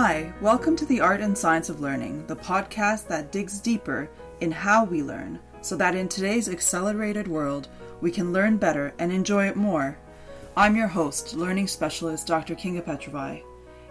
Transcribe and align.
Hi, 0.00 0.32
welcome 0.40 0.76
to 0.76 0.86
the 0.86 1.00
Art 1.00 1.20
and 1.20 1.36
Science 1.36 1.68
of 1.68 1.80
Learning, 1.80 2.24
the 2.28 2.36
podcast 2.36 3.08
that 3.08 3.32
digs 3.32 3.58
deeper 3.58 4.08
in 4.40 4.52
how 4.52 4.84
we 4.84 5.02
learn 5.02 5.40
so 5.60 5.74
that 5.74 5.96
in 5.96 6.08
today's 6.08 6.48
accelerated 6.48 7.26
world, 7.26 7.66
we 8.00 8.12
can 8.12 8.32
learn 8.32 8.58
better 8.58 8.94
and 9.00 9.10
enjoy 9.10 9.48
it 9.48 9.56
more. 9.56 9.98
I'm 10.56 10.76
your 10.76 10.86
host, 10.86 11.34
learning 11.34 11.66
specialist 11.66 12.28
Dr. 12.28 12.54
Kinga 12.54 12.82
Petrovai. 12.82 13.42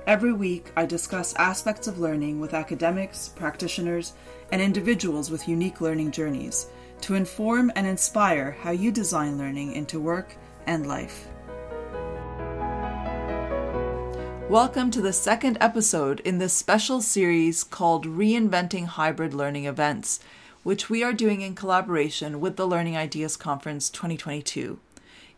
Every 0.07 0.31
week, 0.31 0.71
I 0.77 0.85
discuss 0.85 1.35
aspects 1.35 1.87
of 1.87 1.99
learning 1.99 2.39
with 2.39 2.53
academics, 2.53 3.27
practitioners, 3.27 4.13
and 4.53 4.61
individuals 4.61 5.29
with 5.29 5.49
unique 5.49 5.81
learning 5.81 6.11
journeys 6.11 6.67
to 7.01 7.15
inform 7.15 7.69
and 7.75 7.85
inspire 7.85 8.51
how 8.51 8.71
you 8.71 8.93
design 8.93 9.37
learning 9.37 9.73
into 9.73 9.99
work 9.99 10.33
and 10.67 10.87
life. 10.87 11.27
Welcome 14.49 14.91
to 14.91 15.01
the 15.01 15.11
second 15.11 15.57
episode 15.59 16.21
in 16.21 16.37
this 16.37 16.53
special 16.53 17.01
series 17.01 17.65
called 17.65 18.05
Reinventing 18.05 18.85
Hybrid 18.85 19.33
Learning 19.33 19.65
Events, 19.65 20.21
which 20.63 20.89
we 20.89 21.03
are 21.03 21.11
doing 21.11 21.41
in 21.41 21.53
collaboration 21.53 22.39
with 22.39 22.55
the 22.55 22.65
Learning 22.65 22.95
Ideas 22.95 23.35
Conference 23.35 23.89
2022. 23.89 24.79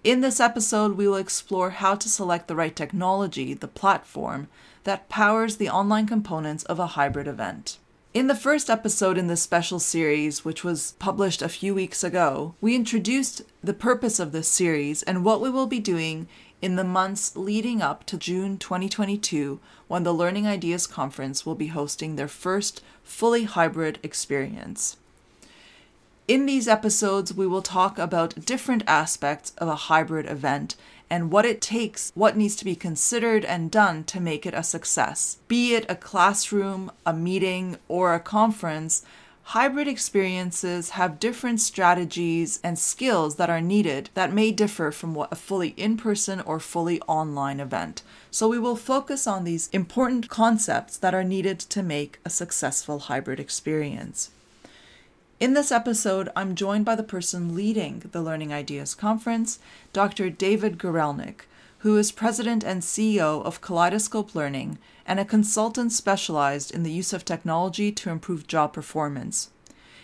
In 0.04 0.22
this 0.22 0.40
episode, 0.40 0.96
we 0.96 1.08
will 1.08 1.16
explore 1.16 1.72
how 1.72 1.96
to 1.96 2.08
select 2.08 2.48
the 2.48 2.56
right 2.56 2.76
technology, 2.76 3.56
the 3.56 3.68
platform, 3.68 4.48
that 4.84 5.10
powers 5.10 5.58
the 5.58 5.70
online 5.70 6.06
components 6.06 6.64
of 6.66 6.78
a 6.78 6.88
hybrid 6.88 7.28
event. 7.28 7.80
In 8.12 8.28
the 8.28 8.36
first 8.36 8.70
episode 8.70 9.18
in 9.18 9.28
this 9.28 9.42
special 9.42 9.80
series, 9.80 10.44
which 10.46 10.64
was 10.64 10.94
published 11.00 11.42
a 11.42 11.50
few 11.50 11.74
weeks 11.74 12.04
ago, 12.04 12.56
we 12.62 12.76
introduced 12.76 13.42
the 13.64 13.74
purpose 13.74 14.20
of 14.20 14.32
this 14.32 14.48
series 14.48 15.02
and 15.04 15.24
what 15.24 15.42
we 15.42 15.50
will 15.50 15.68
be 15.68 15.80
doing 15.80 16.28
in 16.62 16.76
the 16.76 16.84
months 16.84 17.36
leading 17.36 17.82
up 17.82 18.06
to 18.06 18.18
June 18.18 18.58
2022, 18.58 19.60
when 19.88 20.04
the 20.04 20.14
Learning 20.14 20.46
Ideas 20.46 20.88
Conference 20.88 21.46
will 21.46 21.56
be 21.56 21.68
hosting 21.68 22.16
their 22.16 22.28
first 22.28 22.82
fully 23.04 23.44
hybrid 23.44 24.00
experience. 24.04 24.98
In 26.28 26.46
these 26.46 26.68
episodes, 26.68 27.34
we 27.34 27.48
will 27.48 27.64
talk 27.64 27.98
about 27.98 28.46
different 28.46 28.84
aspects 28.86 29.52
of 29.58 29.68
a 29.68 29.76
hybrid 29.76 30.28
event 30.28 30.76
and 31.10 31.32
what 31.32 31.46
it 31.46 31.60
takes, 31.60 32.12
what 32.14 32.38
needs 32.38 32.56
to 32.58 32.66
be 32.66 32.76
considered 32.76 33.44
and 33.44 33.72
done 33.72 34.04
to 34.04 34.20
make 34.20 34.46
it 34.46 34.54
a 34.54 34.62
success. 34.62 35.38
Be 35.48 35.74
it 35.74 35.86
a 35.90 35.96
classroom, 35.96 36.92
a 37.04 37.14
meeting, 37.14 37.78
or 37.88 38.14
a 38.14 38.20
conference, 38.20 39.04
hybrid 39.50 39.88
experiences 39.88 40.92
have 40.92 41.20
different 41.20 41.60
strategies 41.60 42.60
and 42.64 42.78
skills 42.78 43.38
that 43.38 43.50
are 43.50 43.60
needed 43.60 44.08
that 44.14 44.32
may 44.32 44.52
differ 44.52 44.92
from 44.92 45.16
what 45.16 45.32
a 45.32 45.36
fully 45.36 45.70
in 45.70 45.98
person 45.98 46.40
or 46.42 46.60
fully 46.60 47.02
online 47.08 47.60
event. 47.60 48.04
So, 48.30 48.48
we 48.48 48.60
will 48.60 48.76
focus 48.76 49.26
on 49.26 49.46
these 49.46 49.68
important 49.70 50.30
concepts 50.30 50.98
that 50.98 51.16
are 51.16 51.24
needed 51.24 51.58
to 51.62 51.82
make 51.82 52.20
a 52.24 52.30
successful 52.30 53.00
hybrid 53.00 53.40
experience. 53.40 54.30
In 55.40 55.56
this 55.56 55.72
episode, 55.72 56.30
I'm 56.36 56.54
joined 56.54 56.86
by 56.86 56.94
the 56.94 57.02
person 57.02 57.56
leading 57.56 58.04
the 58.12 58.22
Learning 58.22 58.54
Ideas 58.54 58.94
Conference, 58.94 59.58
Dr. 59.94 60.30
David 60.30 60.78
Guralnick, 60.78 61.48
who 61.80 61.98
is 61.98 62.12
president 62.12 62.64
and 62.64 62.82
CEO 62.82 63.44
of 63.44 63.62
Kaleidoscope 63.62 64.36
Learning 64.36 64.78
and 65.06 65.20
a 65.20 65.26
consultant 65.26 65.92
specialized 65.92 66.72
in 66.72 66.84
the 66.84 66.92
use 66.92 67.14
of 67.14 67.24
technology 67.24 67.92
to 67.92 68.10
improve 68.10 68.48
job 68.48 68.74
performance. 68.74 69.50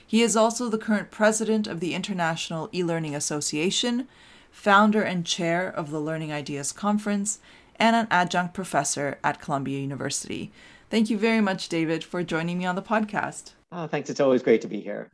He 0.07 0.21
is 0.21 0.37
also 0.37 0.69
the 0.69 0.77
current 0.77 1.11
president 1.11 1.67
of 1.67 1.79
the 1.79 1.93
International 1.93 2.69
e 2.73 2.83
Learning 2.83 3.15
Association, 3.15 4.07
founder 4.51 5.01
and 5.01 5.25
chair 5.25 5.67
of 5.67 5.91
the 5.91 5.99
Learning 5.99 6.31
Ideas 6.31 6.71
Conference, 6.71 7.39
and 7.77 7.95
an 7.95 8.07
adjunct 8.09 8.53
professor 8.53 9.17
at 9.23 9.41
Columbia 9.41 9.79
University. 9.79 10.51
Thank 10.89 11.09
you 11.09 11.17
very 11.17 11.41
much, 11.41 11.67
David, 11.67 12.03
for 12.03 12.23
joining 12.23 12.57
me 12.57 12.65
on 12.65 12.75
the 12.75 12.81
podcast. 12.81 13.51
Oh, 13.71 13.87
thanks. 13.87 14.09
It's 14.09 14.21
always 14.21 14.43
great 14.43 14.61
to 14.61 14.67
be 14.67 14.79
here. 14.79 15.09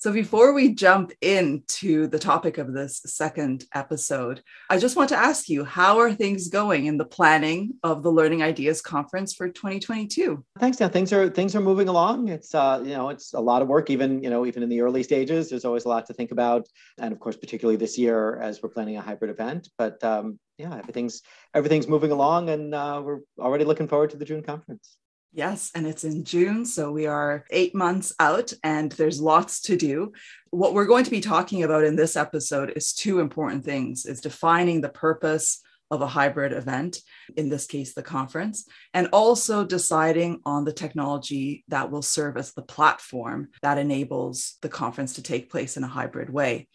So, 0.00 0.10
before 0.10 0.54
we 0.54 0.72
jump 0.72 1.12
into 1.20 2.06
the 2.06 2.18
topic 2.18 2.56
of 2.56 2.72
this 2.72 3.02
second 3.04 3.66
episode, 3.74 4.42
I 4.70 4.78
just 4.78 4.96
want 4.96 5.10
to 5.10 5.16
ask 5.16 5.46
you 5.46 5.62
how 5.62 5.98
are 5.98 6.10
things 6.10 6.48
going 6.48 6.86
in 6.86 6.96
the 6.96 7.04
planning 7.04 7.74
of 7.82 8.02
the 8.02 8.10
Learning 8.10 8.42
Ideas 8.42 8.80
Conference 8.80 9.34
for 9.34 9.50
2022? 9.50 10.42
Thanks, 10.58 10.78
Dan. 10.78 10.88
Things 10.88 11.12
are 11.12 11.28
things 11.28 11.54
are 11.54 11.60
moving 11.60 11.88
along. 11.88 12.28
It's 12.28 12.54
uh, 12.54 12.80
you 12.82 12.94
know 12.94 13.10
it's 13.10 13.34
a 13.34 13.40
lot 13.40 13.60
of 13.60 13.68
work, 13.68 13.90
even 13.90 14.22
you 14.22 14.30
know 14.30 14.46
even 14.46 14.62
in 14.62 14.70
the 14.70 14.80
early 14.80 15.02
stages. 15.02 15.50
There's 15.50 15.66
always 15.66 15.84
a 15.84 15.90
lot 15.90 16.06
to 16.06 16.14
think 16.14 16.32
about, 16.32 16.66
and 16.96 17.12
of 17.12 17.20
course, 17.20 17.36
particularly 17.36 17.76
this 17.76 17.98
year 17.98 18.40
as 18.40 18.62
we're 18.62 18.70
planning 18.70 18.96
a 18.96 19.02
hybrid 19.02 19.30
event. 19.30 19.68
But 19.76 20.02
um, 20.02 20.38
yeah, 20.56 20.78
everything's 20.78 21.20
everything's 21.52 21.86
moving 21.86 22.10
along, 22.10 22.48
and 22.48 22.74
uh, 22.74 23.02
we're 23.04 23.20
already 23.38 23.66
looking 23.66 23.86
forward 23.86 24.08
to 24.10 24.16
the 24.16 24.24
June 24.24 24.42
conference. 24.42 24.96
Yes, 25.32 25.70
and 25.76 25.86
it's 25.86 26.02
in 26.02 26.24
June. 26.24 26.66
So 26.66 26.90
we 26.90 27.06
are 27.06 27.44
eight 27.50 27.72
months 27.72 28.12
out 28.18 28.52
and 28.64 28.90
there's 28.92 29.20
lots 29.20 29.62
to 29.62 29.76
do. 29.76 30.12
What 30.50 30.74
we're 30.74 30.86
going 30.86 31.04
to 31.04 31.10
be 31.10 31.20
talking 31.20 31.62
about 31.62 31.84
in 31.84 31.94
this 31.94 32.16
episode 32.16 32.72
is 32.74 32.92
two 32.92 33.20
important 33.20 33.64
things 33.64 34.06
is 34.06 34.20
defining 34.20 34.80
the 34.80 34.88
purpose 34.88 35.62
of 35.88 36.02
a 36.02 36.06
hybrid 36.06 36.52
event, 36.52 36.98
in 37.36 37.48
this 37.48 37.66
case, 37.66 37.94
the 37.94 38.02
conference, 38.02 38.66
and 38.94 39.08
also 39.12 39.64
deciding 39.64 40.40
on 40.44 40.64
the 40.64 40.72
technology 40.72 41.64
that 41.68 41.90
will 41.90 42.02
serve 42.02 42.36
as 42.36 42.52
the 42.52 42.62
platform 42.62 43.48
that 43.62 43.78
enables 43.78 44.56
the 44.62 44.68
conference 44.68 45.14
to 45.14 45.22
take 45.22 45.50
place 45.50 45.76
in 45.76 45.84
a 45.84 45.88
hybrid 45.88 46.30
way. 46.30 46.68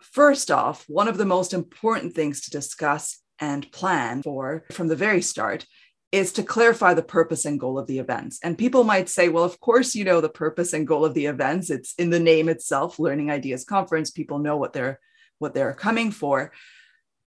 First 0.00 0.50
off, 0.50 0.84
one 0.88 1.08
of 1.08 1.16
the 1.16 1.24
most 1.24 1.52
important 1.52 2.14
things 2.14 2.42
to 2.42 2.50
discuss 2.50 3.20
and 3.40 3.70
plan 3.72 4.22
for 4.22 4.64
from 4.70 4.86
the 4.86 4.96
very 4.96 5.20
start 5.20 5.66
is 6.14 6.30
to 6.30 6.44
clarify 6.44 6.94
the 6.94 7.02
purpose 7.02 7.44
and 7.44 7.58
goal 7.58 7.76
of 7.76 7.88
the 7.88 7.98
events. 7.98 8.38
And 8.40 8.56
people 8.56 8.84
might 8.84 9.08
say, 9.08 9.28
well, 9.28 9.42
of 9.42 9.58
course, 9.58 9.96
you 9.96 10.04
know 10.04 10.20
the 10.20 10.28
purpose 10.28 10.72
and 10.72 10.86
goal 10.86 11.04
of 11.04 11.12
the 11.12 11.26
events. 11.26 11.70
It's 11.70 11.92
in 11.98 12.10
the 12.10 12.20
name 12.20 12.48
itself, 12.48 13.00
Learning 13.00 13.32
Ideas 13.32 13.64
Conference. 13.64 14.12
People 14.12 14.38
know 14.38 14.56
what 14.56 14.72
they're 14.72 15.00
what 15.40 15.54
they're 15.54 15.74
coming 15.74 16.12
for. 16.12 16.52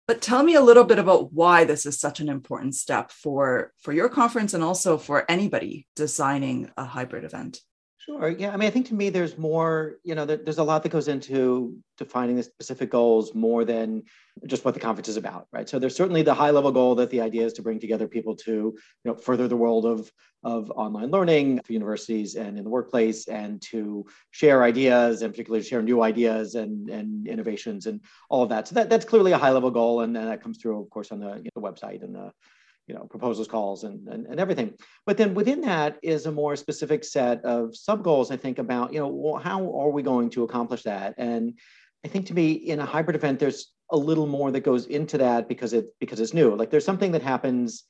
But 0.06 0.20
tell 0.20 0.42
me 0.42 0.56
a 0.56 0.60
little 0.60 0.84
bit 0.84 0.98
about 0.98 1.32
why 1.32 1.64
this 1.64 1.86
is 1.86 1.98
such 1.98 2.20
an 2.20 2.28
important 2.28 2.74
step 2.74 3.10
for 3.10 3.72
for 3.80 3.94
your 3.94 4.10
conference 4.10 4.52
and 4.52 4.62
also 4.62 4.98
for 4.98 5.24
anybody 5.26 5.86
designing 5.96 6.70
a 6.76 6.84
hybrid 6.84 7.24
event. 7.24 7.62
Sure. 8.06 8.28
Yeah. 8.28 8.52
I 8.52 8.56
mean, 8.56 8.68
I 8.68 8.70
think 8.70 8.86
to 8.86 8.94
me, 8.94 9.10
there's 9.10 9.36
more, 9.36 9.96
you 10.04 10.14
know, 10.14 10.24
there, 10.24 10.36
there's 10.36 10.58
a 10.58 10.62
lot 10.62 10.84
that 10.84 10.90
goes 10.90 11.08
into 11.08 11.76
defining 11.98 12.36
the 12.36 12.44
specific 12.44 12.88
goals 12.88 13.34
more 13.34 13.64
than 13.64 14.04
just 14.46 14.64
what 14.64 14.74
the 14.74 14.80
conference 14.80 15.08
is 15.08 15.16
about, 15.16 15.48
right? 15.52 15.68
So 15.68 15.80
there's 15.80 15.96
certainly 15.96 16.22
the 16.22 16.32
high 16.32 16.50
level 16.50 16.70
goal 16.70 16.94
that 16.96 17.10
the 17.10 17.20
idea 17.20 17.44
is 17.44 17.52
to 17.54 17.62
bring 17.62 17.80
together 17.80 18.06
people 18.06 18.36
to, 18.36 18.52
you 18.52 18.76
know, 19.04 19.16
further 19.16 19.48
the 19.48 19.56
world 19.56 19.86
of, 19.86 20.08
of 20.44 20.70
online 20.70 21.10
learning 21.10 21.60
for 21.64 21.72
universities 21.72 22.36
and 22.36 22.56
in 22.56 22.62
the 22.62 22.70
workplace 22.70 23.26
and 23.26 23.60
to 23.62 24.06
share 24.30 24.62
ideas 24.62 25.22
and 25.22 25.32
particularly 25.32 25.64
share 25.64 25.82
new 25.82 26.00
ideas 26.00 26.54
and, 26.54 26.88
and 26.88 27.26
innovations 27.26 27.86
and 27.86 28.00
all 28.30 28.44
of 28.44 28.50
that. 28.50 28.68
So 28.68 28.76
that, 28.76 28.88
that's 28.88 29.04
clearly 29.04 29.32
a 29.32 29.38
high 29.38 29.50
level 29.50 29.72
goal. 29.72 30.02
And, 30.02 30.16
and 30.16 30.28
that 30.28 30.40
comes 30.42 30.58
through, 30.58 30.80
of 30.80 30.90
course, 30.90 31.10
on 31.10 31.18
the, 31.18 31.38
you 31.42 31.50
know, 31.56 31.62
website 31.62 32.04
and 32.04 32.14
the, 32.14 32.30
you 32.86 32.94
know 32.94 33.04
proposals 33.04 33.48
calls 33.48 33.84
and, 33.84 34.06
and, 34.08 34.26
and 34.26 34.40
everything. 34.40 34.74
But 35.04 35.16
then 35.16 35.34
within 35.34 35.60
that 35.62 35.98
is 36.02 36.26
a 36.26 36.32
more 36.32 36.56
specific 36.56 37.04
set 37.04 37.44
of 37.44 37.76
sub 37.76 38.02
goals 38.02 38.30
i 38.30 38.36
think 38.36 38.58
about 38.58 38.92
you 38.92 39.00
know 39.00 39.08
well, 39.08 39.36
how 39.42 39.58
are 39.78 39.90
we 39.90 40.02
going 40.02 40.30
to 40.30 40.44
accomplish 40.44 40.82
that? 40.84 41.14
And 41.18 41.54
i 42.04 42.08
think 42.08 42.26
to 42.26 42.34
me 42.34 42.52
in 42.52 42.80
a 42.80 42.86
hybrid 42.86 43.16
event 43.16 43.38
there's 43.38 43.72
a 43.90 43.96
little 43.96 44.26
more 44.26 44.50
that 44.50 44.60
goes 44.60 44.86
into 44.86 45.18
that 45.18 45.48
because 45.48 45.72
it 45.72 45.86
because 46.00 46.20
it's 46.20 46.34
new. 46.34 46.54
Like 46.54 46.70
there's 46.70 46.84
something 46.84 47.12
that 47.12 47.22
happens 47.22 47.84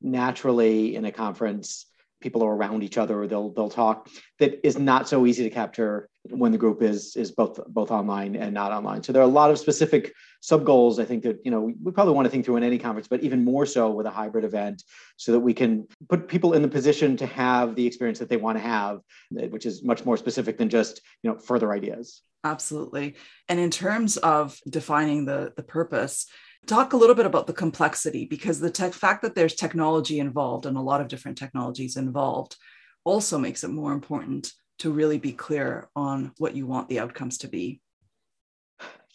naturally 0.00 0.96
in 0.96 1.04
a 1.04 1.12
conference 1.12 1.86
people 2.22 2.42
are 2.42 2.54
around 2.54 2.82
each 2.82 2.98
other 2.98 3.22
or 3.22 3.26
they'll 3.26 3.50
they'll 3.50 3.70
talk 3.70 4.08
that 4.38 4.64
is 4.66 4.78
not 4.78 5.08
so 5.08 5.26
easy 5.26 5.42
to 5.42 5.50
capture 5.50 6.08
when 6.30 6.52
the 6.52 6.58
group 6.58 6.82
is 6.82 7.16
is 7.16 7.32
both 7.32 7.60
both 7.68 7.90
online 7.90 8.36
and 8.36 8.54
not 8.54 8.72
online. 8.72 9.02
So 9.02 9.12
there 9.12 9.22
are 9.22 9.24
a 9.24 9.38
lot 9.40 9.50
of 9.50 9.58
specific 9.58 10.12
sub 10.44 10.64
goals 10.64 10.98
i 10.98 11.04
think 11.04 11.22
that 11.22 11.38
you 11.44 11.52
know 11.52 11.72
we 11.82 11.92
probably 11.92 12.12
want 12.12 12.26
to 12.26 12.30
think 12.30 12.44
through 12.44 12.56
in 12.56 12.64
any 12.64 12.76
conference 12.76 13.06
but 13.06 13.22
even 13.22 13.44
more 13.44 13.64
so 13.64 13.90
with 13.90 14.06
a 14.06 14.10
hybrid 14.10 14.44
event 14.44 14.82
so 15.16 15.30
that 15.30 15.38
we 15.38 15.54
can 15.54 15.86
put 16.08 16.26
people 16.26 16.52
in 16.52 16.62
the 16.62 16.68
position 16.68 17.16
to 17.16 17.26
have 17.26 17.76
the 17.76 17.86
experience 17.86 18.18
that 18.18 18.28
they 18.28 18.36
want 18.36 18.58
to 18.58 18.62
have 18.62 18.98
which 19.30 19.66
is 19.66 19.84
much 19.84 20.04
more 20.04 20.16
specific 20.16 20.58
than 20.58 20.68
just 20.68 21.00
you 21.22 21.30
know 21.30 21.38
further 21.38 21.72
ideas. 21.72 22.22
Absolutely. 22.44 23.14
And 23.48 23.60
in 23.60 23.70
terms 23.70 24.16
of 24.16 24.58
defining 24.68 25.24
the 25.24 25.52
the 25.56 25.62
purpose 25.62 26.26
talk 26.66 26.92
a 26.92 26.96
little 26.96 27.14
bit 27.14 27.26
about 27.26 27.46
the 27.46 27.52
complexity 27.52 28.24
because 28.24 28.60
the 28.60 28.70
fact 28.92 29.22
that 29.22 29.34
there's 29.34 29.54
technology 29.54 30.18
involved 30.18 30.66
and 30.66 30.76
a 30.76 30.80
lot 30.80 31.00
of 31.00 31.08
different 31.08 31.38
technologies 31.38 31.96
involved 31.96 32.56
also 33.04 33.38
makes 33.38 33.64
it 33.64 33.68
more 33.68 33.92
important 33.92 34.52
to 34.78 34.90
really 34.90 35.18
be 35.18 35.32
clear 35.32 35.88
on 35.96 36.32
what 36.38 36.54
you 36.54 36.66
want 36.66 36.88
the 36.88 37.00
outcomes 37.00 37.38
to 37.38 37.48
be. 37.48 37.80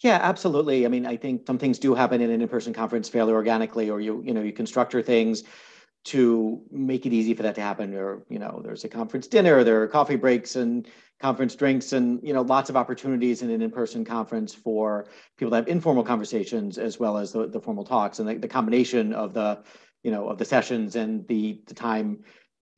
Yeah 0.00 0.18
absolutely. 0.22 0.86
I 0.86 0.88
mean 0.88 1.06
i 1.06 1.16
think 1.16 1.46
some 1.46 1.58
things 1.58 1.78
do 1.78 1.94
happen 1.94 2.20
in 2.20 2.30
an 2.30 2.40
in-person 2.40 2.72
conference 2.72 3.08
fairly 3.08 3.32
organically 3.32 3.90
or 3.90 4.00
you 4.00 4.22
you 4.24 4.32
know 4.32 4.42
you 4.42 4.52
can 4.52 4.66
structure 4.66 5.02
things 5.02 5.42
to 6.04 6.62
make 6.70 7.04
it 7.04 7.12
easy 7.12 7.34
for 7.34 7.42
that 7.42 7.56
to 7.56 7.60
happen. 7.60 7.92
Or 7.94 8.22
you 8.28 8.38
know 8.38 8.60
there's 8.64 8.84
a 8.84 8.88
conference 8.88 9.26
dinner 9.26 9.64
there 9.64 9.82
are 9.82 9.88
coffee 9.88 10.16
breaks 10.16 10.56
and 10.56 10.86
conference 11.20 11.56
drinks 11.56 11.92
and 11.92 12.20
you 12.22 12.32
know 12.32 12.42
lots 12.42 12.70
of 12.70 12.76
opportunities 12.76 13.42
in 13.42 13.50
an 13.50 13.60
in-person 13.60 14.04
conference 14.04 14.54
for 14.54 15.06
people 15.36 15.50
to 15.50 15.56
have 15.56 15.68
informal 15.68 16.04
conversations 16.04 16.78
as 16.78 17.00
well 17.00 17.16
as 17.16 17.32
the, 17.32 17.48
the 17.48 17.60
formal 17.60 17.84
talks 17.84 18.20
and 18.20 18.28
the, 18.28 18.34
the 18.34 18.48
combination 18.48 19.12
of 19.12 19.34
the 19.34 19.62
you 20.02 20.10
know 20.10 20.28
of 20.28 20.38
the 20.38 20.44
sessions 20.44 20.96
and 20.96 21.26
the 21.28 21.60
the 21.66 21.74
time 21.74 22.18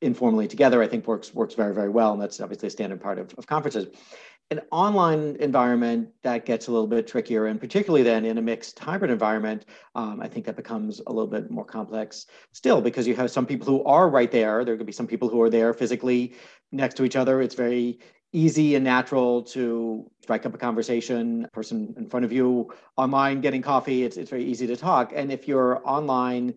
informally 0.01 0.47
together, 0.47 0.81
I 0.81 0.87
think 0.87 1.07
works 1.07 1.33
works 1.33 1.53
very 1.53 1.73
very 1.73 1.89
well, 1.89 2.13
and 2.13 2.21
that's 2.21 2.41
obviously 2.41 2.67
a 2.67 2.71
standard 2.71 3.01
part 3.01 3.19
of, 3.19 3.33
of 3.37 3.47
conferences. 3.47 3.87
An 4.49 4.59
online 4.69 5.37
environment 5.39 6.09
that 6.23 6.45
gets 6.45 6.67
a 6.67 6.71
little 6.71 6.87
bit 6.87 7.07
trickier, 7.07 7.45
and 7.45 7.57
particularly 7.57 8.03
then 8.03 8.25
in 8.25 8.37
a 8.37 8.41
mixed 8.41 8.77
hybrid 8.77 9.09
environment, 9.09 9.65
um, 9.95 10.19
I 10.19 10.27
think 10.27 10.45
that 10.45 10.57
becomes 10.57 10.99
a 11.07 11.13
little 11.13 11.29
bit 11.29 11.49
more 11.49 11.63
complex 11.63 12.25
still 12.51 12.81
because 12.81 13.07
you 13.07 13.15
have 13.15 13.31
some 13.31 13.45
people 13.45 13.65
who 13.65 13.81
are 13.85 14.09
right 14.09 14.29
there. 14.29 14.65
There 14.65 14.75
could 14.75 14.85
be 14.85 14.91
some 14.91 15.07
people 15.07 15.29
who 15.29 15.41
are 15.41 15.49
there 15.49 15.73
physically 15.73 16.35
next 16.73 16.95
to 16.95 17.05
each 17.05 17.15
other. 17.15 17.41
It's 17.41 17.55
very 17.55 17.99
easy 18.33 18.75
and 18.75 18.83
natural 18.83 19.43
to 19.43 20.09
strike 20.21 20.45
up 20.45 20.53
a 20.53 20.57
conversation 20.57 21.47
person 21.51 21.93
in 21.97 22.07
front 22.07 22.23
of 22.23 22.31
you 22.31 22.71
online 22.95 23.41
getting 23.41 23.61
coffee 23.61 24.03
it's, 24.03 24.15
it's 24.15 24.29
very 24.29 24.45
easy 24.45 24.65
to 24.67 24.77
talk. 24.77 25.11
And 25.13 25.31
if 25.31 25.47
you're 25.47 25.81
online 25.87 26.53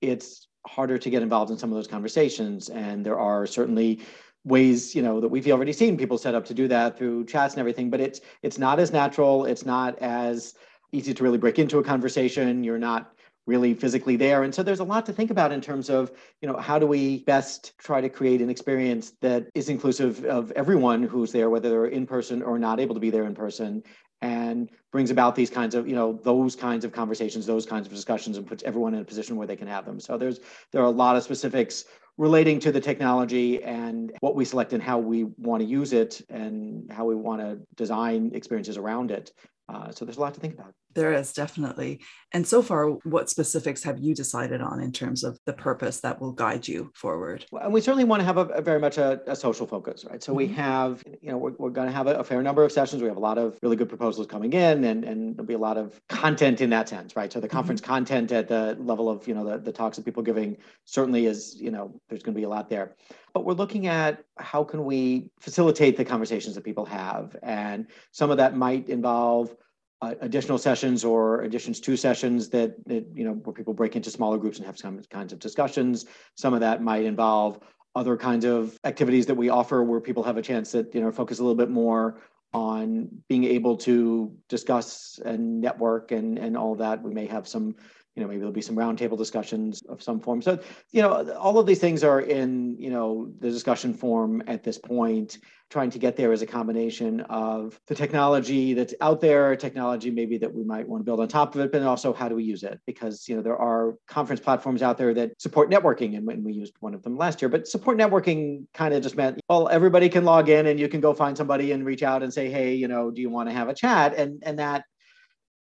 it's 0.00 0.48
harder 0.66 0.98
to 0.98 1.10
get 1.10 1.22
involved 1.22 1.50
in 1.50 1.58
some 1.58 1.70
of 1.70 1.76
those 1.76 1.86
conversations. 1.86 2.68
And 2.68 3.04
there 3.04 3.18
are 3.18 3.46
certainly 3.46 4.00
ways 4.44 4.94
you 4.94 5.00
know 5.02 5.20
that 5.20 5.28
we've 5.28 5.48
already 5.48 5.72
seen 5.72 5.96
people 5.96 6.18
set 6.18 6.34
up 6.34 6.44
to 6.44 6.52
do 6.52 6.68
that 6.68 6.98
through 6.98 7.24
chats 7.24 7.54
and 7.54 7.60
everything 7.60 7.88
but 7.88 7.98
it's 7.98 8.20
it's 8.42 8.58
not 8.58 8.78
as 8.78 8.92
natural. 8.92 9.46
It's 9.46 9.64
not 9.64 9.98
as 10.00 10.54
easy 10.92 11.14
to 11.14 11.22
really 11.22 11.38
break 11.38 11.58
into 11.58 11.78
a 11.78 11.84
conversation. 11.84 12.62
You're 12.62 12.78
not 12.78 13.13
really 13.46 13.74
physically 13.74 14.16
there. 14.16 14.42
And 14.42 14.54
so 14.54 14.62
there's 14.62 14.80
a 14.80 14.84
lot 14.84 15.06
to 15.06 15.12
think 15.12 15.30
about 15.30 15.52
in 15.52 15.60
terms 15.60 15.90
of 15.90 16.12
you 16.40 16.48
know 16.48 16.56
how 16.56 16.78
do 16.78 16.86
we 16.86 17.24
best 17.24 17.76
try 17.78 18.00
to 18.00 18.08
create 18.08 18.40
an 18.40 18.50
experience 18.50 19.12
that 19.20 19.48
is 19.54 19.68
inclusive 19.68 20.24
of 20.24 20.50
everyone 20.52 21.02
who's 21.02 21.32
there 21.32 21.50
whether 21.50 21.68
they're 21.68 21.86
in 21.86 22.06
person 22.06 22.42
or 22.42 22.58
not 22.58 22.80
able 22.80 22.94
to 22.94 23.00
be 23.00 23.10
there 23.10 23.24
in 23.24 23.34
person 23.34 23.82
and 24.22 24.70
brings 24.90 25.10
about 25.10 25.34
these 25.34 25.50
kinds 25.50 25.74
of 25.74 25.86
you 25.86 25.94
know 25.94 26.18
those 26.24 26.56
kinds 26.56 26.84
of 26.84 26.92
conversations 26.92 27.44
those 27.44 27.66
kinds 27.66 27.86
of 27.86 27.92
discussions 27.92 28.38
and 28.38 28.46
puts 28.46 28.62
everyone 28.64 28.94
in 28.94 29.00
a 29.00 29.04
position 29.04 29.36
where 29.36 29.46
they 29.46 29.56
can 29.56 29.68
have 29.68 29.84
them. 29.84 30.00
So 30.00 30.16
there's 30.16 30.40
there 30.72 30.82
are 30.82 30.86
a 30.86 30.90
lot 30.90 31.16
of 31.16 31.22
specifics 31.22 31.84
relating 32.16 32.60
to 32.60 32.70
the 32.70 32.80
technology 32.80 33.62
and 33.64 34.12
what 34.20 34.36
we 34.36 34.44
select 34.44 34.72
and 34.72 34.82
how 34.82 34.98
we 34.98 35.24
want 35.36 35.60
to 35.62 35.68
use 35.68 35.92
it 35.92 36.22
and 36.30 36.90
how 36.92 37.04
we 37.04 37.16
want 37.16 37.40
to 37.40 37.58
design 37.74 38.30
experiences 38.34 38.76
around 38.76 39.10
it. 39.10 39.32
Uh, 39.68 39.90
so 39.90 40.04
there's 40.04 40.16
a 40.16 40.20
lot 40.20 40.32
to 40.32 40.40
think 40.40 40.54
about 40.54 40.72
there 40.94 41.12
is 41.12 41.32
definitely. 41.32 42.00
And 42.34 42.44
so 42.44 42.62
far, 42.62 42.88
what 43.04 43.30
specifics 43.30 43.84
have 43.84 44.00
you 44.00 44.12
decided 44.12 44.60
on 44.60 44.80
in 44.80 44.90
terms 44.90 45.22
of 45.22 45.38
the 45.46 45.52
purpose 45.52 46.00
that 46.00 46.20
will 46.20 46.32
guide 46.32 46.66
you 46.66 46.90
forward? 46.92 47.46
Well, 47.52 47.62
and 47.62 47.72
we 47.72 47.80
certainly 47.80 48.02
want 48.02 48.20
to 48.20 48.24
have 48.24 48.38
a, 48.38 48.46
a 48.46 48.60
very 48.60 48.80
much 48.80 48.98
a, 48.98 49.20
a, 49.28 49.36
social 49.36 49.68
focus, 49.68 50.04
right? 50.04 50.20
So 50.20 50.32
mm-hmm. 50.32 50.38
we 50.38 50.46
have, 50.48 51.04
you 51.22 51.30
know, 51.30 51.38
we're, 51.38 51.52
we're 51.58 51.70
going 51.70 51.86
to 51.86 51.92
have 51.92 52.08
a, 52.08 52.16
a, 52.16 52.24
fair 52.24 52.42
number 52.42 52.64
of 52.64 52.72
sessions. 52.72 53.02
We 53.02 53.08
have 53.08 53.16
a 53.16 53.20
lot 53.20 53.38
of 53.38 53.56
really 53.62 53.76
good 53.76 53.88
proposals 53.88 54.26
coming 54.26 54.52
in, 54.52 54.82
and, 54.82 55.04
and 55.04 55.36
there'll 55.36 55.46
be 55.46 55.54
a 55.54 55.58
lot 55.58 55.76
of 55.76 56.00
content 56.08 56.60
in 56.60 56.70
that 56.70 56.88
sense, 56.88 57.14
right? 57.14 57.32
So 57.32 57.38
the 57.38 57.48
conference 57.48 57.80
mm-hmm. 57.80 57.92
content 57.92 58.32
at 58.32 58.48
the 58.48 58.76
level 58.80 59.08
of, 59.08 59.28
you 59.28 59.34
know, 59.34 59.44
the, 59.44 59.58
the 59.58 59.72
talks 59.72 59.96
that 59.96 60.04
people 60.04 60.24
giving 60.24 60.56
certainly 60.86 61.26
is, 61.26 61.54
you 61.60 61.70
know, 61.70 62.00
there's 62.08 62.24
going 62.24 62.34
to 62.34 62.38
be 62.38 62.44
a 62.44 62.48
lot 62.48 62.68
there. 62.68 62.96
But 63.32 63.44
we're 63.44 63.54
looking 63.54 63.86
at 63.86 64.24
how 64.38 64.64
can 64.64 64.84
we 64.84 65.30
facilitate 65.38 65.96
the 65.96 66.04
conversations 66.04 66.56
that 66.56 66.64
people 66.64 66.84
have, 66.86 67.36
and 67.44 67.86
some 68.10 68.32
of 68.32 68.38
that 68.38 68.56
might 68.56 68.88
involve 68.88 69.54
uh, 70.02 70.14
additional 70.20 70.58
sessions 70.58 71.04
or 71.04 71.42
additions 71.42 71.80
to 71.80 71.96
sessions 71.96 72.48
that, 72.50 72.74
that, 72.86 73.06
you 73.14 73.24
know 73.24 73.32
where 73.32 73.54
people 73.54 73.74
break 73.74 73.96
into 73.96 74.10
smaller 74.10 74.38
groups 74.38 74.58
and 74.58 74.66
have 74.66 74.78
some 74.78 75.00
kinds 75.10 75.32
of 75.32 75.38
discussions. 75.38 76.06
Some 76.36 76.54
of 76.54 76.60
that 76.60 76.82
might 76.82 77.04
involve 77.04 77.60
other 77.94 78.16
kinds 78.16 78.44
of 78.44 78.78
activities 78.84 79.26
that 79.26 79.36
we 79.36 79.48
offer 79.48 79.82
where 79.82 80.00
people 80.00 80.22
have 80.22 80.36
a 80.36 80.42
chance 80.42 80.72
that 80.72 80.94
you 80.94 81.00
know 81.00 81.12
focus 81.12 81.38
a 81.38 81.42
little 81.42 81.56
bit 81.56 81.70
more 81.70 82.20
on 82.52 83.08
being 83.28 83.44
able 83.44 83.76
to 83.76 84.32
discuss 84.48 85.18
and 85.24 85.60
network 85.60 86.12
and 86.12 86.38
and 86.38 86.56
all 86.56 86.74
that. 86.74 87.02
We 87.02 87.14
may 87.14 87.26
have 87.26 87.48
some 87.48 87.76
you 88.14 88.22
know 88.22 88.28
maybe 88.28 88.38
there'll 88.38 88.52
be 88.52 88.62
some 88.62 88.76
roundtable 88.76 89.18
discussions 89.18 89.82
of 89.88 90.02
some 90.02 90.20
form. 90.20 90.40
So 90.40 90.58
you 90.92 91.02
know 91.02 91.32
all 91.34 91.58
of 91.58 91.66
these 91.66 91.80
things 91.80 92.04
are 92.04 92.20
in 92.20 92.76
you 92.78 92.90
know 92.90 93.32
the 93.40 93.50
discussion 93.50 93.94
form 93.94 94.42
at 94.46 94.62
this 94.62 94.78
point 94.78 95.38
trying 95.70 95.90
to 95.90 95.98
get 95.98 96.14
there 96.14 96.32
is 96.32 96.42
a 96.42 96.46
combination 96.46 97.20
of 97.22 97.80
the 97.88 97.94
technology 97.94 98.74
that's 98.74 98.94
out 99.00 99.20
there 99.20 99.56
technology 99.56 100.10
maybe 100.10 100.38
that 100.38 100.52
we 100.52 100.62
might 100.62 100.86
want 100.86 101.00
to 101.00 101.04
build 101.04 101.18
on 101.18 101.26
top 101.26 101.54
of 101.54 101.60
it 101.60 101.72
but 101.72 101.82
also 101.82 102.12
how 102.12 102.28
do 102.28 102.36
we 102.36 102.44
use 102.44 102.62
it? 102.62 102.78
Because 102.86 103.28
you 103.28 103.34
know 103.34 103.42
there 103.42 103.56
are 103.56 103.94
conference 104.06 104.40
platforms 104.40 104.82
out 104.82 104.98
there 104.98 105.12
that 105.14 105.40
support 105.40 105.70
networking 105.70 106.16
and 106.16 106.44
we 106.44 106.52
used 106.52 106.74
one 106.80 106.94
of 106.94 107.02
them 107.02 107.16
last 107.16 107.42
year 107.42 107.48
but 107.48 107.66
support 107.66 107.98
networking 107.98 108.66
kind 108.74 108.94
of 108.94 109.02
just 109.02 109.16
meant 109.16 109.40
well 109.48 109.68
everybody 109.68 110.08
can 110.08 110.24
log 110.24 110.48
in 110.48 110.66
and 110.66 110.78
you 110.78 110.88
can 110.88 111.00
go 111.00 111.12
find 111.12 111.36
somebody 111.36 111.72
and 111.72 111.84
reach 111.84 112.02
out 112.02 112.22
and 112.22 112.32
say 112.32 112.48
hey 112.48 112.74
you 112.74 112.86
know 112.86 113.10
do 113.10 113.20
you 113.20 113.30
want 113.30 113.48
to 113.48 113.54
have 113.54 113.68
a 113.68 113.74
chat? 113.74 114.14
And 114.14 114.42
and 114.44 114.58
that 114.58 114.84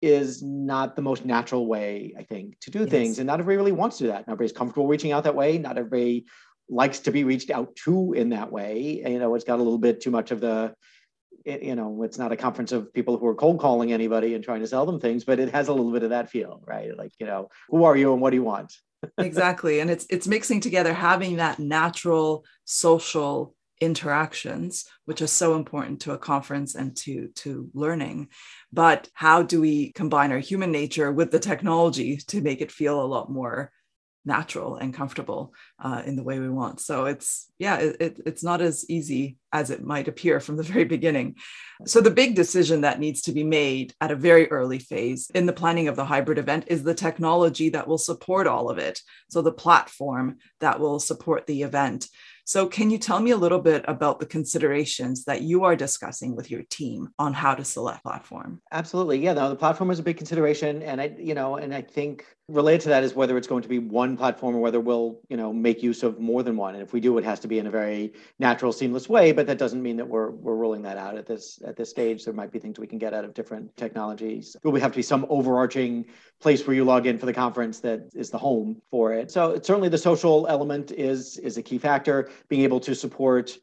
is 0.00 0.42
not 0.42 0.96
the 0.96 1.02
most 1.02 1.24
natural 1.24 1.66
way, 1.66 2.14
I 2.18 2.22
think, 2.22 2.58
to 2.60 2.70
do 2.70 2.80
yes. 2.80 2.90
things. 2.90 3.18
And 3.18 3.26
not 3.26 3.40
everybody 3.40 3.56
really 3.56 3.72
wants 3.72 3.98
to 3.98 4.04
do 4.04 4.08
that. 4.08 4.26
Not 4.26 4.34
everybody's 4.34 4.52
comfortable 4.52 4.86
reaching 4.86 5.12
out 5.12 5.24
that 5.24 5.34
way. 5.34 5.58
Not 5.58 5.78
everybody 5.78 6.26
likes 6.68 7.00
to 7.00 7.10
be 7.10 7.24
reached 7.24 7.50
out 7.50 7.74
to 7.84 8.12
in 8.12 8.30
that 8.30 8.52
way. 8.52 9.02
And, 9.04 9.14
you 9.14 9.20
know, 9.20 9.34
it's 9.34 9.44
got 9.44 9.58
a 9.58 9.62
little 9.62 9.78
bit 9.78 10.00
too 10.00 10.10
much 10.10 10.30
of 10.30 10.40
the, 10.40 10.74
you 11.44 11.74
know, 11.74 12.02
it's 12.02 12.18
not 12.18 12.32
a 12.32 12.36
conference 12.36 12.72
of 12.72 12.92
people 12.92 13.16
who 13.16 13.26
are 13.26 13.34
cold 13.34 13.58
calling 13.58 13.92
anybody 13.92 14.34
and 14.34 14.44
trying 14.44 14.60
to 14.60 14.66
sell 14.66 14.86
them 14.86 15.00
things, 15.00 15.24
but 15.24 15.40
it 15.40 15.50
has 15.50 15.68
a 15.68 15.72
little 15.72 15.92
bit 15.92 16.02
of 16.02 16.10
that 16.10 16.30
feel, 16.30 16.62
right? 16.66 16.96
Like, 16.96 17.12
you 17.18 17.26
know, 17.26 17.48
who 17.70 17.84
are 17.84 17.96
you 17.96 18.12
and 18.12 18.20
what 18.20 18.30
do 18.30 18.36
you 18.36 18.44
want? 18.44 18.72
exactly. 19.18 19.80
And 19.80 19.90
it's 19.90 20.06
it's 20.10 20.26
mixing 20.26 20.60
together 20.60 20.92
having 20.92 21.36
that 21.36 21.58
natural 21.58 22.44
social 22.64 23.54
interactions 23.80 24.86
which 25.04 25.22
are 25.22 25.28
so 25.28 25.54
important 25.54 26.00
to 26.00 26.12
a 26.12 26.18
conference 26.18 26.74
and 26.74 26.96
to 26.96 27.28
to 27.36 27.70
learning. 27.74 28.28
But 28.72 29.08
how 29.14 29.42
do 29.42 29.60
we 29.60 29.92
combine 29.92 30.32
our 30.32 30.38
human 30.38 30.72
nature 30.72 31.10
with 31.12 31.30
the 31.30 31.38
technology 31.38 32.16
to 32.28 32.40
make 32.40 32.60
it 32.60 32.72
feel 32.72 33.00
a 33.00 33.06
lot 33.06 33.30
more 33.30 33.72
natural 34.24 34.76
and 34.76 34.92
comfortable 34.92 35.54
uh, 35.82 36.02
in 36.04 36.16
the 36.16 36.22
way 36.22 36.38
we 36.38 36.50
want? 36.50 36.80
So 36.80 37.06
it's 37.06 37.50
yeah 37.58 37.76
it, 37.78 37.96
it, 38.00 38.20
it's 38.26 38.42
not 38.42 38.60
as 38.60 38.84
easy 38.90 39.38
as 39.52 39.70
it 39.70 39.82
might 39.82 40.08
appear 40.08 40.40
from 40.40 40.56
the 40.56 40.62
very 40.72 40.84
beginning. 40.84 41.36
So 41.86 42.00
the 42.00 42.10
big 42.10 42.34
decision 42.34 42.80
that 42.80 43.00
needs 43.00 43.22
to 43.22 43.32
be 43.32 43.44
made 43.44 43.94
at 44.00 44.10
a 44.10 44.16
very 44.16 44.50
early 44.50 44.80
phase 44.80 45.30
in 45.34 45.46
the 45.46 45.52
planning 45.52 45.88
of 45.88 45.96
the 45.96 46.04
hybrid 46.04 46.38
event 46.38 46.64
is 46.66 46.82
the 46.82 46.94
technology 46.94 47.70
that 47.70 47.86
will 47.86 47.98
support 47.98 48.46
all 48.46 48.68
of 48.70 48.78
it. 48.78 49.00
So 49.30 49.40
the 49.40 49.52
platform 49.52 50.38
that 50.60 50.80
will 50.80 50.98
support 50.98 51.46
the 51.46 51.62
event 51.62 52.08
so, 52.48 52.66
can 52.66 52.88
you 52.88 52.96
tell 52.96 53.20
me 53.20 53.32
a 53.32 53.36
little 53.36 53.58
bit 53.58 53.84
about 53.86 54.20
the 54.20 54.24
considerations 54.24 55.26
that 55.26 55.42
you 55.42 55.64
are 55.64 55.76
discussing 55.76 56.34
with 56.34 56.50
your 56.50 56.62
team 56.62 57.10
on 57.18 57.34
how 57.34 57.54
to 57.54 57.62
select 57.62 58.02
platform? 58.02 58.62
Absolutely. 58.72 59.18
Yeah, 59.18 59.34
no, 59.34 59.50
the 59.50 59.54
platform 59.54 59.90
is 59.90 59.98
a 59.98 60.02
big 60.02 60.16
consideration. 60.16 60.82
And 60.82 60.98
I, 60.98 61.14
you 61.18 61.34
know, 61.34 61.56
and 61.56 61.74
I 61.74 61.82
think 61.82 62.24
related 62.48 62.80
to 62.80 62.88
that 62.88 63.04
is 63.04 63.14
whether 63.14 63.36
it's 63.36 63.46
going 63.46 63.62
to 63.62 63.68
be 63.68 63.78
one 63.78 64.16
platform 64.16 64.56
or 64.56 64.60
whether 64.60 64.80
we'll 64.80 65.20
you 65.28 65.36
know 65.36 65.52
make 65.52 65.82
use 65.82 66.02
of 66.02 66.18
more 66.18 66.42
than 66.42 66.56
one 66.56 66.74
and 66.74 66.82
if 66.82 66.94
we 66.94 67.00
do 67.00 67.16
it 67.18 67.24
has 67.24 67.38
to 67.38 67.46
be 67.46 67.58
in 67.58 67.66
a 67.66 67.70
very 67.70 68.12
natural 68.38 68.72
seamless 68.72 69.06
way 69.06 69.32
but 69.32 69.46
that 69.46 69.58
doesn't 69.58 69.82
mean 69.82 69.98
that 69.98 70.08
we're 70.08 70.30
we're 70.30 70.54
rolling 70.54 70.80
that 70.80 70.96
out 70.96 71.16
at 71.16 71.26
this 71.26 71.60
at 71.66 71.76
this 71.76 71.90
stage 71.90 72.24
there 72.24 72.32
might 72.32 72.50
be 72.50 72.58
things 72.58 72.78
we 72.78 72.86
can 72.86 72.98
get 72.98 73.12
out 73.12 73.22
of 73.22 73.34
different 73.34 73.74
technologies 73.76 74.54
there 74.54 74.60
will 74.64 74.72
we 74.72 74.80
have 74.80 74.92
to 74.92 74.96
be 74.96 75.02
some 75.02 75.26
overarching 75.28 76.06
place 76.40 76.66
where 76.66 76.74
you 76.74 76.84
log 76.84 77.06
in 77.06 77.18
for 77.18 77.26
the 77.26 77.34
conference 77.34 77.80
that 77.80 78.08
is 78.14 78.30
the 78.30 78.38
home 78.38 78.80
for 78.90 79.12
it 79.12 79.30
so 79.30 79.54
certainly 79.62 79.90
the 79.90 79.98
social 79.98 80.46
element 80.48 80.90
is 80.92 81.36
is 81.38 81.58
a 81.58 81.62
key 81.62 81.76
factor 81.76 82.30
being 82.48 82.62
able 82.62 82.80
to 82.80 82.94
support 82.94 83.56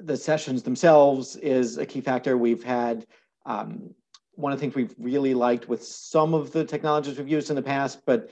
the 0.00 0.16
sessions 0.16 0.62
themselves 0.62 1.36
is 1.36 1.78
a 1.78 1.86
key 1.86 2.00
factor. 2.00 2.36
We've 2.36 2.62
had 2.62 3.06
um, 3.46 3.94
one 4.34 4.52
of 4.52 4.58
the 4.58 4.60
things 4.60 4.74
we've 4.74 4.94
really 4.98 5.34
liked 5.34 5.68
with 5.68 5.82
some 5.82 6.34
of 6.34 6.52
the 6.52 6.64
technologies 6.64 7.18
we've 7.18 7.28
used 7.28 7.50
in 7.50 7.56
the 7.56 7.62
past, 7.62 8.00
but 8.06 8.30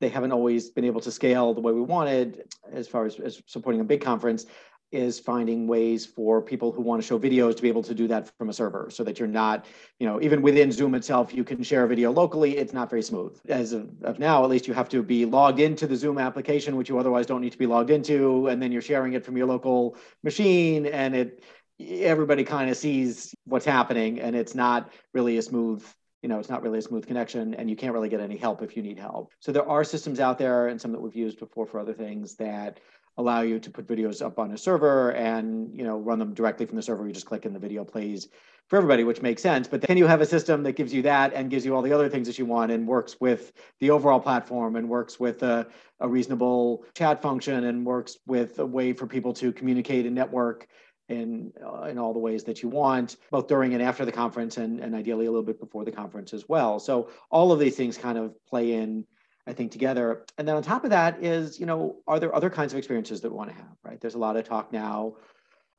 they 0.00 0.08
haven't 0.08 0.32
always 0.32 0.70
been 0.70 0.84
able 0.84 1.00
to 1.00 1.10
scale 1.10 1.52
the 1.52 1.60
way 1.60 1.72
we 1.72 1.80
wanted 1.80 2.44
as 2.72 2.88
far 2.88 3.04
as, 3.04 3.18
as 3.20 3.42
supporting 3.46 3.80
a 3.80 3.84
big 3.84 4.00
conference 4.00 4.46
is 4.92 5.20
finding 5.20 5.66
ways 5.66 6.04
for 6.04 6.42
people 6.42 6.72
who 6.72 6.82
want 6.82 7.00
to 7.00 7.06
show 7.06 7.18
videos 7.18 7.56
to 7.56 7.62
be 7.62 7.68
able 7.68 7.82
to 7.82 7.94
do 7.94 8.08
that 8.08 8.30
from 8.36 8.48
a 8.48 8.52
server 8.52 8.88
so 8.90 9.04
that 9.04 9.18
you're 9.18 9.28
not, 9.28 9.66
you 9.98 10.06
know, 10.06 10.20
even 10.20 10.42
within 10.42 10.72
Zoom 10.72 10.94
itself, 10.94 11.32
you 11.32 11.44
can 11.44 11.62
share 11.62 11.84
a 11.84 11.88
video 11.88 12.10
locally. 12.10 12.56
It's 12.56 12.72
not 12.72 12.90
very 12.90 13.02
smooth. 13.02 13.38
As 13.48 13.72
of, 13.72 13.88
of, 14.02 14.18
now, 14.18 14.42
at 14.42 14.50
least 14.50 14.66
you 14.66 14.74
have 14.74 14.88
to 14.88 15.02
be 15.02 15.24
logged 15.24 15.60
into 15.60 15.86
the 15.86 15.96
Zoom 15.96 16.18
application, 16.18 16.76
which 16.76 16.88
you 16.88 16.98
otherwise 16.98 17.26
don't 17.26 17.40
need 17.40 17.52
to 17.52 17.58
be 17.58 17.66
logged 17.66 17.90
into. 17.90 18.48
And 18.48 18.60
then 18.60 18.72
you're 18.72 18.82
sharing 18.82 19.12
it 19.12 19.24
from 19.24 19.36
your 19.36 19.46
local 19.46 19.96
machine. 20.22 20.86
And 20.86 21.14
it, 21.14 21.44
everybody 21.80 22.44
kind 22.44 22.70
of 22.70 22.76
sees 22.76 23.34
what's 23.44 23.64
happening 23.64 24.20
and 24.20 24.36
it's 24.36 24.54
not 24.54 24.90
really 25.14 25.38
a 25.38 25.42
smooth 25.42 25.82
you 26.22 26.28
know 26.28 26.38
it's 26.38 26.50
not 26.50 26.62
really 26.62 26.78
a 26.78 26.82
smooth 26.82 27.06
connection 27.06 27.54
and 27.54 27.70
you 27.70 27.76
can't 27.76 27.94
really 27.94 28.08
get 28.08 28.20
any 28.20 28.36
help 28.36 28.62
if 28.62 28.76
you 28.76 28.82
need 28.82 28.98
help 28.98 29.32
so 29.40 29.50
there 29.52 29.66
are 29.66 29.82
systems 29.82 30.20
out 30.20 30.38
there 30.38 30.68
and 30.68 30.80
some 30.80 30.92
that 30.92 31.00
we've 31.00 31.16
used 31.16 31.38
before 31.38 31.66
for 31.66 31.80
other 31.80 31.94
things 31.94 32.34
that 32.34 32.80
allow 33.20 33.42
you 33.42 33.58
to 33.60 33.70
put 33.70 33.86
videos 33.86 34.24
up 34.24 34.38
on 34.38 34.52
a 34.52 34.58
server 34.58 35.12
and 35.12 35.70
you 35.76 35.84
know 35.84 35.98
run 35.98 36.18
them 36.18 36.34
directly 36.34 36.66
from 36.66 36.76
the 36.76 36.82
server 36.82 37.06
you 37.06 37.12
just 37.12 37.26
click 37.26 37.44
and 37.44 37.54
the 37.54 37.58
video 37.58 37.84
plays 37.84 38.28
for 38.68 38.76
everybody 38.76 39.04
which 39.04 39.22
makes 39.22 39.42
sense 39.42 39.68
but 39.68 39.80
then 39.82 39.96
you 39.96 40.06
have 40.06 40.20
a 40.20 40.26
system 40.26 40.62
that 40.62 40.72
gives 40.72 40.92
you 40.92 41.02
that 41.02 41.32
and 41.34 41.50
gives 41.50 41.64
you 41.64 41.74
all 41.74 41.82
the 41.82 41.92
other 41.92 42.08
things 42.08 42.26
that 42.26 42.38
you 42.38 42.46
want 42.46 42.72
and 42.72 42.86
works 42.86 43.20
with 43.20 43.52
the 43.78 43.90
overall 43.90 44.20
platform 44.20 44.76
and 44.76 44.88
works 44.88 45.20
with 45.20 45.42
a, 45.42 45.66
a 46.00 46.08
reasonable 46.08 46.84
chat 46.94 47.20
function 47.20 47.64
and 47.64 47.84
works 47.84 48.18
with 48.26 48.58
a 48.58 48.66
way 48.66 48.92
for 48.92 49.06
people 49.06 49.32
to 49.32 49.52
communicate 49.52 50.06
and 50.06 50.14
network 50.14 50.66
in 51.10 51.52
uh, 51.64 51.82
in 51.82 51.98
all 51.98 52.12
the 52.12 52.18
ways 52.18 52.44
that 52.44 52.62
you 52.62 52.68
want, 52.68 53.16
both 53.30 53.48
during 53.48 53.74
and 53.74 53.82
after 53.82 54.04
the 54.04 54.12
conference, 54.12 54.56
and 54.56 54.80
and 54.80 54.94
ideally 54.94 55.26
a 55.26 55.30
little 55.30 55.44
bit 55.44 55.60
before 55.60 55.84
the 55.84 55.92
conference 55.92 56.32
as 56.32 56.48
well. 56.48 56.78
So 56.78 57.10
all 57.30 57.52
of 57.52 57.58
these 57.58 57.76
things 57.76 57.98
kind 57.98 58.16
of 58.16 58.34
play 58.46 58.72
in 58.72 59.04
I 59.50 59.52
think, 59.52 59.72
together. 59.72 60.24
And 60.38 60.46
then 60.46 60.56
on 60.56 60.62
top 60.62 60.84
of 60.84 60.90
that 60.90 61.22
is, 61.22 61.58
you 61.58 61.66
know, 61.66 61.96
are 62.06 62.20
there 62.20 62.34
other 62.34 62.48
kinds 62.48 62.72
of 62.72 62.78
experiences 62.78 63.20
that 63.20 63.30
we 63.30 63.36
want 63.36 63.50
to 63.50 63.56
have, 63.56 63.76
right? 63.82 64.00
There's 64.00 64.14
a 64.14 64.18
lot 64.18 64.36
of 64.36 64.44
talk 64.44 64.72
now 64.72 65.16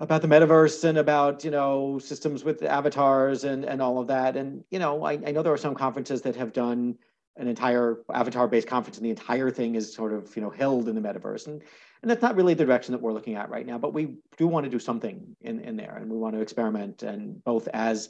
about 0.01 0.22
the 0.22 0.28
metaverse 0.28 0.84
and 0.84 0.98
about, 0.98 1.44
you 1.46 1.51
know, 1.51 1.98
systems 1.98 2.44
with 2.44 2.62
avatars 2.63 3.46
and, 3.46 3.63
and 3.63 3.82
all 3.82 3.98
of 4.00 4.08
that. 4.08 4.36
And, 4.36 4.63
you 4.72 4.80
know, 4.80 5.06
I, 5.06 5.13
I 5.25 5.32
know 5.32 5.42
there 5.42 5.54
are 5.54 5.58
some 5.58 5.74
conferences 5.74 6.22
that 6.24 6.36
have 6.36 6.51
done 6.51 6.98
an 7.38 7.48
entire 7.48 8.00
avatar-based 8.13 8.68
conference 8.68 8.98
and 8.98 9.06
the 9.06 9.10
entire 9.10 9.50
thing 9.50 9.75
is 9.75 9.94
sort 9.94 10.12
of, 10.12 10.36
you 10.36 10.42
know, 10.42 10.50
held 10.50 10.90
in 10.90 10.96
the 10.96 11.01
metaverse. 11.01 11.48
And, 11.48 11.62
and 12.01 12.12
that's 12.12 12.22
not 12.22 12.36
really 12.36 12.54
the 12.54 12.66
direction 12.66 12.92
that 12.92 13.01
we're 13.01 13.13
looking 13.13 13.36
at 13.36 13.50
right 13.50 13.66
now, 13.66 13.78
but 13.78 13.94
we 13.94 14.16
do 14.38 14.48
want 14.48 14.66
to 14.66 14.70
do 14.70 14.80
something 14.80 15.36
in, 15.42 15.62
in 15.62 15.78
there 15.78 15.96
and 15.96 16.12
we 16.12 16.18
want 16.18 16.36
to 16.36 16.42
experiment 16.42 17.04
and 17.04 17.42
both 17.44 17.70
as 17.70 18.10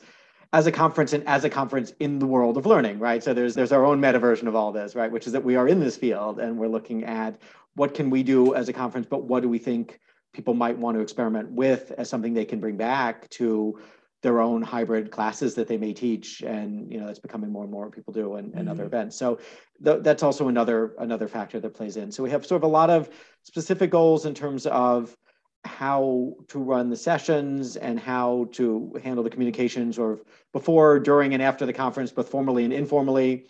as 0.54 0.68
a 0.68 0.72
conference 0.72 1.14
and 1.14 1.26
as 1.28 1.44
a 1.44 1.50
conference 1.50 1.94
in 2.00 2.20
the 2.20 2.28
world 2.28 2.58
of 2.58 2.66
learning, 2.66 3.00
right? 3.00 3.24
So 3.24 3.34
there's 3.34 3.56
there's 3.56 3.72
our 3.72 3.86
own 3.86 4.02
meta 4.02 4.20
version 4.20 4.48
of 4.48 4.56
all 4.56 4.72
this, 4.72 4.96
right? 4.96 5.12
Which 5.12 5.28
is 5.28 5.34
that 5.34 5.44
we 5.44 5.56
are 5.56 5.68
in 5.68 5.80
this 5.80 5.98
field 5.98 6.40
and 6.40 6.58
we're 6.58 6.68
looking 6.68 7.04
at 7.06 7.42
what 7.76 7.94
can 7.94 8.10
we 8.10 8.24
do 8.24 8.54
as 8.54 8.68
a 8.68 8.74
conference, 8.74 9.08
but 9.10 9.24
what 9.24 9.42
do 9.42 9.50
we 9.50 9.58
think 9.58 10.00
people 10.34 10.54
might 10.54 10.78
want 10.78 10.96
to 10.96 11.02
experiment 11.02 11.52
with 11.52 11.92
as 11.98 12.10
something 12.10 12.34
they 12.34 12.46
can 12.46 12.60
bring 12.60 12.78
back 12.78 13.30
to 13.30 13.80
their 14.22 14.40
own 14.40 14.62
hybrid 14.62 15.10
classes 15.10 15.56
that 15.56 15.68
they 15.68 15.78
may 15.78 15.94
teach 15.94 16.42
and 16.42 16.92
you 16.92 17.00
know 17.00 17.08
that's 17.08 17.20
becoming 17.20 17.52
more 17.52 17.64
and 17.64 17.72
more 17.72 17.90
people 17.90 18.14
do 18.14 18.36
and, 18.36 18.54
and 18.54 18.64
mm-hmm. 18.64 18.70
other 18.70 18.86
events 18.86 19.16
so 19.16 19.40
th- 19.84 20.04
that's 20.04 20.22
also 20.22 20.48
another 20.48 20.94
another 21.00 21.28
factor 21.28 21.60
that 21.60 21.74
plays 21.74 21.98
in 21.98 22.12
so 22.12 22.22
we 22.22 22.30
have 22.30 22.46
sort 22.46 22.60
of 22.60 22.64
a 22.64 22.72
lot 22.72 22.90
of 22.90 23.10
specific 23.44 23.90
goals 23.90 24.26
in 24.26 24.34
terms 24.34 24.68
of 24.68 25.16
how 25.64 26.36
to 26.48 26.60
run 26.60 26.90
the 26.90 26.96
sessions 26.96 27.76
and 27.76 28.00
how 28.00 28.48
to 28.54 29.00
handle 29.04 29.24
the 29.24 29.30
communications 29.30 29.98
or 30.00 30.20
before, 30.54 31.00
during, 31.00 31.34
and 31.34 31.44
after 31.44 31.66
the 31.66 31.74
conference, 31.74 32.12
both 32.12 32.30
formally 32.30 32.64
and 32.64 32.74
informally. 32.74 33.46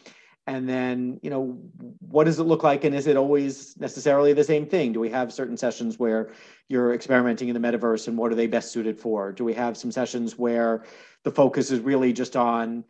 And 0.48 0.68
then, 0.68 1.20
you 1.22 1.30
know, 1.30 1.60
what 2.00 2.26
does 2.26 2.40
it 2.40 2.44
look 2.44 2.64
like? 2.64 2.84
And 2.84 2.96
is 2.96 3.08
it 3.08 3.16
always 3.16 3.78
necessarily 3.78 4.34
the 4.34 4.44
same 4.44 4.66
thing? 4.66 4.92
Do 4.92 5.00
we 5.00 5.10
have 5.10 5.32
certain 5.32 5.56
sessions 5.56 6.00
where 6.00 6.32
you're 6.68 6.94
experimenting 6.94 7.48
in 7.48 7.54
the 7.54 7.60
metaverse 7.60 8.08
and 8.08 8.18
what 8.18 8.32
are 8.32 8.36
they 8.36 8.48
best 8.48 8.72
suited 8.72 9.00
for? 9.00 9.32
Do 9.32 9.46
we 9.46 9.54
have 9.54 9.78
some 9.78 9.92
sessions 9.92 10.38
where 10.38 10.84
the 11.24 11.32
focus 11.32 11.72
is 11.72 11.80
really 11.80 12.12
just 12.12 12.36
on 12.36 12.84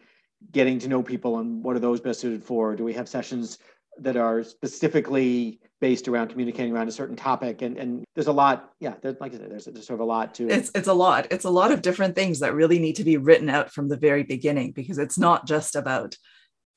getting 0.51 0.79
to 0.79 0.87
know 0.87 1.03
people 1.03 1.39
and 1.39 1.63
what 1.63 1.75
are 1.75 1.79
those 1.79 1.99
best 1.99 2.21
suited 2.21 2.43
for? 2.43 2.75
Do 2.75 2.83
we 2.83 2.93
have 2.93 3.09
sessions 3.09 3.59
that 3.99 4.17
are 4.17 4.43
specifically 4.43 5.59
based 5.79 6.07
around 6.07 6.29
communicating 6.29 6.71
around 6.73 6.87
a 6.87 6.91
certain 6.91 7.15
topic. 7.15 7.61
And 7.61 7.77
and 7.77 8.03
there's 8.15 8.27
a 8.27 8.31
lot 8.31 8.71
yeah 8.79 8.93
there's 9.01 9.19
like 9.19 9.33
i 9.33 9.37
said 9.37 9.51
there's, 9.51 9.65
there's 9.65 9.87
sort 9.87 9.99
of 9.99 10.03
a 10.03 10.09
lot 10.09 10.35
to 10.35 10.45
it. 10.45 10.51
it's 10.51 10.71
it's 10.75 10.87
a 10.87 10.93
lot. 10.93 11.27
It's 11.31 11.45
a 11.45 11.49
lot 11.49 11.71
of 11.71 11.81
different 11.81 12.15
things 12.15 12.39
that 12.39 12.53
really 12.53 12.79
need 12.79 12.97
to 12.97 13.03
be 13.03 13.17
written 13.17 13.49
out 13.49 13.71
from 13.71 13.89
the 13.89 13.97
very 13.97 14.23
beginning 14.23 14.71
because 14.71 14.97
it's 14.97 15.17
not 15.17 15.47
just 15.47 15.75
about 15.75 16.15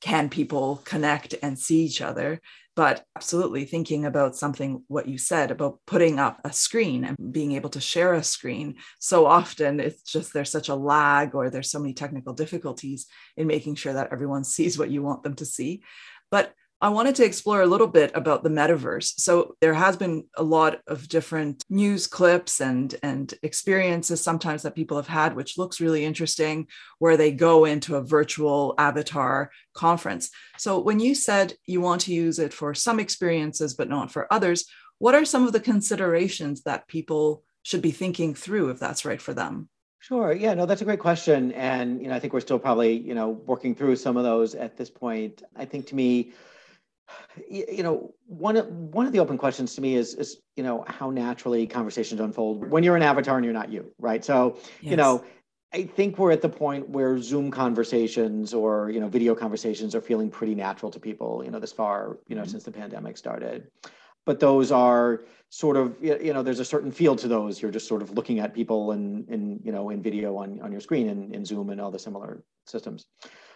can 0.00 0.28
people 0.28 0.82
connect 0.84 1.34
and 1.42 1.58
see 1.58 1.82
each 1.82 2.00
other 2.02 2.40
but 2.76 3.04
absolutely 3.16 3.64
thinking 3.64 4.04
about 4.04 4.34
something 4.34 4.82
what 4.88 5.06
you 5.06 5.16
said 5.16 5.50
about 5.50 5.78
putting 5.86 6.18
up 6.18 6.40
a 6.44 6.52
screen 6.52 7.04
and 7.04 7.32
being 7.32 7.52
able 7.52 7.70
to 7.70 7.80
share 7.80 8.14
a 8.14 8.22
screen. 8.22 8.76
So 8.98 9.26
often 9.26 9.78
it's 9.78 10.02
just 10.02 10.32
there's 10.32 10.50
such 10.50 10.68
a 10.68 10.74
lag 10.74 11.34
or 11.34 11.50
there's 11.50 11.70
so 11.70 11.78
many 11.78 11.94
technical 11.94 12.32
difficulties 12.32 13.06
in 13.36 13.46
making 13.46 13.76
sure 13.76 13.92
that 13.92 14.12
everyone 14.12 14.44
sees 14.56 14.78
what 14.78 14.90
you 14.90 15.02
want 15.02 15.22
them 15.22 15.36
to 15.36 15.46
see. 15.46 15.82
But 16.30 16.52
I 16.80 16.88
wanted 16.88 17.14
to 17.16 17.24
explore 17.24 17.62
a 17.62 17.66
little 17.66 17.86
bit 17.86 18.10
about 18.14 18.42
the 18.42 18.50
metaverse. 18.50 19.14
So 19.18 19.56
there 19.60 19.74
has 19.74 19.96
been 19.96 20.24
a 20.36 20.42
lot 20.42 20.80
of 20.86 21.08
different 21.08 21.62
news 21.70 22.06
clips 22.06 22.60
and 22.60 22.94
and 23.02 23.32
experiences 23.42 24.20
sometimes 24.20 24.62
that 24.62 24.74
people 24.74 24.96
have 24.96 25.06
had 25.06 25.34
which 25.34 25.56
looks 25.56 25.80
really 25.80 26.04
interesting 26.04 26.66
where 26.98 27.16
they 27.16 27.30
go 27.30 27.64
into 27.64 27.96
a 27.96 28.02
virtual 28.02 28.74
avatar 28.76 29.50
conference. 29.72 30.30
So 30.58 30.78
when 30.78 31.00
you 31.00 31.14
said 31.14 31.54
you 31.64 31.80
want 31.80 32.02
to 32.02 32.14
use 32.14 32.38
it 32.38 32.52
for 32.52 32.74
some 32.74 33.00
experiences 33.00 33.74
but 33.74 33.88
not 33.88 34.10
for 34.10 34.32
others, 34.32 34.66
what 34.98 35.14
are 35.14 35.24
some 35.24 35.46
of 35.46 35.52
the 35.52 35.60
considerations 35.60 36.62
that 36.62 36.88
people 36.88 37.44
should 37.62 37.82
be 37.82 37.90
thinking 37.92 38.34
through 38.34 38.70
if 38.70 38.78
that's 38.78 39.04
right 39.04 39.20
for 39.20 39.32
them? 39.32 39.68
Sure. 40.00 40.34
Yeah, 40.34 40.52
no, 40.52 40.66
that's 40.66 40.82
a 40.82 40.84
great 40.84 40.98
question. 40.98 41.52
And, 41.52 42.02
you 42.02 42.08
know, 42.08 42.14
I 42.14 42.20
think 42.20 42.34
we're 42.34 42.40
still 42.40 42.58
probably, 42.58 42.92
you 42.98 43.14
know, 43.14 43.30
working 43.30 43.74
through 43.74 43.96
some 43.96 44.18
of 44.18 44.22
those 44.22 44.54
at 44.54 44.76
this 44.76 44.90
point. 44.90 45.42
I 45.56 45.64
think 45.64 45.86
to 45.86 45.94
me, 45.94 46.32
you 47.48 47.82
know 47.82 48.14
one 48.26 48.56
of 48.56 48.66
one 48.68 49.06
of 49.06 49.12
the 49.12 49.18
open 49.18 49.36
questions 49.36 49.74
to 49.74 49.80
me 49.80 49.94
is 49.94 50.14
is 50.14 50.38
you 50.56 50.62
know 50.62 50.84
how 50.88 51.10
naturally 51.10 51.66
conversations 51.66 52.20
unfold 52.20 52.68
when 52.70 52.82
you're 52.82 52.96
an 52.96 53.02
avatar 53.02 53.36
and 53.36 53.44
you're 53.44 53.54
not 53.54 53.70
you 53.70 53.92
right? 53.98 54.24
So 54.24 54.56
yes. 54.80 54.90
you 54.90 54.96
know 54.96 55.24
i 55.72 55.82
think 55.82 56.18
we're 56.18 56.30
at 56.30 56.40
the 56.40 56.48
point 56.48 56.88
where 56.88 57.18
zoom 57.18 57.50
conversations 57.50 58.54
or 58.54 58.90
you 58.90 59.00
know 59.00 59.08
video 59.08 59.34
conversations 59.34 59.94
are 59.94 60.00
feeling 60.00 60.30
pretty 60.30 60.54
natural 60.54 60.90
to 60.90 61.00
people 61.00 61.42
you 61.44 61.50
know 61.50 61.58
this 61.58 61.72
far 61.72 62.18
you 62.28 62.36
know 62.36 62.42
mm-hmm. 62.42 62.50
since 62.50 62.64
the 62.64 62.72
pandemic 62.72 63.16
started. 63.16 63.68
But 64.26 64.40
those 64.40 64.72
are 64.72 65.24
sort 65.50 65.76
of 65.76 65.96
you 66.02 66.32
know 66.32 66.42
there's 66.42 66.60
a 66.60 66.64
certain 66.64 66.90
feel 66.90 67.14
to 67.16 67.28
those. 67.28 67.60
You're 67.60 67.70
just 67.70 67.86
sort 67.86 68.00
of 68.00 68.10
looking 68.12 68.38
at 68.38 68.54
people 68.54 68.92
and 68.92 69.28
in 69.28 69.60
you 69.62 69.70
know 69.70 69.90
in 69.90 70.02
video 70.02 70.36
on 70.36 70.60
on 70.62 70.72
your 70.72 70.80
screen 70.80 71.08
in, 71.08 71.34
in 71.34 71.44
zoom 71.44 71.68
and 71.70 71.80
all 71.80 71.90
the 71.90 71.98
similar 71.98 72.42
systems. 72.66 73.04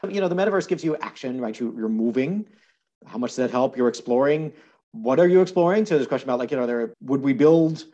You 0.08 0.20
know 0.20 0.28
the 0.28 0.34
metaverse 0.36 0.68
gives 0.68 0.84
you 0.84 0.96
action 0.96 1.40
right? 1.40 1.58
You, 1.58 1.74
you're 1.76 1.88
moving 1.88 2.46
how 3.06 3.18
much 3.18 3.30
does 3.30 3.36
that 3.36 3.50
help? 3.50 3.76
You're 3.76 3.88
exploring. 3.88 4.52
What 4.92 5.20
are 5.20 5.28
you 5.28 5.40
exploring? 5.40 5.86
So 5.86 5.94
there's 5.94 6.06
a 6.06 6.08
question 6.08 6.28
about 6.28 6.38
like, 6.38 6.50
you 6.50 6.56
know, 6.56 6.66
there 6.66 6.92
would 7.02 7.22
we 7.22 7.32
build 7.32 7.84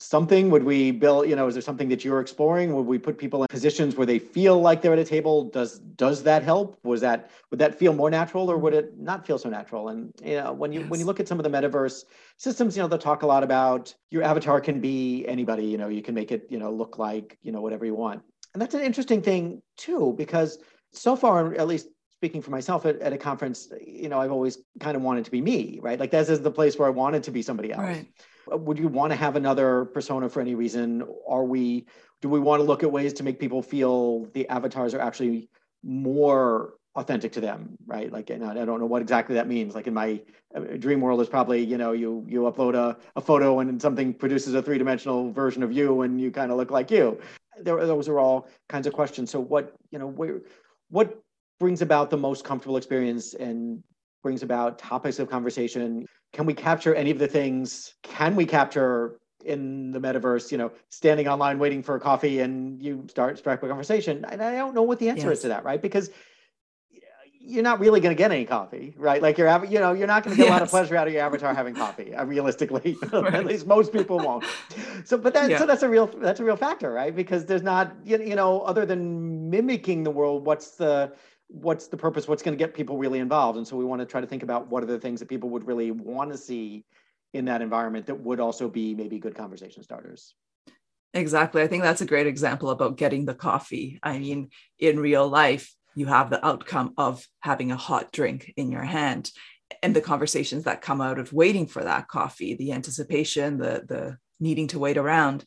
something? 0.00 0.50
Would 0.50 0.64
we 0.64 0.90
build, 0.90 1.28
you 1.28 1.36
know, 1.36 1.46
is 1.46 1.54
there 1.54 1.62
something 1.62 1.88
that 1.88 2.04
you're 2.04 2.20
exploring? 2.20 2.74
Would 2.74 2.86
we 2.86 2.98
put 2.98 3.16
people 3.18 3.42
in 3.42 3.48
positions 3.48 3.96
where 3.96 4.06
they 4.06 4.18
feel 4.18 4.60
like 4.60 4.82
they're 4.82 4.92
at 4.92 4.98
a 4.98 5.04
table? 5.04 5.44
Does 5.50 5.78
does 5.78 6.22
that 6.24 6.42
help? 6.42 6.78
Was 6.84 7.00
that 7.00 7.30
would 7.50 7.58
that 7.60 7.74
feel 7.74 7.92
more 7.92 8.10
natural 8.10 8.50
or 8.50 8.58
would 8.58 8.74
it 8.74 8.98
not 8.98 9.26
feel 9.26 9.38
so 9.38 9.48
natural? 9.48 9.88
And 9.88 10.12
you 10.22 10.36
know, 10.36 10.52
when 10.52 10.72
you 10.72 10.80
yes. 10.80 10.90
when 10.90 11.00
you 11.00 11.06
look 11.06 11.20
at 11.20 11.28
some 11.28 11.38
of 11.38 11.44
the 11.44 11.50
metaverse 11.50 12.04
systems, 12.36 12.76
you 12.76 12.82
know, 12.82 12.88
they'll 12.88 12.98
talk 12.98 13.22
a 13.22 13.26
lot 13.26 13.42
about 13.42 13.94
your 14.10 14.22
avatar 14.22 14.60
can 14.60 14.80
be 14.80 15.24
anybody, 15.26 15.64
you 15.64 15.78
know, 15.78 15.88
you 15.88 16.02
can 16.02 16.14
make 16.14 16.32
it, 16.32 16.46
you 16.50 16.58
know, 16.58 16.70
look 16.72 16.98
like, 16.98 17.38
you 17.42 17.52
know, 17.52 17.60
whatever 17.60 17.84
you 17.84 17.94
want. 17.94 18.22
And 18.52 18.62
that's 18.62 18.74
an 18.74 18.82
interesting 18.82 19.22
thing 19.22 19.62
too, 19.76 20.14
because 20.16 20.58
so 20.92 21.16
far, 21.16 21.54
at 21.54 21.66
least 21.66 21.88
speaking 22.24 22.40
for 22.40 22.50
myself 22.50 22.86
at, 22.86 22.98
at 23.00 23.12
a 23.12 23.18
conference, 23.18 23.68
you 23.86 24.08
know, 24.08 24.18
I've 24.18 24.32
always 24.32 24.56
kind 24.80 24.96
of 24.96 25.02
wanted 25.02 25.26
to 25.26 25.30
be 25.30 25.42
me, 25.42 25.78
right? 25.82 26.00
Like 26.00 26.10
this 26.10 26.30
is 26.30 26.40
the 26.40 26.50
place 26.50 26.78
where 26.78 26.88
I 26.88 26.90
wanted 26.90 27.22
to 27.24 27.30
be 27.30 27.42
somebody 27.42 27.70
else. 27.70 27.82
Right. 27.82 28.06
Uh, 28.50 28.56
would 28.56 28.78
you 28.78 28.88
want 28.88 29.12
to 29.12 29.16
have 29.16 29.36
another 29.36 29.84
persona 29.84 30.30
for 30.30 30.40
any 30.40 30.54
reason? 30.54 31.06
Are 31.28 31.44
we, 31.44 31.84
do 32.22 32.30
we 32.30 32.40
want 32.40 32.60
to 32.60 32.64
look 32.64 32.82
at 32.82 32.90
ways 32.90 33.12
to 33.14 33.22
make 33.22 33.38
people 33.38 33.60
feel 33.60 34.24
the 34.32 34.48
avatars 34.48 34.94
are 34.94 35.00
actually 35.00 35.50
more 35.82 36.76
authentic 36.94 37.32
to 37.32 37.42
them, 37.42 37.76
right? 37.84 38.10
Like, 38.10 38.30
and 38.30 38.42
I 38.42 38.64
don't 38.64 38.80
know 38.80 38.86
what 38.86 39.02
exactly 39.02 39.34
that 39.34 39.46
means. 39.46 39.74
Like 39.74 39.86
in 39.86 39.92
my 39.92 40.18
uh, 40.56 40.60
dream 40.78 41.02
world 41.02 41.20
is 41.20 41.28
probably, 41.28 41.62
you 41.62 41.76
know, 41.76 41.92
you, 41.92 42.24
you 42.26 42.40
upload 42.50 42.74
a, 42.74 42.96
a 43.16 43.20
photo 43.20 43.60
and 43.60 43.82
something 43.82 44.14
produces 44.14 44.54
a 44.54 44.62
three-dimensional 44.62 45.30
version 45.30 45.62
of 45.62 45.72
you 45.74 46.00
and 46.00 46.18
you 46.18 46.30
kind 46.30 46.50
of 46.50 46.56
look 46.56 46.70
like 46.70 46.90
you. 46.90 47.20
There, 47.60 47.84
those 47.86 48.08
are 48.08 48.18
all 48.18 48.48
kinds 48.70 48.86
of 48.86 48.94
questions. 48.94 49.30
So 49.30 49.40
what, 49.40 49.74
you 49.90 49.98
know, 49.98 50.06
where, 50.06 50.40
what 50.88 51.20
brings 51.60 51.82
about 51.82 52.10
the 52.10 52.16
most 52.16 52.44
comfortable 52.44 52.76
experience 52.76 53.34
and 53.34 53.82
brings 54.22 54.42
about 54.42 54.78
topics 54.78 55.18
of 55.18 55.28
conversation. 55.28 56.06
Can 56.32 56.46
we 56.46 56.54
capture 56.54 56.94
any 56.94 57.10
of 57.10 57.18
the 57.18 57.28
things? 57.28 57.94
Can 58.02 58.34
we 58.34 58.46
capture 58.46 59.20
in 59.44 59.92
the 59.92 60.00
metaverse, 60.00 60.50
you 60.50 60.58
know, 60.58 60.72
standing 60.88 61.28
online 61.28 61.58
waiting 61.58 61.82
for 61.82 61.94
a 61.94 62.00
coffee 62.00 62.40
and 62.40 62.82
you 62.82 63.04
start 63.08 63.38
strike 63.38 63.62
a 63.62 63.68
conversation? 63.68 64.24
And 64.30 64.42
I 64.42 64.56
don't 64.56 64.74
know 64.74 64.82
what 64.82 64.98
the 64.98 65.08
answer 65.08 65.28
yes. 65.28 65.38
is 65.38 65.42
to 65.42 65.48
that, 65.48 65.64
right? 65.64 65.80
Because 65.80 66.10
you're 67.46 67.62
not 67.62 67.78
really 67.78 68.00
going 68.00 68.14
to 68.14 68.18
get 68.18 68.32
any 68.32 68.46
coffee, 68.46 68.94
right? 68.96 69.20
Like 69.20 69.36
you're, 69.36 69.48
having, 69.48 69.70
you 69.70 69.78
know, 69.78 69.92
you're 69.92 70.06
not 70.06 70.24
going 70.24 70.34
to 70.34 70.36
get 70.36 70.44
yes. 70.44 70.50
a 70.50 70.54
lot 70.54 70.62
of 70.62 70.70
pleasure 70.70 70.96
out 70.96 71.06
of 71.06 71.12
your 71.12 71.22
avatar 71.22 71.52
having 71.52 71.74
coffee. 71.74 72.14
Uh, 72.14 72.24
realistically, 72.24 72.96
right. 73.12 73.34
at 73.34 73.44
least 73.44 73.66
most 73.66 73.92
people 73.92 74.18
won't. 74.18 74.44
So, 75.04 75.18
but 75.18 75.34
that, 75.34 75.50
yeah. 75.50 75.58
so 75.58 75.66
that's 75.66 75.82
a 75.82 75.88
real, 75.88 76.06
that's 76.06 76.40
a 76.40 76.44
real 76.44 76.56
factor, 76.56 76.90
right? 76.90 77.14
Because 77.14 77.44
there's 77.44 77.62
not, 77.62 77.94
you 78.04 78.34
know, 78.34 78.60
other 78.62 78.86
than 78.86 79.50
mimicking 79.50 80.04
the 80.04 80.10
world, 80.10 80.46
what's 80.46 80.70
the, 80.70 81.12
what's 81.54 81.86
the 81.86 81.96
purpose 81.96 82.26
what's 82.26 82.42
going 82.42 82.56
to 82.56 82.62
get 82.62 82.74
people 82.74 82.98
really 82.98 83.20
involved? 83.20 83.58
And 83.58 83.66
so 83.66 83.76
we 83.76 83.84
want 83.84 84.00
to 84.00 84.06
try 84.06 84.20
to 84.20 84.26
think 84.26 84.42
about 84.42 84.68
what 84.68 84.82
are 84.82 84.86
the 84.86 84.98
things 84.98 85.20
that 85.20 85.28
people 85.28 85.50
would 85.50 85.66
really 85.66 85.90
want 85.90 86.32
to 86.32 86.38
see 86.38 86.84
in 87.32 87.44
that 87.46 87.62
environment 87.62 88.06
that 88.06 88.20
would 88.20 88.40
also 88.40 88.68
be 88.68 88.94
maybe 88.94 89.18
good 89.18 89.34
conversation 89.34 89.82
starters. 89.82 90.34
Exactly. 91.12 91.62
I 91.62 91.68
think 91.68 91.82
that's 91.82 92.00
a 92.00 92.06
great 92.06 92.26
example 92.26 92.70
about 92.70 92.96
getting 92.96 93.24
the 93.24 93.34
coffee. 93.34 94.00
I 94.02 94.18
mean 94.18 94.50
in 94.78 94.98
real 94.98 95.28
life 95.28 95.72
you 95.94 96.06
have 96.06 96.28
the 96.28 96.44
outcome 96.44 96.92
of 96.98 97.24
having 97.40 97.70
a 97.70 97.76
hot 97.76 98.10
drink 98.10 98.52
in 98.56 98.72
your 98.72 98.82
hand 98.82 99.30
and 99.82 99.94
the 99.94 100.00
conversations 100.00 100.64
that 100.64 100.82
come 100.82 101.00
out 101.00 101.18
of 101.18 101.32
waiting 101.32 101.66
for 101.66 101.84
that 101.84 102.08
coffee 102.08 102.54
the 102.54 102.72
anticipation 102.72 103.58
the 103.58 103.84
the 103.86 104.18
needing 104.40 104.66
to 104.66 104.78
wait 104.78 104.96
around 104.96 105.44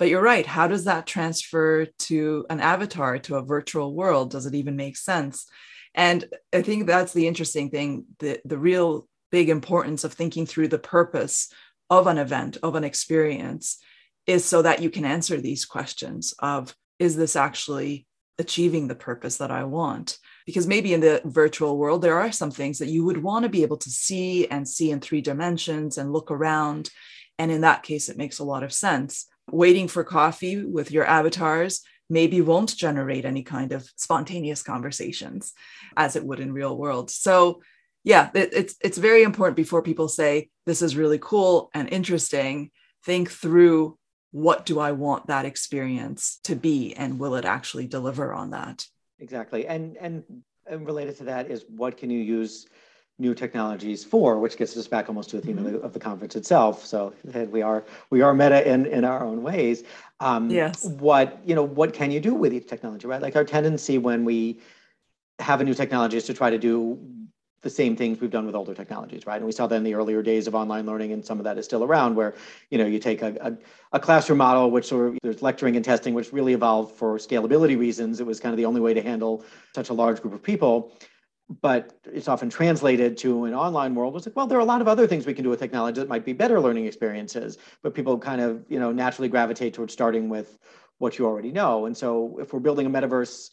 but 0.00 0.08
you're 0.08 0.22
right. 0.22 0.46
How 0.46 0.66
does 0.66 0.84
that 0.84 1.06
transfer 1.06 1.84
to 1.84 2.46
an 2.50 2.58
avatar, 2.58 3.18
to 3.18 3.36
a 3.36 3.42
virtual 3.42 3.94
world? 3.94 4.30
Does 4.30 4.46
it 4.46 4.54
even 4.54 4.74
make 4.74 4.96
sense? 4.96 5.46
And 5.94 6.24
I 6.52 6.62
think 6.62 6.86
that's 6.86 7.12
the 7.12 7.28
interesting 7.28 7.70
thing, 7.70 8.06
the, 8.18 8.40
the 8.44 8.58
real 8.58 9.06
big 9.30 9.50
importance 9.50 10.02
of 10.02 10.14
thinking 10.14 10.46
through 10.46 10.68
the 10.68 10.78
purpose 10.78 11.52
of 11.88 12.06
an 12.06 12.18
event, 12.18 12.56
of 12.62 12.74
an 12.74 12.84
experience, 12.84 13.78
is 14.26 14.44
so 14.44 14.62
that 14.62 14.80
you 14.80 14.90
can 14.90 15.04
answer 15.04 15.40
these 15.40 15.64
questions 15.64 16.34
of 16.38 16.74
is 16.98 17.14
this 17.14 17.36
actually 17.36 18.06
achieving 18.38 18.88
the 18.88 18.94
purpose 18.94 19.36
that 19.36 19.52
I 19.52 19.64
want? 19.64 20.18
because 20.46 20.66
maybe 20.66 20.92
in 20.92 21.00
the 21.00 21.22
virtual 21.26 21.78
world 21.78 22.02
there 22.02 22.18
are 22.18 22.32
some 22.32 22.50
things 22.50 22.78
that 22.78 22.88
you 22.88 23.04
would 23.04 23.22
want 23.22 23.44
to 23.44 23.48
be 23.48 23.62
able 23.62 23.76
to 23.76 23.88
see 23.88 24.48
and 24.48 24.66
see 24.66 24.90
in 24.90 24.98
three 24.98 25.20
dimensions 25.20 25.96
and 25.96 26.12
look 26.12 26.30
around 26.30 26.90
and 27.38 27.52
in 27.52 27.60
that 27.60 27.84
case 27.84 28.08
it 28.08 28.16
makes 28.16 28.40
a 28.40 28.44
lot 28.44 28.64
of 28.64 28.72
sense 28.72 29.28
waiting 29.52 29.88
for 29.88 30.04
coffee 30.04 30.64
with 30.64 30.90
your 30.90 31.04
avatars 31.04 31.82
maybe 32.08 32.40
won't 32.40 32.76
generate 32.76 33.24
any 33.24 33.42
kind 33.42 33.72
of 33.72 33.88
spontaneous 33.96 34.62
conversations 34.62 35.52
as 35.96 36.16
it 36.16 36.24
would 36.24 36.40
in 36.40 36.52
real 36.52 36.76
world. 36.76 37.10
So 37.10 37.62
yeah 38.02 38.30
it, 38.34 38.50
it's 38.52 38.76
it's 38.82 38.96
very 38.96 39.22
important 39.22 39.56
before 39.56 39.82
people 39.82 40.08
say 40.08 40.48
this 40.64 40.82
is 40.82 40.96
really 40.96 41.18
cool 41.20 41.70
and 41.74 41.88
interesting. 41.88 42.70
Think 43.04 43.30
through 43.30 43.98
what 44.32 44.64
do 44.64 44.78
i 44.78 44.92
want 44.92 45.26
that 45.26 45.44
experience 45.44 46.38
to 46.44 46.54
be 46.54 46.94
and 46.94 47.18
will 47.18 47.34
it 47.34 47.44
actually 47.44 47.86
deliver 47.86 48.32
on 48.32 48.50
that? 48.50 48.84
Exactly. 49.18 49.66
And 49.66 49.96
and, 49.96 50.24
and 50.66 50.86
related 50.86 51.16
to 51.18 51.24
that 51.24 51.50
is 51.50 51.64
what 51.68 51.96
can 51.96 52.10
you 52.10 52.20
use 52.20 52.66
new 53.20 53.34
technologies 53.34 54.04
for 54.04 54.38
which 54.38 54.56
gets 54.56 54.76
us 54.76 54.88
back 54.88 55.08
almost 55.08 55.30
to 55.30 55.36
the 55.36 55.42
theme 55.42 55.56
mm-hmm. 55.56 55.66
of, 55.66 55.72
the, 55.72 55.78
mm-hmm. 55.78 55.86
of, 55.86 55.92
the, 55.92 56.00
conference 56.00 56.34
itself 56.34 56.84
so 56.84 57.12
we 57.50 57.62
are 57.62 57.84
we 58.10 58.22
are 58.22 58.34
meta 58.34 58.66
in 58.68 58.86
in 58.86 59.04
our 59.04 59.22
own 59.22 59.42
ways 59.42 59.84
um, 60.20 60.50
yes 60.50 60.84
what 60.84 61.40
you 61.44 61.54
know 61.54 61.62
what 61.62 61.92
can 61.92 62.10
you 62.10 62.20
do 62.20 62.34
with 62.34 62.52
each 62.52 62.66
technology 62.66 63.06
right 63.06 63.22
like 63.22 63.36
our 63.36 63.44
tendency 63.44 63.98
when 63.98 64.24
we 64.24 64.58
have 65.38 65.60
a 65.60 65.64
new 65.64 65.74
technology 65.74 66.16
is 66.16 66.24
to 66.24 66.34
try 66.34 66.50
to 66.50 66.58
do 66.58 66.98
the 67.62 67.70
same 67.70 67.94
things 67.94 68.20
we've 68.20 68.30
done 68.30 68.46
with 68.46 68.54
older 68.54 68.74
technologies, 68.74 69.26
right? 69.26 69.36
And 69.36 69.44
we 69.44 69.52
saw 69.52 69.66
that 69.66 69.74
in 69.74 69.84
the 69.84 69.94
earlier 69.94 70.22
days 70.22 70.46
of 70.46 70.54
online 70.54 70.86
learning, 70.86 71.12
and 71.12 71.24
some 71.24 71.38
of 71.38 71.44
that 71.44 71.58
is 71.58 71.64
still 71.66 71.84
around, 71.84 72.14
where 72.14 72.34
you 72.70 72.78
know 72.78 72.86
you 72.86 72.98
take 72.98 73.22
a, 73.22 73.36
a, 73.40 73.96
a, 73.96 74.00
classroom 74.00 74.38
model, 74.38 74.70
which 74.70 74.86
sort 74.86 75.08
of 75.08 75.18
there's 75.22 75.42
lecturing 75.42 75.76
and 75.76 75.84
testing, 75.84 76.14
which 76.14 76.32
really 76.32 76.54
evolved 76.54 76.94
for 76.96 77.18
scalability 77.18 77.78
reasons. 77.78 78.20
It 78.20 78.26
was 78.26 78.40
kind 78.40 78.52
of 78.52 78.56
the 78.56 78.64
only 78.64 78.80
way 78.80 78.94
to 78.94 79.02
handle 79.02 79.44
such 79.74 79.90
a 79.90 79.92
large 79.92 80.22
group 80.22 80.32
of 80.32 80.42
people. 80.42 80.92
But 81.62 81.98
it's 82.04 82.28
often 82.28 82.48
translated 82.48 83.16
to 83.18 83.44
an 83.44 83.54
online 83.54 83.96
world. 83.96 84.16
It's 84.16 84.26
like, 84.26 84.36
well, 84.36 84.46
there 84.46 84.58
are 84.58 84.60
a 84.60 84.64
lot 84.64 84.80
of 84.80 84.86
other 84.86 85.06
things 85.08 85.26
we 85.26 85.34
can 85.34 85.42
do 85.42 85.50
with 85.50 85.58
technology 85.58 86.00
that 86.00 86.08
might 86.08 86.24
be 86.24 86.32
better 86.32 86.60
learning 86.60 86.86
experiences, 86.86 87.58
but 87.82 87.92
people 87.92 88.16
kind 88.18 88.40
of 88.40 88.64
you 88.68 88.78
know 88.78 88.92
naturally 88.92 89.28
gravitate 89.28 89.74
towards 89.74 89.92
starting 89.92 90.28
with 90.28 90.58
what 90.98 91.18
you 91.18 91.26
already 91.26 91.50
know. 91.50 91.86
And 91.86 91.96
so 91.96 92.38
if 92.40 92.52
we're 92.52 92.60
building 92.60 92.86
a 92.86 92.90
metaverse 92.90 93.50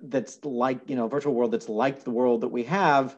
that's 0.00 0.44
like 0.44 0.80
you 0.88 0.96
know 0.96 1.08
virtual 1.08 1.34
world 1.34 1.52
that's 1.52 1.68
like 1.68 2.04
the 2.04 2.10
world 2.10 2.40
that 2.42 2.48
we 2.48 2.62
have 2.62 3.16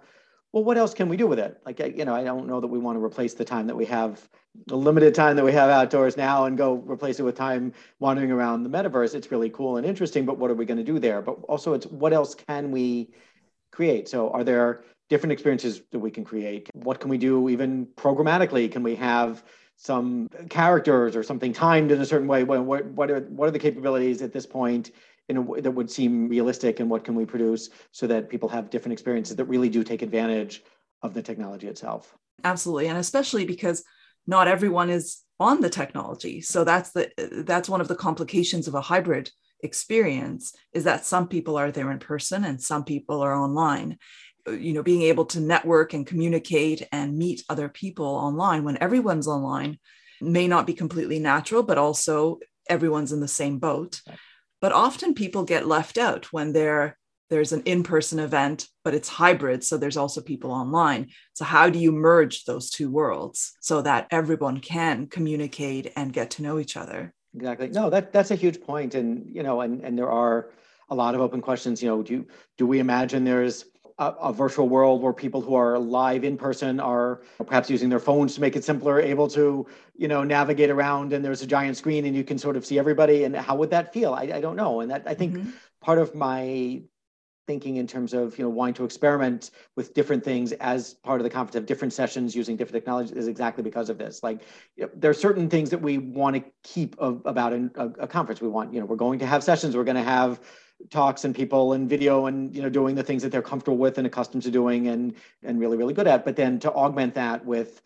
well 0.52 0.62
what 0.62 0.78
else 0.78 0.94
can 0.94 1.08
we 1.08 1.16
do 1.16 1.26
with 1.26 1.38
it 1.38 1.60
like 1.66 1.78
you 1.80 2.04
know 2.04 2.14
i 2.14 2.22
don't 2.22 2.46
know 2.46 2.60
that 2.60 2.68
we 2.68 2.78
want 2.78 2.96
to 2.96 3.04
replace 3.04 3.34
the 3.34 3.44
time 3.44 3.66
that 3.66 3.76
we 3.76 3.84
have 3.84 4.28
the 4.66 4.76
limited 4.76 5.14
time 5.14 5.34
that 5.36 5.44
we 5.44 5.52
have 5.52 5.70
outdoors 5.70 6.16
now 6.16 6.44
and 6.44 6.56
go 6.56 6.74
replace 6.74 7.18
it 7.18 7.24
with 7.24 7.36
time 7.36 7.72
wandering 7.98 8.30
around 8.30 8.62
the 8.62 8.70
metaverse 8.70 9.14
it's 9.14 9.30
really 9.32 9.50
cool 9.50 9.76
and 9.76 9.86
interesting 9.86 10.24
but 10.24 10.38
what 10.38 10.50
are 10.50 10.54
we 10.54 10.64
going 10.64 10.78
to 10.78 10.84
do 10.84 10.98
there 10.98 11.20
but 11.20 11.32
also 11.48 11.74
it's 11.74 11.86
what 11.86 12.12
else 12.12 12.34
can 12.34 12.70
we 12.70 13.10
create. 13.72 14.08
So 14.08 14.30
are 14.30 14.44
there 14.44 14.84
different 15.08 15.32
experiences 15.32 15.82
that 15.92 15.98
we 15.98 16.10
can 16.10 16.24
create? 16.24 16.68
What 16.74 17.00
can 17.00 17.10
we 17.10 17.18
do 17.18 17.48
even 17.48 17.86
programmatically? 17.96 18.70
Can 18.70 18.82
we 18.82 18.94
have 18.96 19.44
some 19.76 20.28
characters 20.50 21.16
or 21.16 21.22
something 21.22 21.52
timed 21.52 21.92
in 21.92 22.00
a 22.00 22.06
certain 22.06 22.28
way? 22.28 22.44
What, 22.44 22.64
what, 22.64 23.10
are, 23.10 23.20
what 23.20 23.48
are 23.48 23.52
the 23.52 23.58
capabilities 23.58 24.22
at 24.22 24.32
this 24.32 24.46
point 24.46 24.90
in 25.28 25.36
a 25.36 25.42
way 25.42 25.60
that 25.60 25.70
would 25.70 25.90
seem 25.90 26.28
realistic 26.28 26.80
and 26.80 26.90
what 26.90 27.04
can 27.04 27.14
we 27.14 27.24
produce 27.24 27.70
so 27.92 28.06
that 28.06 28.28
people 28.28 28.48
have 28.48 28.70
different 28.70 28.92
experiences 28.92 29.36
that 29.36 29.44
really 29.44 29.68
do 29.68 29.84
take 29.84 30.02
advantage 30.02 30.62
of 31.02 31.14
the 31.14 31.22
technology 31.22 31.68
itself? 31.68 32.16
Absolutely. 32.44 32.88
And 32.88 32.98
especially 32.98 33.44
because 33.44 33.84
not 34.26 34.48
everyone 34.48 34.90
is 34.90 35.22
on 35.40 35.60
the 35.60 35.70
technology. 35.70 36.40
So 36.40 36.64
that's 36.64 36.90
the 36.90 37.10
that's 37.46 37.68
one 37.68 37.80
of 37.80 37.88
the 37.88 37.94
complications 37.94 38.68
of 38.68 38.74
a 38.74 38.80
hybrid 38.80 39.30
experience 39.60 40.54
is 40.72 40.84
that 40.84 41.04
some 41.04 41.28
people 41.28 41.56
are 41.56 41.70
there 41.70 41.90
in 41.90 41.98
person 41.98 42.44
and 42.44 42.60
some 42.60 42.84
people 42.84 43.20
are 43.20 43.34
online. 43.34 43.98
Uh, 44.46 44.52
you 44.52 44.72
know 44.72 44.82
being 44.82 45.02
able 45.02 45.24
to 45.26 45.40
network 45.40 45.94
and 45.94 46.06
communicate 46.06 46.86
and 46.92 47.18
meet 47.18 47.42
other 47.48 47.68
people 47.68 48.06
online 48.06 48.64
when 48.64 48.80
everyone's 48.80 49.28
online 49.28 49.78
may 50.20 50.48
not 50.48 50.66
be 50.66 50.74
completely 50.74 51.18
natural 51.18 51.62
but 51.62 51.78
also 51.78 52.38
everyone's 52.68 53.12
in 53.12 53.20
the 53.20 53.28
same 53.28 53.58
boat. 53.58 54.00
But 54.60 54.72
often 54.72 55.14
people 55.14 55.44
get 55.44 55.66
left 55.66 55.98
out 55.98 56.32
when 56.32 56.52
there 56.52 56.96
there's 57.30 57.52
an 57.52 57.62
in-person 57.66 58.18
event 58.18 58.66
but 58.84 58.94
it's 58.94 59.08
hybrid 59.08 59.62
so 59.62 59.76
there's 59.76 59.96
also 59.96 60.20
people 60.20 60.50
online. 60.50 61.08
So 61.34 61.44
how 61.44 61.68
do 61.68 61.78
you 61.78 61.92
merge 61.92 62.44
those 62.44 62.70
two 62.70 62.90
worlds 62.90 63.52
so 63.60 63.82
that 63.82 64.06
everyone 64.10 64.60
can 64.60 65.08
communicate 65.08 65.92
and 65.94 66.12
get 66.12 66.30
to 66.32 66.42
know 66.42 66.58
each 66.58 66.76
other 66.76 67.12
exactly 67.34 67.68
no 67.68 67.90
that 67.90 68.12
that's 68.12 68.30
a 68.30 68.34
huge 68.34 68.60
point 68.60 68.94
and 68.94 69.28
you 69.34 69.42
know 69.42 69.60
and 69.60 69.82
and 69.82 69.98
there 69.98 70.10
are 70.10 70.50
a 70.90 70.94
lot 70.94 71.14
of 71.14 71.20
open 71.20 71.40
questions 71.40 71.82
you 71.82 71.88
know 71.88 72.02
do 72.02 72.26
do 72.56 72.66
we 72.66 72.78
imagine 72.78 73.24
there's 73.24 73.64
a, 73.98 74.06
a, 74.06 74.32
virtual 74.32 74.68
world 74.68 75.02
where 75.02 75.12
people 75.12 75.40
who 75.40 75.54
are 75.54 75.78
live 75.78 76.24
in 76.24 76.36
person 76.36 76.78
are 76.78 77.20
perhaps 77.46 77.68
using 77.68 77.88
their 77.88 77.98
phones 77.98 78.34
to 78.34 78.40
make 78.40 78.54
it 78.54 78.64
simpler, 78.64 79.00
able 79.00 79.28
to, 79.28 79.66
you 79.96 80.08
know, 80.08 80.22
navigate 80.22 80.70
around 80.70 81.12
and 81.12 81.24
there's 81.24 81.42
a 81.42 81.46
giant 81.46 81.76
screen 81.76 82.04
and 82.04 82.14
you 82.14 82.22
can 82.22 82.38
sort 82.38 82.56
of 82.56 82.64
see 82.64 82.78
everybody. 82.78 83.24
And 83.24 83.34
how 83.34 83.56
would 83.56 83.70
that 83.70 83.92
feel? 83.92 84.14
I, 84.14 84.22
I 84.34 84.40
don't 84.40 84.56
know. 84.56 84.80
And 84.80 84.90
that 84.90 85.02
I 85.06 85.14
think 85.14 85.34
mm-hmm. 85.34 85.50
part 85.80 85.98
of 85.98 86.14
my 86.14 86.82
thinking 87.48 87.78
in 87.78 87.86
terms 87.86 88.12
of 88.12 88.38
you 88.38 88.44
know 88.44 88.50
wanting 88.50 88.74
to 88.74 88.84
experiment 88.84 89.50
with 89.74 89.94
different 89.94 90.22
things 90.22 90.52
as 90.52 90.94
part 90.94 91.18
of 91.18 91.24
the 91.24 91.30
conference 91.30 91.56
of 91.56 91.66
different 91.66 91.92
sessions 91.92 92.36
using 92.36 92.56
different 92.56 92.74
technologies 92.74 93.10
is 93.12 93.26
exactly 93.26 93.64
because 93.64 93.88
of 93.88 93.98
this. 93.98 94.22
Like 94.22 94.42
you 94.76 94.84
know, 94.84 94.90
there 94.94 95.10
are 95.10 95.20
certain 95.28 95.48
things 95.48 95.70
that 95.70 95.80
we 95.80 95.98
want 95.98 96.36
to 96.36 96.44
keep 96.62 96.94
of, 96.98 97.22
about 97.24 97.52
a, 97.54 97.70
a 97.98 98.06
conference. 98.06 98.40
We 98.40 98.48
want 98.48 98.72
you 98.72 98.78
know 98.78 98.86
we're 98.86 98.96
going 98.96 99.18
to 99.20 99.26
have 99.26 99.42
sessions. 99.42 99.74
We're 99.74 99.84
going 99.84 99.96
to 99.96 100.02
have 100.02 100.40
talks 100.90 101.24
and 101.24 101.34
people 101.34 101.72
and 101.72 101.88
video 101.88 102.26
and 102.26 102.54
you 102.54 102.62
know 102.62 102.68
doing 102.68 102.94
the 102.94 103.02
things 103.02 103.22
that 103.22 103.32
they're 103.32 103.42
comfortable 103.42 103.78
with 103.78 103.98
and 103.98 104.06
accustomed 104.06 104.44
to 104.44 104.50
doing 104.50 104.86
and 104.88 105.14
and 105.42 105.58
really 105.58 105.78
really 105.78 105.94
good 105.94 106.06
at. 106.06 106.24
But 106.26 106.36
then 106.36 106.60
to 106.60 106.72
augment 106.72 107.14
that 107.14 107.44
with 107.44 107.80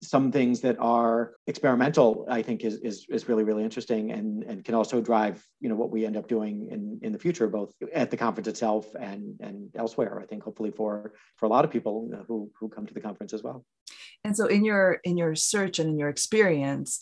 some 0.00 0.30
things 0.30 0.60
that 0.60 0.76
are 0.78 1.32
experimental 1.48 2.24
i 2.30 2.40
think 2.40 2.64
is 2.64 2.76
is, 2.80 3.04
is 3.08 3.28
really 3.28 3.42
really 3.42 3.64
interesting 3.64 4.12
and 4.12 4.44
and 4.44 4.64
can 4.64 4.74
also 4.74 5.00
drive 5.00 5.44
you 5.60 5.68
know 5.68 5.74
what 5.74 5.90
we 5.90 6.06
end 6.06 6.16
up 6.16 6.28
doing 6.28 6.68
in 6.70 7.00
in 7.02 7.12
the 7.12 7.18
future 7.18 7.48
both 7.48 7.72
at 7.92 8.10
the 8.10 8.16
conference 8.16 8.46
itself 8.46 8.86
and 9.00 9.34
and 9.40 9.70
elsewhere 9.74 10.20
i 10.20 10.26
think 10.26 10.42
hopefully 10.42 10.70
for 10.70 11.12
for 11.36 11.46
a 11.46 11.48
lot 11.48 11.64
of 11.64 11.70
people 11.70 12.10
uh, 12.14 12.22
who 12.26 12.50
who 12.58 12.68
come 12.68 12.86
to 12.86 12.94
the 12.94 13.00
conference 13.00 13.32
as 13.32 13.42
well. 13.42 13.64
And 14.24 14.36
so 14.36 14.46
in 14.46 14.64
your 14.64 15.00
in 15.04 15.16
your 15.16 15.34
search 15.34 15.78
and 15.78 15.88
in 15.88 15.98
your 15.98 16.08
experience 16.08 17.00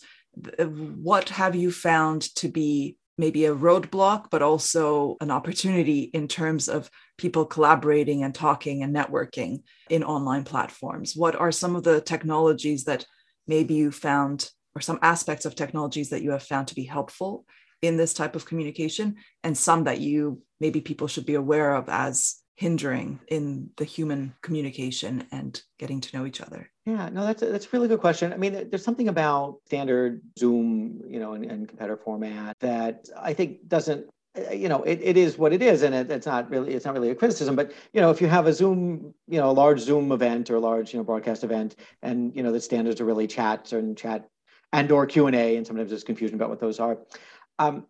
uh, 0.59 0.65
what 0.65 1.31
have 1.31 1.57
you 1.57 1.73
found 1.73 2.23
to 2.37 2.49
be 2.49 2.97
maybe 3.19 3.47
a 3.47 3.55
roadblock, 3.55 4.27
but 4.31 4.43
also 4.43 5.17
an 5.23 5.31
opportunity 5.31 6.01
in 6.13 6.29
terms 6.29 6.69
of 6.69 6.91
people 7.19 7.47
collaborating 7.47 8.23
and 8.23 8.35
talking 8.35 8.83
and 8.83 8.95
networking 8.95 9.63
in 9.91 10.05
online 10.05 10.45
platforms? 10.45 11.15
What 11.17 11.37
are 11.37 11.53
some 11.53 11.77
of 11.77 11.83
the 11.83 12.01
technologies 12.01 12.85
that 12.85 13.07
maybe 13.47 13.75
you 13.75 13.91
found, 13.91 14.51
or 14.75 14.81
some 14.81 14.99
aspects 15.03 15.45
of 15.45 15.55
technologies 15.55 16.11
that 16.11 16.23
you 16.23 16.33
have 16.33 16.43
found 16.43 16.69
to 16.69 16.75
be 16.75 16.85
helpful 16.85 17.45
in 17.83 17.97
this 17.97 18.15
type 18.15 18.35
of 18.35 18.47
communication, 18.47 19.17
and 19.45 19.57
some 19.57 19.85
that 19.85 20.01
you 20.01 20.43
maybe 20.61 20.81
people 20.81 21.07
should 21.07 21.27
be 21.27 21.35
aware 21.35 21.75
of 21.75 21.89
as 21.89 22.43
hindering 22.55 23.21
in 23.29 23.69
the 23.77 23.85
human 23.85 24.35
communication 24.41 25.27
and 25.31 25.61
getting 25.79 26.01
to 26.01 26.17
know 26.17 26.25
each 26.25 26.41
other? 26.41 26.71
Yeah, 26.87 27.11
no, 27.11 27.25
that's 27.27 27.43
a, 27.43 27.47
that's 27.47 27.67
a 27.67 27.69
really 27.73 27.89
good 27.89 28.01
question. 28.01 28.33
I 28.33 28.39
mean, 28.39 28.69
there's 28.71 28.83
something 28.83 29.09
about 29.09 29.59
standard 29.67 30.23
Zoom, 30.39 31.03
you 31.07 31.21
know, 31.21 31.35
and, 31.35 31.45
and 31.45 31.69
competitor 31.69 32.01
format 32.03 32.57
that 32.61 33.09
I 33.21 33.35
think 33.35 33.69
doesn't 33.69 34.07
you 34.53 34.69
know 34.69 34.83
it, 34.83 35.01
it 35.03 35.17
is 35.17 35.39
what 35.39 35.53
it 35.53 35.63
is 35.63 35.83
and 35.83 35.95
it, 35.95 36.11
it's 36.11 36.27
not 36.27 36.49
really 36.51 36.75
it's 36.75 36.85
not 36.85 36.95
really 36.95 37.11
a 37.11 37.15
criticism 37.15 37.57
but 37.57 37.73
you 37.93 38.01
know 38.01 38.11
if 38.11 38.21
you 38.21 38.27
have 38.27 38.47
a 38.47 38.53
zoom 38.53 39.15
you 39.29 39.39
know 39.39 39.51
a 39.51 39.53
large 39.53 39.81
zoom 39.81 40.13
event 40.13 40.51
or 40.51 40.57
a 40.57 40.61
large 40.61 40.93
you 40.93 40.99
know 40.99 41.05
broadcast 41.05 41.45
event 41.45 41.77
and 42.03 42.35
you 42.35 42.43
know 42.43 42.53
the 42.53 42.61
standards 42.61 43.01
are 43.01 43.05
really 43.05 43.27
chat 43.27 43.73
and 43.73 43.97
chat 43.97 44.29
and 44.73 44.91
or 44.91 45.07
q&a 45.07 45.57
and 45.57 45.67
sometimes 45.67 45.91
there's 45.91 46.05
confusion 46.05 46.37
about 46.37 46.51
what 46.51 46.61
those 46.61 46.81
are 46.81 46.99
um 47.59 47.87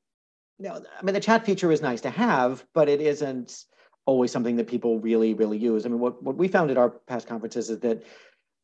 know, 0.59 0.83
i 0.99 1.03
mean 1.03 1.15
the 1.15 1.21
chat 1.21 1.45
feature 1.45 1.73
is 1.73 1.83
nice 1.83 2.01
to 2.01 2.11
have 2.11 2.65
but 2.75 2.89
it 2.89 3.01
isn't 3.01 3.67
always 4.07 4.31
something 4.31 4.57
that 4.57 4.69
people 4.69 4.99
really, 5.01 5.35
really 5.35 5.59
use. 5.59 5.85
I 5.85 5.89
mean, 5.89 5.99
what, 5.99 6.23
what 6.23 6.37
we 6.37 6.49
found 6.49 6.71
at 6.71 6.79
our 6.79 6.91
past 6.91 7.27
conferences 7.27 7.69
is 7.69 7.81
that 7.81 8.05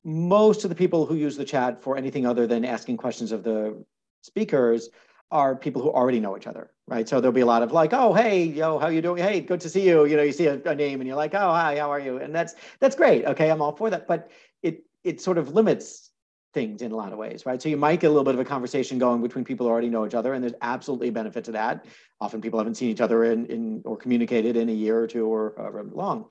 most 0.05 0.65
of 0.65 0.71
the 0.71 0.77
people 0.77 1.05
who 1.05 1.17
use 1.17 1.37
the 1.37 1.45
chat 1.45 1.83
for 1.83 1.97
anything 1.97 2.27
other 2.27 2.47
than 2.47 2.65
asking 2.65 2.97
questions 2.97 3.33
of 3.33 3.43
the 3.43 3.85
speakers 4.23 4.89
are 5.33 5.57
people 5.57 5.83
who 5.83 5.91
already 5.91 6.21
know 6.21 6.37
each 6.37 6.47
other, 6.47 6.71
right? 6.87 7.09
So 7.09 7.21
there'll 7.21 7.33
be 7.33 7.41
a 7.41 7.47
lot 7.47 7.63
of 7.63 7.73
like, 7.73 7.93
oh, 7.93 8.13
hey, 8.13 8.45
yo, 8.45 8.79
how 8.79 8.89
you 8.89 9.03
doing? 9.03 9.23
Hey, 9.23 9.41
good 9.41 9.61
to 9.63 9.69
see 9.69 9.89
you. 9.89 10.05
You 10.05 10.17
know, 10.17 10.23
you 10.23 10.33
see 10.33 10.47
a, 10.47 10.61
a 10.65 10.75
name 10.75 11.01
and 11.01 11.09
you're 11.09 11.17
like, 11.17 11.35
oh, 11.35 11.51
hi, 11.53 11.79
how 11.79 11.91
are 11.91 11.99
you? 11.99 12.19
And 12.19 12.35
that's 12.35 12.55
that's 12.79 12.95
great. 12.95 13.25
Okay, 13.25 13.51
I'm 13.51 13.63
all 13.63 13.75
for 13.75 13.91
that. 13.91 14.07
But 14.07 14.31
it 14.63 14.85
it 15.03 15.21
sort 15.21 15.39
of 15.39 15.55
limits 15.55 16.11
things 16.53 16.83
in 16.83 16.93
a 16.93 16.97
lot 16.97 17.13
of 17.13 17.19
ways, 17.19 17.47
right? 17.47 17.61
So 17.63 17.71
you 17.71 17.79
might 17.79 18.01
get 18.01 18.09
a 18.09 18.11
little 18.11 18.25
bit 18.25 18.35
of 18.35 18.41
a 18.41 18.45
conversation 18.45 18.99
going 18.99 19.23
between 19.23 19.45
people 19.45 19.67
who 19.67 19.73
already 19.73 19.89
know 19.89 20.07
each 20.07 20.15
other, 20.15 20.35
and 20.35 20.45
there's 20.45 20.55
absolutely 20.61 21.09
a 21.09 21.13
benefit 21.13 21.45
to 21.45 21.53
that. 21.53 21.87
Often 22.21 22.43
people 22.43 22.59
haven't 22.61 22.75
seen 22.75 22.91
each 22.91 23.01
other 23.01 23.25
in, 23.25 23.47
in 23.47 23.83
or 23.87 23.97
communicated 23.97 24.57
in 24.57 24.69
a 24.69 24.73
year 24.73 24.99
or 24.99 25.07
two 25.07 25.27
or 25.27 25.55
however 25.57 25.83
long. 25.91 26.27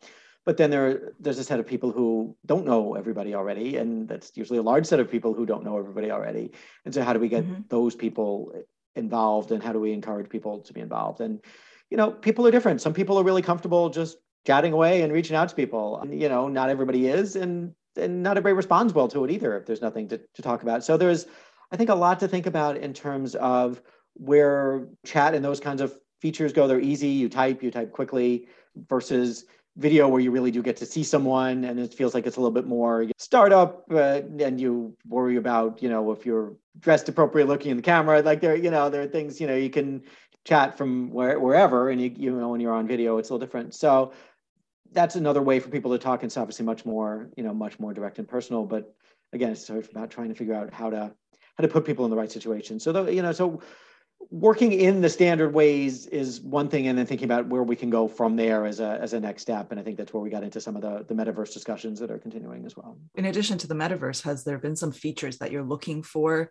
But 0.45 0.57
then 0.57 0.71
there, 0.71 1.13
there's 1.19 1.37
a 1.37 1.43
set 1.43 1.59
of 1.59 1.67
people 1.67 1.91
who 1.91 2.35
don't 2.45 2.65
know 2.65 2.95
everybody 2.95 3.35
already, 3.35 3.77
and 3.77 4.07
that's 4.07 4.31
usually 4.35 4.59
a 4.59 4.63
large 4.63 4.85
set 4.85 4.99
of 4.99 5.09
people 5.09 5.33
who 5.33 5.45
don't 5.45 5.63
know 5.63 5.77
everybody 5.77 6.09
already. 6.09 6.51
And 6.85 6.93
so, 6.93 7.03
how 7.03 7.13
do 7.13 7.19
we 7.19 7.29
get 7.29 7.43
mm-hmm. 7.43 7.61
those 7.69 7.95
people 7.95 8.51
involved, 8.95 9.51
and 9.51 9.63
how 9.63 9.73
do 9.73 9.79
we 9.79 9.93
encourage 9.93 10.29
people 10.29 10.59
to 10.59 10.73
be 10.73 10.81
involved? 10.81 11.21
And 11.21 11.39
you 11.89 11.97
know, 11.97 12.11
people 12.11 12.47
are 12.47 12.51
different. 12.51 12.81
Some 12.81 12.93
people 12.93 13.17
are 13.19 13.23
really 13.23 13.41
comfortable 13.41 13.89
just 13.89 14.17
chatting 14.45 14.73
away 14.73 15.01
and 15.01 15.11
reaching 15.11 15.35
out 15.35 15.49
to 15.49 15.55
people. 15.55 16.03
You 16.09 16.29
know, 16.29 16.47
not 16.47 16.69
everybody 16.69 17.07
is, 17.07 17.35
and 17.35 17.73
and 17.97 18.23
not 18.23 18.37
everybody 18.37 18.53
responds 18.53 18.93
well 18.93 19.07
to 19.09 19.25
it 19.25 19.31
either 19.31 19.57
if 19.57 19.65
there's 19.65 19.81
nothing 19.81 20.07
to, 20.09 20.19
to 20.33 20.41
talk 20.41 20.63
about. 20.63 20.83
So 20.83 20.97
there's, 20.97 21.27
I 21.71 21.77
think, 21.77 21.89
a 21.89 21.95
lot 21.95 22.19
to 22.21 22.27
think 22.27 22.45
about 22.45 22.77
in 22.77 22.93
terms 22.93 23.35
of 23.35 23.81
where 24.13 24.87
chat 25.05 25.33
and 25.33 25.43
those 25.43 25.59
kinds 25.59 25.81
of 25.81 25.93
features 26.21 26.53
go. 26.53 26.67
They're 26.67 26.79
easy. 26.79 27.09
You 27.09 27.29
type, 27.29 27.61
you 27.61 27.71
type 27.71 27.91
quickly 27.91 28.47
versus 28.87 29.45
video 29.77 30.07
where 30.07 30.19
you 30.19 30.31
really 30.31 30.51
do 30.51 30.61
get 30.61 30.75
to 30.77 30.85
see 30.85 31.03
someone 31.03 31.63
and 31.63 31.79
it 31.79 31.93
feels 31.93 32.13
like 32.13 32.25
it's 32.27 32.35
a 32.35 32.39
little 32.39 32.51
bit 32.51 32.67
more 32.67 33.05
startup 33.17 33.85
uh, 33.91 34.21
and 34.39 34.59
you 34.59 34.95
worry 35.07 35.37
about 35.37 35.81
you 35.81 35.87
know 35.87 36.11
if 36.11 36.25
you're 36.25 36.53
dressed 36.79 37.07
appropriately 37.07 37.51
looking 37.51 37.71
in 37.71 37.77
the 37.77 37.83
camera 37.83 38.21
like 38.21 38.41
there 38.41 38.55
you 38.55 38.69
know 38.69 38.89
there 38.89 39.01
are 39.01 39.07
things 39.07 39.39
you 39.39 39.47
know 39.47 39.55
you 39.55 39.69
can 39.69 40.03
chat 40.43 40.77
from 40.77 41.09
where, 41.11 41.39
wherever 41.39 41.89
and 41.89 42.01
you, 42.01 42.11
you 42.17 42.31
know 42.31 42.49
when 42.49 42.59
you're 42.59 42.73
on 42.73 42.87
video 42.87 43.17
it's 43.17 43.29
a 43.29 43.33
little 43.33 43.45
different. 43.45 43.73
So 43.73 44.11
that's 44.91 45.15
another 45.15 45.41
way 45.41 45.59
for 45.59 45.69
people 45.69 45.91
to 45.91 45.97
talk 45.97 46.21
and 46.21 46.29
it's 46.29 46.37
obviously 46.37 46.65
much 46.65 46.85
more 46.85 47.29
you 47.37 47.43
know 47.43 47.53
much 47.53 47.79
more 47.79 47.93
direct 47.93 48.19
and 48.19 48.27
personal 48.27 48.65
but 48.65 48.93
again 49.31 49.51
it's 49.51 49.65
sort 49.65 49.79
of 49.79 49.89
about 49.89 50.11
trying 50.11 50.29
to 50.29 50.35
figure 50.35 50.53
out 50.53 50.73
how 50.73 50.89
to 50.89 51.13
how 51.57 51.61
to 51.61 51.67
put 51.67 51.85
people 51.85 52.05
in 52.05 52.11
the 52.11 52.17
right 52.17 52.31
situation. 52.31 52.79
So 52.79 52.91
the, 52.91 53.13
you 53.13 53.21
know 53.21 53.31
so 53.31 53.61
working 54.29 54.71
in 54.71 55.01
the 55.01 55.09
standard 55.09 55.53
ways 55.53 56.05
is 56.07 56.41
one 56.41 56.69
thing 56.69 56.87
and 56.87 56.97
then 56.97 57.05
thinking 57.05 57.25
about 57.25 57.47
where 57.47 57.63
we 57.63 57.75
can 57.75 57.89
go 57.89 58.07
from 58.07 58.35
there 58.35 58.65
as 58.65 58.79
a 58.79 58.99
as 59.01 59.13
a 59.13 59.19
next 59.19 59.41
step 59.41 59.71
and 59.71 59.79
i 59.79 59.83
think 59.83 59.97
that's 59.97 60.13
where 60.13 60.21
we 60.21 60.29
got 60.29 60.43
into 60.43 60.61
some 60.61 60.75
of 60.75 60.81
the 60.81 61.05
the 61.07 61.13
metaverse 61.13 61.53
discussions 61.53 61.99
that 61.99 62.11
are 62.11 62.17
continuing 62.17 62.65
as 62.65 62.75
well 62.75 62.97
in 63.15 63.25
addition 63.25 63.57
to 63.57 63.67
the 63.67 63.75
metaverse 63.75 64.21
has 64.21 64.43
there 64.43 64.57
been 64.57 64.75
some 64.75 64.91
features 64.91 65.37
that 65.37 65.51
you're 65.51 65.63
looking 65.63 66.03
for 66.03 66.49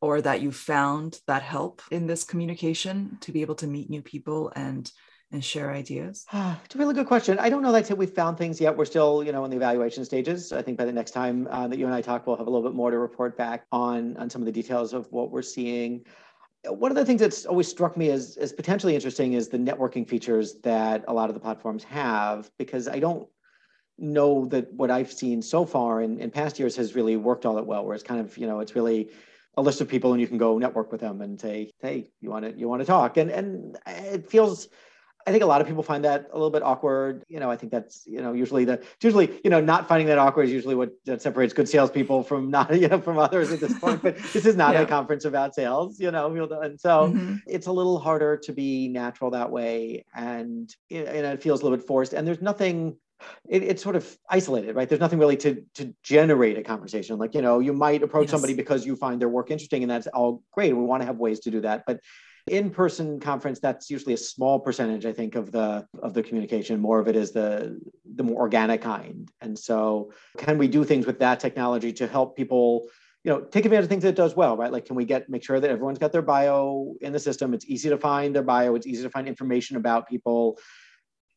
or 0.00 0.20
that 0.20 0.42
you 0.42 0.50
found 0.50 1.20
that 1.26 1.42
help 1.42 1.80
in 1.90 2.06
this 2.06 2.24
communication 2.24 3.16
to 3.20 3.32
be 3.32 3.40
able 3.40 3.54
to 3.54 3.66
meet 3.66 3.88
new 3.88 4.02
people 4.02 4.52
and 4.54 4.90
and 5.30 5.42
share 5.42 5.72
ideas? 5.72 6.26
it's 6.32 6.74
a 6.74 6.78
really 6.78 6.92
good 6.92 7.06
question. 7.06 7.38
I 7.38 7.48
don't 7.48 7.62
know 7.62 7.72
that 7.72 7.96
we've 7.96 8.10
found 8.10 8.36
things 8.36 8.60
yet. 8.60 8.76
We're 8.76 8.84
still, 8.84 9.24
you 9.24 9.32
know, 9.32 9.44
in 9.44 9.50
the 9.50 9.56
evaluation 9.56 10.04
stages. 10.04 10.52
I 10.52 10.60
think 10.60 10.76
by 10.76 10.84
the 10.84 10.92
next 10.92 11.12
time 11.12 11.48
uh, 11.50 11.66
that 11.68 11.78
you 11.78 11.86
and 11.86 11.94
I 11.94 12.02
talk, 12.02 12.26
we'll 12.26 12.36
have 12.36 12.46
a 12.46 12.50
little 12.50 12.68
bit 12.68 12.76
more 12.76 12.90
to 12.90 12.98
report 12.98 13.38
back 13.38 13.64
on 13.72 14.16
on 14.18 14.28
some 14.28 14.42
of 14.42 14.46
the 14.46 14.52
details 14.52 14.92
of 14.92 15.10
what 15.10 15.30
we're 15.30 15.40
seeing 15.40 16.04
one 16.64 16.90
of 16.90 16.96
the 16.96 17.04
things 17.04 17.20
that's 17.20 17.44
always 17.44 17.68
struck 17.68 17.96
me 17.96 18.10
as, 18.10 18.36
as 18.36 18.52
potentially 18.52 18.94
interesting 18.94 19.32
is 19.32 19.48
the 19.48 19.58
networking 19.58 20.08
features 20.08 20.54
that 20.62 21.04
a 21.08 21.12
lot 21.12 21.28
of 21.28 21.34
the 21.34 21.40
platforms 21.40 21.82
have, 21.84 22.50
because 22.58 22.86
I 22.88 22.98
don't 22.98 23.28
know 23.98 24.46
that 24.46 24.72
what 24.72 24.90
I've 24.90 25.12
seen 25.12 25.42
so 25.42 25.66
far 25.66 26.02
in, 26.02 26.18
in 26.18 26.30
past 26.30 26.58
years 26.58 26.76
has 26.76 26.94
really 26.94 27.16
worked 27.16 27.46
all 27.46 27.54
that 27.56 27.66
well, 27.66 27.84
where 27.84 27.94
it's 27.94 28.04
kind 28.04 28.20
of, 28.20 28.36
you 28.38 28.46
know, 28.46 28.60
it's 28.60 28.74
really 28.74 29.10
a 29.56 29.62
list 29.62 29.80
of 29.80 29.88
people 29.88 30.12
and 30.12 30.20
you 30.20 30.26
can 30.26 30.38
go 30.38 30.56
network 30.58 30.92
with 30.92 31.00
them 31.00 31.20
and 31.20 31.40
say, 31.40 31.70
hey, 31.80 32.10
you 32.20 32.30
want 32.30 32.44
to 32.44 32.58
you 32.58 32.68
want 32.68 32.80
to 32.80 32.86
talk. 32.86 33.16
And 33.16 33.30
and 33.30 33.78
it 33.86 34.30
feels 34.30 34.68
I 35.26 35.30
think 35.30 35.42
a 35.42 35.46
lot 35.46 35.60
of 35.60 35.66
people 35.66 35.82
find 35.82 36.04
that 36.04 36.28
a 36.32 36.34
little 36.34 36.50
bit 36.50 36.62
awkward. 36.62 37.24
You 37.28 37.40
know, 37.40 37.50
I 37.50 37.56
think 37.56 37.72
that's 37.72 38.04
you 38.06 38.20
know 38.20 38.32
usually 38.32 38.64
the 38.64 38.82
usually 39.02 39.30
you 39.44 39.50
know 39.50 39.60
not 39.60 39.88
finding 39.88 40.06
that 40.08 40.18
awkward 40.18 40.44
is 40.44 40.52
usually 40.52 40.74
what 40.74 40.90
that 41.04 41.22
separates 41.22 41.52
good 41.52 41.68
salespeople 41.68 42.22
from 42.22 42.50
not 42.50 42.74
you 42.80 42.88
know 42.88 43.00
from 43.00 43.18
others 43.18 43.52
at 43.52 43.60
this 43.60 43.78
point. 43.78 44.02
But 44.02 44.18
this 44.32 44.46
is 44.46 44.56
not 44.56 44.74
yeah. 44.74 44.82
a 44.82 44.86
conference 44.86 45.24
about 45.24 45.54
sales, 45.54 46.00
you 46.00 46.10
know, 46.10 46.26
and 46.62 46.80
so 46.80 47.08
mm-hmm. 47.08 47.36
it's 47.46 47.66
a 47.66 47.72
little 47.72 47.98
harder 47.98 48.36
to 48.38 48.52
be 48.52 48.88
natural 48.88 49.30
that 49.30 49.50
way, 49.50 50.04
and 50.14 50.74
and 50.90 51.26
it 51.26 51.42
feels 51.42 51.60
a 51.60 51.64
little 51.64 51.78
bit 51.78 51.86
forced. 51.86 52.12
And 52.12 52.26
there's 52.26 52.42
nothing. 52.42 52.96
It, 53.48 53.62
it's 53.62 53.82
sort 53.82 53.94
of 53.94 54.18
isolated, 54.28 54.74
right? 54.74 54.88
There's 54.88 55.00
nothing 55.00 55.20
really 55.20 55.36
to 55.38 55.62
to 55.74 55.94
generate 56.02 56.58
a 56.58 56.62
conversation. 56.62 57.18
Like 57.18 57.34
you 57.34 57.42
know, 57.42 57.60
you 57.60 57.72
might 57.72 58.02
approach 58.02 58.24
yes. 58.24 58.32
somebody 58.32 58.54
because 58.54 58.84
you 58.84 58.96
find 58.96 59.20
their 59.20 59.28
work 59.28 59.50
interesting, 59.50 59.82
and 59.82 59.90
that's 59.90 60.08
all 60.08 60.42
great. 60.52 60.72
We 60.72 60.82
want 60.82 61.02
to 61.02 61.06
have 61.06 61.18
ways 61.18 61.40
to 61.40 61.50
do 61.50 61.60
that, 61.60 61.84
but 61.86 62.00
in-person 62.48 63.20
conference 63.20 63.60
that's 63.60 63.88
usually 63.88 64.14
a 64.14 64.16
small 64.16 64.58
percentage 64.58 65.06
i 65.06 65.12
think 65.12 65.36
of 65.36 65.52
the 65.52 65.86
of 66.02 66.14
the 66.14 66.22
communication. 66.22 66.80
More 66.80 66.98
of 66.98 67.08
it 67.08 67.16
is 67.16 67.32
the 67.32 67.80
the 68.14 68.22
more 68.22 68.40
organic 68.40 68.82
kind. 68.82 69.30
And 69.40 69.58
so 69.58 70.12
can 70.36 70.58
we 70.58 70.68
do 70.68 70.84
things 70.84 71.06
with 71.06 71.18
that 71.20 71.40
technology 71.40 71.92
to 71.94 72.06
help 72.06 72.36
people 72.36 72.88
you 73.24 73.30
know 73.32 73.40
take 73.40 73.64
advantage 73.64 73.84
of 73.84 73.88
things 73.88 74.02
that 74.02 74.10
it 74.10 74.16
does 74.16 74.36
well 74.36 74.56
right? 74.56 74.72
Like 74.72 74.84
can 74.84 74.96
we 74.96 75.04
get 75.04 75.28
make 75.28 75.44
sure 75.44 75.60
that 75.60 75.70
everyone's 75.70 75.98
got 75.98 76.12
their 76.12 76.22
bio 76.22 76.94
in 77.00 77.12
the 77.12 77.18
system? 77.18 77.54
It's 77.54 77.66
easy 77.66 77.88
to 77.88 77.98
find 77.98 78.34
their 78.34 78.42
bio. 78.42 78.74
It's 78.74 78.86
easy 78.86 79.02
to 79.02 79.10
find 79.10 79.28
information 79.28 79.76
about 79.76 80.08
people 80.08 80.58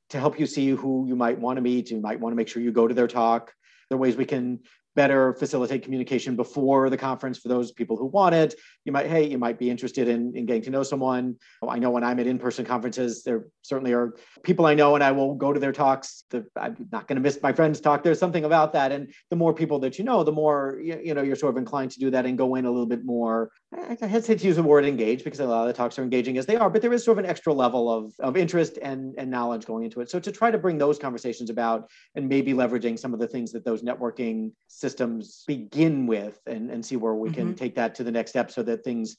to 0.10 0.20
help 0.20 0.40
you 0.40 0.46
see 0.46 0.70
who 0.70 1.06
you 1.08 1.16
might 1.16 1.40
want 1.40 1.58
to 1.58 1.62
meet. 1.62 1.90
You 1.92 2.00
might 2.00 2.20
want 2.20 2.34
to 2.34 2.38
make 2.38 2.48
sure 2.48 2.62
you 2.62 2.72
go 2.72 2.88
to 2.88 2.94
their 2.94 3.08
talk. 3.08 3.54
There 3.90 3.98
are 3.98 4.00
ways 4.00 4.16
we 4.16 4.26
can 4.26 4.60
better 4.96 5.34
facilitate 5.34 5.84
communication 5.84 6.36
before 6.36 6.90
the 6.90 6.98
conference 6.98 7.38
for 7.38 7.50
those 7.50 7.72
people 7.72 7.98
who 7.98 8.06
want 8.06 8.34
it. 8.34 8.56
You 8.86 8.92
might, 8.92 9.08
hey, 9.08 9.28
you 9.28 9.38
might 9.38 9.60
be 9.60 9.70
interested 9.70 10.08
in, 10.08 10.36
in 10.36 10.46
getting 10.46 10.62
to 10.64 10.70
know 10.70 10.84
someone. 10.84 11.36
I 11.68 11.80
know 11.80 11.90
when 11.90 12.04
I'm 12.04 12.20
at 12.20 12.28
in-person 12.28 12.66
conferences, 12.66 13.24
there 13.24 13.48
certainly 13.62 13.94
are 13.94 14.16
people 14.44 14.66
I 14.66 14.74
know 14.74 14.96
and 14.96 15.04
I 15.04 15.12
will 15.12 15.36
go 15.36 15.52
to 15.52 15.60
their 15.60 15.72
talks. 15.72 16.24
The, 16.30 16.46
I'm 16.56 16.88
not 16.92 17.08
going 17.08 17.18
to 17.18 17.22
miss 17.22 17.40
my 17.42 17.52
friend's 17.52 17.82
talk. 17.82 18.04
There's 18.04 18.20
something 18.20 18.46
about 18.46 18.74
that. 18.74 18.92
And 18.92 19.14
the 19.30 19.36
more 19.36 19.54
people 19.54 19.80
that 19.80 19.98
you 19.98 20.06
know, 20.06 20.24
the 20.24 20.32
more, 20.32 20.80
you, 20.82 21.00
you 21.04 21.14
know, 21.14 21.22
you're 21.22 21.36
sort 21.36 21.54
of 21.54 21.58
inclined 21.58 21.92
to 21.92 22.00
do 22.00 22.10
that 22.12 22.26
and 22.26 22.38
go 22.38 22.56
in 22.56 22.66
a 22.66 22.72
little 22.72 22.86
bit 22.86 23.04
more, 23.04 23.52
I 23.74 24.06
hesitate 24.06 24.40
to 24.40 24.48
use 24.48 24.56
the 24.56 24.64
word 24.64 24.86
engaged 24.86 25.24
because 25.24 25.40
a 25.40 25.46
lot 25.46 25.62
of 25.62 25.68
the 25.68 25.74
talks 25.74 26.00
are 26.00 26.04
engaging 26.04 26.38
as 26.38 26.46
they 26.46 26.56
are, 26.56 26.70
but 26.70 26.82
there 26.82 26.94
is 26.94 27.04
sort 27.04 27.18
of 27.18 27.26
an 27.26 27.30
extra 27.30 27.54
level 27.54 27.92
of, 27.92 28.14
of 28.20 28.38
interest 28.38 28.78
and, 28.82 29.14
and 29.18 29.30
knowledge 29.30 29.66
going 29.66 29.84
into 29.84 30.00
it. 30.02 30.10
So 30.10 30.20
to 30.20 30.32
try 30.32 30.52
to 30.52 30.58
bring 30.58 30.78
those 30.78 30.98
conversations 30.98 31.50
about 31.50 31.90
and 32.16 32.30
maybe 32.30 32.54
leveraging 32.54 32.98
some 32.98 33.14
of 33.14 33.20
the 33.20 33.28
things 33.28 33.52
that 33.52 33.66
those 33.66 33.82
networking 33.82 34.52
systems 34.86 35.44
begin 35.48 36.06
with 36.06 36.40
and, 36.46 36.70
and 36.70 36.86
see 36.86 36.96
where 36.96 37.16
we 37.16 37.32
can 37.32 37.48
mm-hmm. 37.48 37.56
take 37.56 37.74
that 37.76 37.96
to 37.96 38.04
the 38.04 38.12
next 38.12 38.30
step 38.30 38.52
so 38.52 38.62
that 38.62 38.84
things 38.84 39.18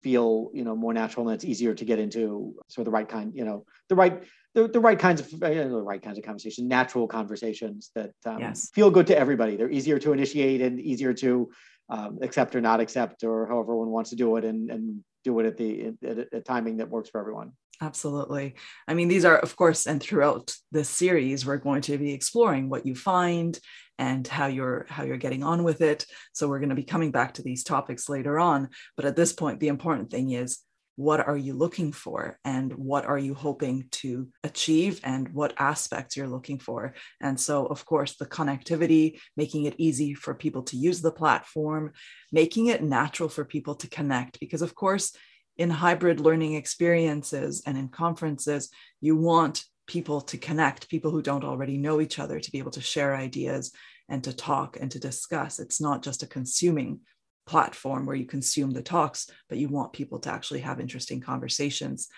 feel 0.00 0.50
you 0.54 0.62
know 0.62 0.76
more 0.76 0.94
natural 1.02 1.28
and 1.28 1.34
it's 1.34 1.44
easier 1.52 1.74
to 1.74 1.84
get 1.84 1.98
into 1.98 2.54
sort 2.68 2.82
of 2.82 2.84
the 2.84 2.96
right 2.98 3.08
kind 3.08 3.32
you 3.34 3.44
know 3.44 3.64
the 3.88 3.96
right 3.96 4.22
the, 4.54 4.68
the 4.68 4.78
right 4.78 5.00
kinds 5.06 5.20
of 5.20 5.26
you 5.32 5.60
know, 5.64 5.70
the 5.70 5.82
right 5.82 6.02
kinds 6.06 6.18
of 6.18 6.24
conversation 6.24 6.68
natural 6.68 7.08
conversations 7.08 7.90
that 7.96 8.12
um, 8.26 8.38
yes. 8.38 8.70
feel 8.72 8.90
good 8.92 9.08
to 9.08 9.18
everybody 9.18 9.56
they're 9.56 9.76
easier 9.80 9.98
to 9.98 10.12
initiate 10.12 10.60
and 10.60 10.78
easier 10.78 11.12
to 11.12 11.50
um, 11.90 12.18
accept 12.22 12.54
or 12.54 12.60
not 12.60 12.78
accept 12.78 13.24
or 13.24 13.48
however 13.48 13.74
one 13.74 13.90
wants 13.90 14.10
to 14.10 14.16
do 14.16 14.36
it 14.36 14.44
and, 14.44 14.70
and 14.70 15.02
do 15.24 15.36
it 15.40 15.46
at 15.46 15.56
the 15.56 15.92
at 16.06 16.18
a 16.32 16.40
timing 16.40 16.76
that 16.76 16.88
works 16.88 17.10
for 17.10 17.18
everyone 17.20 17.50
Absolutely. 17.80 18.56
I 18.88 18.94
mean, 18.94 19.06
these 19.06 19.24
are, 19.24 19.38
of 19.38 19.54
course, 19.54 19.86
and 19.86 20.02
throughout 20.02 20.52
this 20.72 20.90
series, 20.90 21.46
we're 21.46 21.58
going 21.58 21.82
to 21.82 21.96
be 21.96 22.12
exploring 22.12 22.68
what 22.68 22.84
you 22.86 22.96
find 22.96 23.58
and 23.98 24.26
how 24.26 24.46
you're 24.46 24.86
how 24.88 25.04
you're 25.04 25.16
getting 25.16 25.42
on 25.42 25.64
with 25.64 25.80
it. 25.80 26.06
So 26.32 26.48
we're 26.48 26.60
going 26.60 26.68
to 26.70 26.74
be 26.74 26.84
coming 26.84 27.10
back 27.10 27.34
to 27.34 27.42
these 27.42 27.64
topics 27.64 28.08
later 28.08 28.38
on. 28.38 28.68
But 28.96 29.04
at 29.04 29.16
this 29.16 29.32
point, 29.32 29.60
the 29.60 29.68
important 29.68 30.10
thing 30.10 30.30
is 30.30 30.58
what 30.96 31.26
are 31.28 31.36
you 31.36 31.54
looking 31.54 31.92
for 31.92 32.40
and 32.44 32.72
what 32.72 33.04
are 33.06 33.18
you 33.18 33.32
hoping 33.32 33.86
to 33.92 34.28
achieve 34.42 35.00
and 35.04 35.28
what 35.28 35.54
aspects 35.56 36.16
you're 36.16 36.26
looking 36.26 36.58
for 36.58 36.92
and 37.20 37.38
so 37.38 37.66
of 37.66 37.86
course 37.86 38.16
the 38.16 38.26
connectivity 38.26 39.20
making 39.36 39.66
it 39.66 39.76
easy 39.78 40.12
for 40.12 40.34
people 40.34 40.64
to 40.64 40.76
use 40.76 41.00
the 41.00 41.12
platform 41.12 41.92
making 42.32 42.66
it 42.66 42.82
natural 42.82 43.28
for 43.28 43.44
people 43.44 43.76
to 43.76 43.88
connect 43.88 44.40
because 44.40 44.60
of 44.60 44.74
course 44.74 45.12
in 45.58 45.70
hybrid 45.70 46.20
learning 46.20 46.54
experiences 46.54 47.62
and 47.66 47.76
in 47.76 47.88
conferences, 47.88 48.70
you 49.00 49.16
want 49.16 49.64
people 49.88 50.20
to 50.20 50.38
connect, 50.38 50.88
people 50.88 51.10
who 51.10 51.22
don't 51.22 51.44
already 51.44 51.76
know 51.76 52.00
each 52.00 52.20
other, 52.20 52.38
to 52.38 52.52
be 52.52 52.58
able 52.58 52.70
to 52.70 52.80
share 52.80 53.16
ideas 53.16 53.72
and 54.08 54.22
to 54.22 54.32
talk 54.32 54.76
and 54.80 54.90
to 54.92 55.00
discuss. 55.00 55.58
It's 55.58 55.80
not 55.80 56.02
just 56.02 56.22
a 56.22 56.28
consuming 56.28 57.00
platform 57.46 58.06
where 58.06 58.14
you 58.14 58.26
consume 58.26 58.70
the 58.70 58.82
talks, 58.82 59.28
but 59.48 59.58
you 59.58 59.68
want 59.68 59.92
people 59.92 60.20
to 60.20 60.30
actually 60.30 60.60
have 60.60 60.78
interesting 60.78 61.20
conversations. 61.20 62.08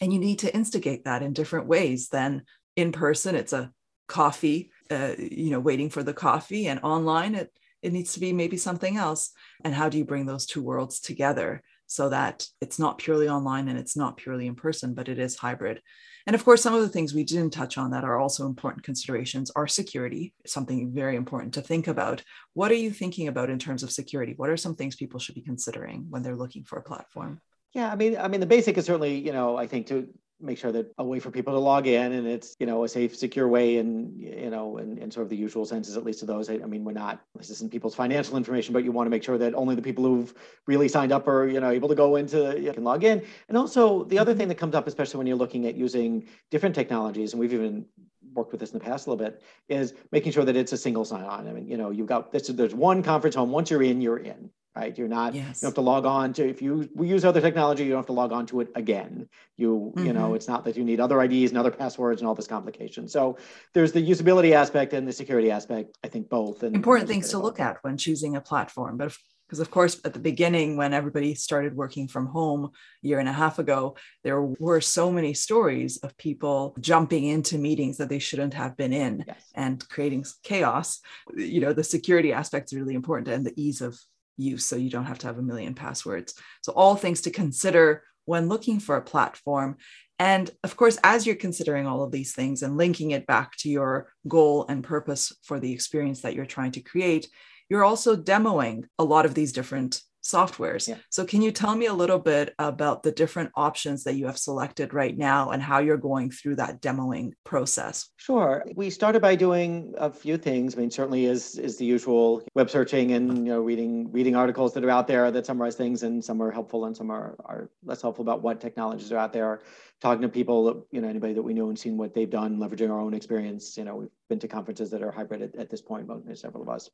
And 0.00 0.12
you 0.12 0.20
need 0.20 0.38
to 0.40 0.54
instigate 0.54 1.06
that 1.06 1.22
in 1.22 1.32
different 1.32 1.66
ways 1.66 2.08
than 2.10 2.42
in 2.76 2.92
person. 2.92 3.34
It's 3.34 3.54
a 3.54 3.72
coffee, 4.06 4.70
uh, 4.90 5.14
you 5.18 5.50
know, 5.50 5.60
waiting 5.60 5.88
for 5.88 6.02
the 6.02 6.14
coffee, 6.14 6.68
and 6.68 6.78
online 6.82 7.34
it 7.34 7.50
it 7.80 7.92
needs 7.92 8.14
to 8.14 8.20
be 8.20 8.32
maybe 8.32 8.56
something 8.56 8.96
else. 8.96 9.30
And 9.64 9.72
how 9.72 9.88
do 9.88 9.98
you 9.98 10.04
bring 10.04 10.26
those 10.26 10.46
two 10.46 10.62
worlds 10.62 11.00
together? 11.00 11.62
so 11.88 12.10
that 12.10 12.46
it's 12.60 12.78
not 12.78 12.98
purely 12.98 13.28
online 13.28 13.66
and 13.66 13.78
it's 13.78 13.96
not 13.96 14.18
purely 14.18 14.46
in 14.46 14.54
person, 14.54 14.94
but 14.94 15.08
it 15.08 15.18
is 15.18 15.36
hybrid. 15.36 15.80
And 16.28 16.34
of 16.34 16.44
course, 16.44 16.62
some 16.62 16.74
of 16.74 16.82
the 16.82 16.90
things 16.90 17.14
we 17.14 17.24
didn't 17.24 17.54
touch 17.54 17.78
on 17.78 17.90
that 17.92 18.04
are 18.04 18.20
also 18.20 18.44
important 18.44 18.84
considerations 18.84 19.50
are 19.56 19.66
security, 19.66 20.34
something 20.46 20.92
very 20.92 21.16
important 21.16 21.54
to 21.54 21.62
think 21.62 21.88
about. 21.88 22.22
What 22.52 22.70
are 22.70 22.74
you 22.74 22.90
thinking 22.90 23.28
about 23.28 23.48
in 23.48 23.58
terms 23.58 23.82
of 23.82 23.90
security? 23.90 24.34
What 24.36 24.50
are 24.50 24.56
some 24.58 24.76
things 24.76 24.94
people 24.94 25.18
should 25.18 25.36
be 25.36 25.40
considering 25.40 26.04
when 26.10 26.22
they're 26.22 26.36
looking 26.36 26.64
for 26.64 26.78
a 26.78 26.82
platform? 26.82 27.40
Yeah, 27.72 27.90
I 27.90 27.96
mean, 27.96 28.18
I 28.18 28.28
mean, 28.28 28.40
the 28.40 28.46
basic 28.46 28.76
is 28.76 28.84
certainly, 28.84 29.18
you 29.18 29.32
know, 29.32 29.56
I 29.56 29.66
think 29.66 29.86
to 29.86 30.06
make 30.40 30.58
sure 30.58 30.70
that 30.70 30.92
a 30.98 31.04
way 31.04 31.18
for 31.18 31.30
people 31.30 31.52
to 31.52 31.58
log 31.58 31.86
in 31.86 32.12
and 32.12 32.26
it's 32.26 32.54
you 32.60 32.66
know 32.66 32.84
a 32.84 32.88
safe 32.88 33.16
secure 33.16 33.48
way 33.48 33.78
and 33.78 34.20
you 34.20 34.50
know 34.50 34.78
in, 34.78 34.96
in 34.98 35.10
sort 35.10 35.24
of 35.24 35.30
the 35.30 35.36
usual 35.36 35.64
senses 35.64 35.96
at 35.96 36.04
least 36.04 36.22
of 36.22 36.28
those. 36.28 36.48
I, 36.48 36.54
I, 36.54 36.66
mean 36.66 36.84
we're 36.84 36.92
not 36.92 37.20
this 37.34 37.50
isn't 37.50 37.72
people's 37.72 37.94
financial 37.94 38.36
information 38.36 38.72
but 38.72 38.84
you 38.84 38.92
want 38.92 39.06
to 39.06 39.10
make 39.10 39.24
sure 39.24 39.38
that 39.38 39.54
only 39.54 39.74
the 39.74 39.82
people 39.82 40.04
who've 40.04 40.32
really 40.66 40.88
signed 40.88 41.12
up 41.12 41.26
are 41.26 41.48
you 41.48 41.60
know 41.60 41.70
able 41.70 41.88
to 41.88 41.94
go 41.94 42.16
into 42.16 42.60
you 42.60 42.72
can 42.72 42.84
log 42.84 43.04
in. 43.04 43.22
And 43.48 43.58
also 43.58 44.04
the 44.04 44.18
other 44.18 44.32
mm-hmm. 44.32 44.38
thing 44.38 44.48
that 44.48 44.58
comes 44.58 44.74
up 44.74 44.86
especially 44.86 45.18
when 45.18 45.26
you're 45.26 45.36
looking 45.36 45.66
at 45.66 45.74
using 45.74 46.28
different 46.50 46.74
technologies 46.74 47.32
and 47.32 47.40
we've 47.40 47.54
even 47.54 47.86
worked 48.34 48.52
with 48.52 48.60
this 48.60 48.70
in 48.72 48.78
the 48.78 48.84
past 48.84 49.06
a 49.06 49.10
little 49.10 49.24
bit 49.24 49.42
is 49.68 49.94
making 50.12 50.30
sure 50.30 50.44
that 50.44 50.54
it's 50.54 50.72
a 50.72 50.76
single 50.76 51.04
sign 51.04 51.24
on 51.24 51.48
i 51.48 51.52
mean 51.52 51.66
you 51.66 51.76
know 51.76 51.90
you've 51.90 52.06
got 52.06 52.30
this 52.30 52.46
there's 52.48 52.74
one 52.74 53.02
conference 53.02 53.34
home. 53.34 53.50
Once 53.50 53.70
you're 53.70 53.82
in 53.82 54.00
you're 54.00 54.18
in 54.18 54.50
right? 54.78 54.96
You're 54.96 55.08
not 55.08 55.34
yes. 55.34 55.44
you 55.44 55.52
don't 55.62 55.70
have 55.70 55.74
to 55.74 55.80
log 55.80 56.06
on 56.06 56.32
to 56.34 56.48
if 56.48 56.62
you 56.62 56.88
we 56.94 57.08
use 57.08 57.24
other 57.24 57.40
technology, 57.40 57.84
you 57.84 57.90
don't 57.90 57.98
have 57.98 58.06
to 58.06 58.12
log 58.12 58.32
on 58.32 58.46
to 58.46 58.60
it 58.60 58.68
again. 58.74 59.28
You 59.56 59.92
mm-hmm. 59.94 60.06
you 60.06 60.12
know, 60.12 60.26
mm-hmm. 60.26 60.36
it's 60.36 60.48
not 60.48 60.64
that 60.64 60.76
you 60.76 60.84
need 60.84 61.00
other 61.00 61.20
IDs 61.20 61.50
and 61.50 61.58
other 61.58 61.70
passwords 61.70 62.20
and 62.20 62.28
all 62.28 62.34
this 62.34 62.46
complication. 62.46 63.08
So 63.08 63.38
there's 63.74 63.92
the 63.92 64.06
usability 64.06 64.52
aspect 64.52 64.92
and 64.92 65.06
the 65.06 65.12
security 65.12 65.50
aspect. 65.50 65.98
I 66.04 66.08
think 66.08 66.28
both. 66.28 66.62
And 66.62 66.74
important 66.74 67.08
things 67.08 67.30
to 67.30 67.38
look 67.38 67.58
at 67.60 67.78
when 67.82 67.96
choosing 67.96 68.36
a 68.36 68.40
platform. 68.40 68.96
But 68.96 69.16
because 69.48 69.60
of 69.60 69.70
course 69.70 70.00
at 70.04 70.12
the 70.12 70.18
beginning 70.18 70.76
when 70.76 70.92
everybody 70.92 71.34
started 71.34 71.74
working 71.74 72.06
from 72.06 72.26
home 72.26 72.66
a 72.66 73.06
year 73.06 73.18
and 73.18 73.28
a 73.28 73.32
half 73.32 73.58
ago 73.58 73.96
there 74.22 74.42
were 74.42 74.80
so 74.80 75.10
many 75.10 75.32
stories 75.32 75.96
of 75.98 76.16
people 76.18 76.76
jumping 76.80 77.24
into 77.24 77.56
meetings 77.56 77.96
that 77.96 78.10
they 78.10 78.18
shouldn't 78.18 78.54
have 78.54 78.76
been 78.76 78.92
in 78.92 79.24
yes. 79.26 79.42
and 79.54 79.88
creating 79.88 80.24
chaos 80.42 81.00
you 81.34 81.60
know 81.60 81.72
the 81.72 81.84
security 81.84 82.32
aspect 82.32 82.70
is 82.70 82.78
really 82.78 82.94
important 82.94 83.28
and 83.28 83.46
the 83.46 83.54
ease 83.56 83.80
of 83.80 83.98
use 84.38 84.64
so 84.64 84.76
you 84.76 84.88
don't 84.88 85.04
have 85.04 85.18
to 85.18 85.26
have 85.26 85.38
a 85.38 85.42
million 85.42 85.74
passwords. 85.74 86.34
So 86.62 86.72
all 86.72 86.96
things 86.96 87.20
to 87.22 87.30
consider 87.30 88.04
when 88.24 88.48
looking 88.48 88.80
for 88.80 88.96
a 88.96 89.02
platform. 89.02 89.76
And 90.18 90.50
of 90.64 90.76
course, 90.76 90.98
as 91.04 91.26
you're 91.26 91.36
considering 91.36 91.86
all 91.86 92.02
of 92.02 92.10
these 92.10 92.34
things 92.34 92.62
and 92.62 92.76
linking 92.76 93.10
it 93.10 93.26
back 93.26 93.56
to 93.58 93.68
your 93.68 94.12
goal 94.26 94.66
and 94.68 94.82
purpose 94.82 95.32
for 95.42 95.60
the 95.60 95.72
experience 95.72 96.22
that 96.22 96.34
you're 96.34 96.46
trying 96.46 96.72
to 96.72 96.80
create, 96.80 97.28
you're 97.68 97.84
also 97.84 98.16
demoing 98.16 98.84
a 98.98 99.04
lot 99.04 99.26
of 99.26 99.34
these 99.34 99.52
different 99.52 100.00
softwares. 100.28 100.86
Yeah. 100.86 100.96
So, 101.10 101.24
can 101.24 101.42
you 101.42 101.50
tell 101.50 101.74
me 101.74 101.86
a 101.86 101.92
little 101.92 102.18
bit 102.18 102.54
about 102.58 103.02
the 103.02 103.12
different 103.12 103.50
options 103.54 104.04
that 104.04 104.14
you 104.14 104.26
have 104.26 104.38
selected 104.38 104.92
right 104.92 105.16
now 105.16 105.50
and 105.50 105.62
how 105.62 105.78
you're 105.78 105.96
going 105.96 106.30
through 106.30 106.56
that 106.56 106.80
demoing 106.82 107.32
process? 107.44 108.10
Sure. 108.16 108.64
We 108.74 108.90
started 108.90 109.22
by 109.22 109.34
doing 109.34 109.94
a 109.96 110.10
few 110.12 110.36
things. 110.36 110.76
I 110.76 110.80
mean, 110.80 110.90
certainly 110.90 111.24
is 111.24 111.58
is 111.58 111.78
the 111.78 111.84
usual 111.84 112.42
web 112.54 112.70
searching 112.70 113.12
and 113.12 113.38
you 113.46 113.52
know 113.52 113.60
reading 113.60 114.12
reading 114.12 114.36
articles 114.36 114.74
that 114.74 114.84
are 114.84 114.90
out 114.90 115.06
there 115.06 115.30
that 115.30 115.46
summarize 115.46 115.76
things, 115.76 116.02
and 116.02 116.24
some 116.24 116.42
are 116.42 116.50
helpful 116.50 116.84
and 116.84 116.96
some 116.96 117.10
are 117.10 117.36
are 117.44 117.70
less 117.84 118.02
helpful 118.02 118.22
about 118.22 118.42
what 118.42 118.60
technologies 118.60 119.10
are 119.12 119.18
out 119.18 119.32
there. 119.32 119.60
Talking 120.00 120.22
to 120.22 120.28
people, 120.28 120.86
you 120.92 121.00
know, 121.00 121.08
anybody 121.08 121.32
that 121.32 121.42
we 121.42 121.54
know 121.54 121.70
and 121.70 121.78
seen 121.78 121.96
what 121.96 122.14
they've 122.14 122.30
done, 122.30 122.58
leveraging 122.58 122.90
our 122.90 123.00
own 123.00 123.14
experience. 123.14 123.76
You 123.76 123.84
know, 123.84 123.96
we've 123.96 124.08
been 124.28 124.38
to 124.38 124.46
conferences 124.46 124.90
that 124.90 125.02
are 125.02 125.10
hybrid 125.10 125.42
at, 125.42 125.56
at 125.56 125.70
this 125.70 125.80
point, 125.80 126.08
several 126.36 126.62
of 126.62 126.68
us 126.68 126.88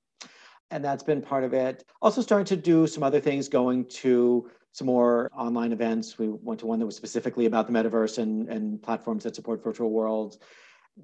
and 0.75 0.85
that's 0.85 1.05
been 1.05 1.23
part 1.23 1.45
of 1.45 1.55
it. 1.55 1.85
Also, 2.03 2.21
starting 2.21 2.45
to 2.47 2.57
do 2.57 2.89
some 2.89 3.05
other 3.05 3.21
things, 3.21 3.49
going 3.49 3.85
to 3.85 4.51
some 4.73 4.89
more 4.89 5.31
online 5.33 5.71
events. 5.71 6.19
We 6.19 6.29
went 6.29 6.59
to 6.61 6.67
one 6.67 6.81
that 6.81 6.87
was 6.87 6.97
specifically 6.97 7.47
about 7.47 7.69
the 7.69 7.73
metaverse 7.73 8.19
and, 8.19 8.49
and 8.49 8.83
platforms 8.83 9.23
that 9.23 9.37
support 9.37 9.63
virtual 9.63 9.91
worlds. 9.91 10.39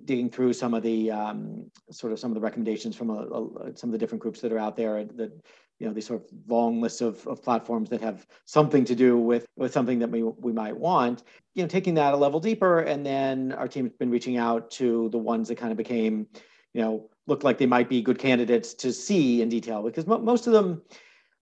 Digging 0.04 0.28
through 0.28 0.52
some 0.52 0.74
of 0.74 0.83
the 0.83 1.11
um, 1.11 1.70
sort 1.90 2.12
of 2.12 2.18
some 2.18 2.30
of 2.30 2.35
the 2.35 2.40
recommendations 2.40 2.94
from 2.96 3.11
a, 3.11 3.14
a, 3.14 3.76
some 3.76 3.90
of 3.90 3.92
the 3.92 3.98
different 3.98 4.22
groups 4.22 4.40
that 4.40 4.52
are 4.52 4.59
out 4.59 4.76
there 4.76 5.04
that 5.04 5.33
you 5.78 5.87
know 5.87 5.92
these 5.92 6.06
sort 6.06 6.22
of 6.22 6.28
long 6.48 6.80
lists 6.80 7.00
of, 7.00 7.26
of 7.26 7.42
platforms 7.42 7.90
that 7.90 8.00
have 8.00 8.24
something 8.44 8.85
to 8.85 8.94
do 8.94 9.18
with 9.18 9.46
with 9.56 9.72
something 9.72 9.98
that 9.98 10.09
we 10.09 10.22
we 10.22 10.52
might 10.52 10.76
want 10.76 11.24
you 11.54 11.62
know 11.64 11.68
taking 11.68 11.94
that 11.94 12.14
a 12.14 12.16
level 12.16 12.38
deeper 12.38 12.80
and 12.80 13.04
then 13.04 13.50
our 13.52 13.66
team's 13.66 13.90
been 13.98 14.11
reaching 14.11 14.37
out 14.37 14.70
to 14.70 15.09
the 15.09 15.18
ones 15.18 15.48
that 15.48 15.56
kind 15.56 15.72
of 15.72 15.76
became 15.76 16.28
you 16.72 16.83
know 16.83 17.11
look 17.31 17.45
like 17.45 17.57
they 17.57 17.66
might 17.66 17.88
be 17.88 18.03
good 18.03 18.19
candidates 18.19 18.75
to 18.75 18.93
see 18.93 19.40
in 19.40 19.49
detail 19.49 19.83
because 19.83 20.07
mo- 20.07 20.19
most 20.19 20.47
of 20.47 20.53
them 20.53 20.83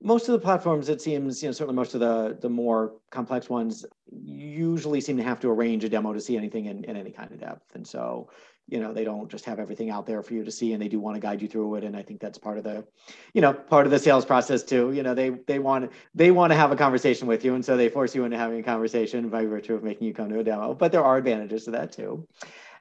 most 0.04 0.28
of 0.28 0.34
the 0.34 0.40
platforms 0.40 0.90
it 0.90 1.02
seems 1.02 1.42
you 1.42 1.48
know 1.48 1.54
certainly 1.54 1.76
most 1.76 1.94
of 1.94 2.00
the 2.00 2.38
the 2.42 2.50
more 2.50 2.94
complex 3.10 3.50
ones 3.50 3.86
usually 4.12 5.02
seem 5.02 5.18
to 5.18 5.24
have 5.24 5.40
to 5.40 5.50
arrange 5.50 5.84
a 5.84 5.90
demo 5.90 6.14
to 6.14 6.22
see 6.22 6.38
anything 6.38 6.66
in, 6.66 6.84
in 6.84 6.96
any 6.96 7.12
kind 7.12 7.32
of 7.32 7.40
depth. 7.40 7.76
And 7.76 7.88
so 7.88 8.30
you 8.68 8.80
know 8.80 8.94
they 8.94 9.04
don't 9.04 9.30
just 9.30 9.44
have 9.44 9.60
everything 9.60 9.90
out 9.90 10.06
there 10.06 10.22
for 10.22 10.34
you 10.34 10.44
to 10.44 10.52
see 10.52 10.72
and 10.72 10.82
they 10.82 10.88
do 10.88 11.00
want 11.00 11.16
to 11.16 11.20
guide 11.20 11.42
you 11.42 11.48
through 11.48 11.76
it. 11.76 11.84
And 11.84 11.98
i 11.98 12.02
think 12.02 12.20
that's 12.20 12.38
part 12.38 12.58
of 12.58 12.64
the 12.64 12.86
you 13.34 13.42
know 13.42 13.54
part 13.54 13.86
of 13.86 13.92
the 13.92 14.00
sales 14.00 14.26
process 14.26 14.64
too. 14.64 14.92
You 14.94 15.04
know 15.04 15.14
they 15.14 15.30
they 15.30 15.60
want 15.60 15.92
they 16.14 16.32
want 16.32 16.52
to 16.52 16.58
have 16.58 16.72
a 16.72 16.76
conversation 16.76 17.28
with 17.28 17.44
you. 17.46 17.56
And 17.56 17.64
so 17.64 17.78
they 17.78 17.90
force 17.90 18.14
you 18.14 18.26
into 18.26 18.38
having 18.38 18.60
a 18.60 18.64
conversation 18.64 19.30
by 19.30 19.46
virtue 19.46 19.74
of 19.74 19.84
making 19.84 20.08
you 20.08 20.14
come 20.14 20.30
to 20.30 20.40
a 20.40 20.44
demo. 20.44 20.74
But 20.74 20.92
there 20.92 21.04
are 21.04 21.18
advantages 21.18 21.66
to 21.66 21.72
that 21.72 21.92
too 21.92 22.28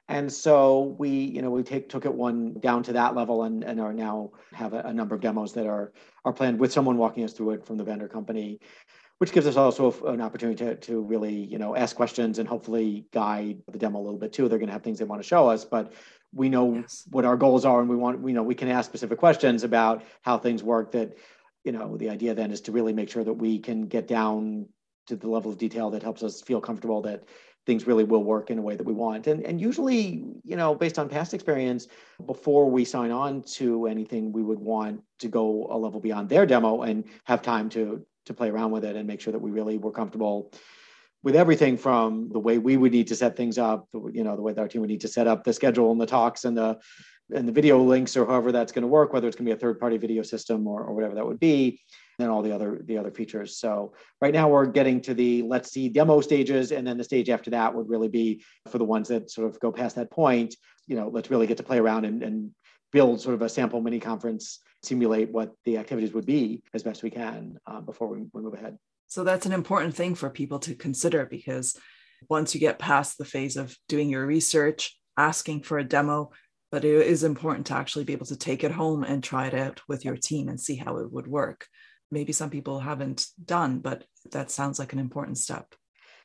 and 0.09 0.31
so 0.31 0.95
we, 0.99 1.09
you 1.09 1.41
know, 1.41 1.49
we 1.49 1.63
take 1.63 1.87
took 1.87 2.05
it 2.05 2.13
one 2.13 2.59
down 2.59 2.83
to 2.83 2.93
that 2.93 3.15
level 3.15 3.43
and, 3.43 3.63
and 3.63 3.79
are 3.79 3.93
now 3.93 4.31
have 4.51 4.73
a, 4.73 4.79
a 4.81 4.93
number 4.93 5.15
of 5.15 5.21
demos 5.21 5.53
that 5.53 5.65
are 5.65 5.93
are 6.25 6.33
planned 6.33 6.59
with 6.59 6.73
someone 6.73 6.97
walking 6.97 7.23
us 7.23 7.33
through 7.33 7.51
it 7.51 7.65
from 7.65 7.77
the 7.77 7.83
vendor 7.83 8.07
company, 8.07 8.59
which 9.19 9.31
gives 9.31 9.47
us 9.47 9.55
also 9.55 9.91
an 10.07 10.19
opportunity 10.19 10.65
to, 10.65 10.75
to 10.75 11.01
really, 11.01 11.33
you 11.33 11.57
know, 11.57 11.75
ask 11.75 11.95
questions 11.95 12.39
and 12.39 12.49
hopefully 12.49 13.05
guide 13.13 13.61
the 13.71 13.77
demo 13.77 13.99
a 13.99 14.03
little 14.03 14.19
bit 14.19 14.33
too. 14.33 14.49
They're 14.49 14.59
going 14.59 14.67
to 14.67 14.73
have 14.73 14.83
things 14.83 14.99
they 14.99 15.05
want 15.05 15.21
to 15.21 15.27
show 15.27 15.47
us, 15.49 15.63
but 15.63 15.93
we 16.33 16.49
know 16.49 16.75
yes. 16.75 17.07
what 17.09 17.23
our 17.23 17.37
goals 17.37 17.63
are 17.63 17.79
and 17.79 17.89
we 17.89 17.95
want, 17.95 18.27
you 18.27 18.33
know, 18.33 18.43
we 18.43 18.55
can 18.55 18.67
ask 18.67 18.89
specific 18.89 19.19
questions 19.19 19.63
about 19.63 20.03
how 20.23 20.37
things 20.37 20.63
work 20.63 20.91
that, 20.91 21.17
you 21.63 21.71
know, 21.71 21.95
the 21.95 22.09
idea 22.09 22.33
then 22.33 22.51
is 22.51 22.61
to 22.61 22.71
really 22.73 22.91
make 22.91 23.09
sure 23.09 23.23
that 23.23 23.33
we 23.33 23.59
can 23.59 23.87
get 23.87 24.07
down 24.07 24.67
to 25.07 25.15
the 25.15 25.29
level 25.29 25.51
of 25.51 25.57
detail 25.57 25.91
that 25.91 26.03
helps 26.03 26.23
us 26.23 26.41
feel 26.41 26.59
comfortable 26.59 27.01
that 27.03 27.23
things 27.65 27.87
really 27.87 28.03
will 28.03 28.23
work 28.23 28.49
in 28.49 28.59
a 28.59 28.61
way 28.61 28.75
that 28.75 28.85
we 28.85 28.93
want. 28.93 29.27
And, 29.27 29.43
and 29.45 29.59
usually, 29.59 30.25
you 30.43 30.55
know, 30.55 30.75
based 30.75 30.99
on 30.99 31.07
past 31.07 31.33
experience, 31.33 31.87
before 32.25 32.69
we 32.69 32.83
sign 32.83 33.11
on 33.11 33.41
to 33.53 33.87
anything, 33.87 34.31
we 34.31 34.43
would 34.43 34.59
want 34.59 35.01
to 35.19 35.27
go 35.27 35.67
a 35.69 35.77
level 35.77 35.99
beyond 35.99 36.29
their 36.29 36.45
demo 36.45 36.81
and 36.81 37.05
have 37.25 37.41
time 37.41 37.69
to 37.69 38.05
to 38.25 38.33
play 38.33 38.49
around 38.49 38.71
with 38.71 38.85
it 38.85 38.95
and 38.95 39.05
make 39.05 39.19
sure 39.19 39.33
that 39.33 39.39
we 39.39 39.51
really 39.51 39.77
were 39.77 39.91
comfortable 39.91 40.49
with 41.23 41.35
everything 41.35 41.77
from 41.77 42.29
the 42.31 42.39
way 42.39 42.57
we 42.57 42.77
would 42.77 42.93
need 42.93 43.07
to 43.07 43.15
set 43.15 43.35
things 43.35 43.57
up, 43.57 43.87
you 44.13 44.23
know, 44.23 44.37
the 44.37 44.41
way 44.41 44.53
that 44.53 44.61
our 44.61 44.67
team 44.67 44.79
would 44.79 44.89
need 44.89 45.01
to 45.01 45.09
set 45.09 45.27
up 45.27 45.43
the 45.43 45.51
schedule 45.51 45.91
and 45.91 45.99
the 45.99 46.05
talks 46.05 46.45
and 46.45 46.55
the 46.55 46.77
and 47.33 47.47
the 47.47 47.51
video 47.51 47.81
links 47.81 48.17
or 48.17 48.25
however 48.25 48.51
that's 48.51 48.71
going 48.71 48.81
to 48.81 48.87
work, 48.87 49.13
whether 49.13 49.27
it's 49.27 49.35
going 49.35 49.45
to 49.45 49.49
be 49.49 49.55
a 49.55 49.59
third 49.59 49.79
party 49.79 49.97
video 49.97 50.21
system 50.23 50.67
or, 50.67 50.83
or 50.83 50.93
whatever 50.93 51.15
that 51.15 51.25
would 51.25 51.39
be 51.39 51.79
and 52.19 52.29
all 52.29 52.41
the 52.41 52.53
other 52.53 52.81
the 52.85 52.97
other 52.97 53.11
features. 53.11 53.57
So 53.57 53.93
right 54.21 54.33
now 54.33 54.49
we're 54.49 54.65
getting 54.65 55.01
to 55.01 55.13
the 55.13 55.43
let's 55.43 55.71
see 55.71 55.89
demo 55.89 56.21
stages, 56.21 56.71
and 56.71 56.85
then 56.85 56.97
the 56.97 57.03
stage 57.03 57.29
after 57.29 57.51
that 57.51 57.73
would 57.73 57.89
really 57.89 58.09
be 58.09 58.43
for 58.69 58.77
the 58.77 58.85
ones 58.85 59.07
that 59.09 59.31
sort 59.31 59.49
of 59.49 59.59
go 59.59 59.71
past 59.71 59.95
that 59.95 60.11
point. 60.11 60.55
You 60.87 60.95
know, 60.95 61.09
let's 61.09 61.31
really 61.31 61.47
get 61.47 61.57
to 61.57 61.63
play 61.63 61.79
around 61.79 62.05
and, 62.05 62.23
and 62.23 62.51
build 62.91 63.21
sort 63.21 63.35
of 63.35 63.41
a 63.41 63.49
sample 63.49 63.81
mini 63.81 63.99
conference, 63.99 64.59
simulate 64.83 65.31
what 65.31 65.53
the 65.65 65.77
activities 65.77 66.13
would 66.13 66.25
be 66.25 66.63
as 66.73 66.83
best 66.83 67.03
we 67.03 67.09
can 67.09 67.57
uh, 67.65 67.81
before 67.81 68.07
we, 68.07 68.23
we 68.33 68.41
move 68.41 68.53
ahead. 68.53 68.77
So 69.07 69.23
that's 69.23 69.45
an 69.45 69.51
important 69.51 69.95
thing 69.95 70.15
for 70.15 70.29
people 70.29 70.59
to 70.59 70.75
consider 70.75 71.25
because 71.25 71.77
once 72.29 72.53
you 72.53 72.59
get 72.59 72.79
past 72.79 73.17
the 73.17 73.25
phase 73.25 73.57
of 73.57 73.77
doing 73.87 74.09
your 74.09 74.25
research, 74.25 74.97
asking 75.17 75.63
for 75.63 75.77
a 75.77 75.83
demo, 75.83 76.31
but 76.71 76.85
it 76.85 77.05
is 77.05 77.23
important 77.23 77.67
to 77.67 77.75
actually 77.75 78.03
be 78.03 78.13
able 78.13 78.25
to 78.25 78.35
take 78.35 78.63
it 78.63 78.71
home 78.71 79.03
and 79.03 79.23
try 79.23 79.47
it 79.47 79.53
out 79.53 79.81
with 79.87 80.03
your 80.03 80.17
team 80.17 80.49
and 80.49 80.59
see 80.59 80.75
how 80.75 80.97
it 80.97 81.11
would 81.11 81.27
work 81.27 81.67
maybe 82.13 82.31
some 82.31 82.49
people 82.49 82.79
haven't 82.79 83.27
done, 83.43 83.79
but 83.79 84.05
that 84.31 84.51
sounds 84.51 84.79
like 84.79 84.93
an 84.93 84.99
important 84.99 85.37
step. 85.37 85.75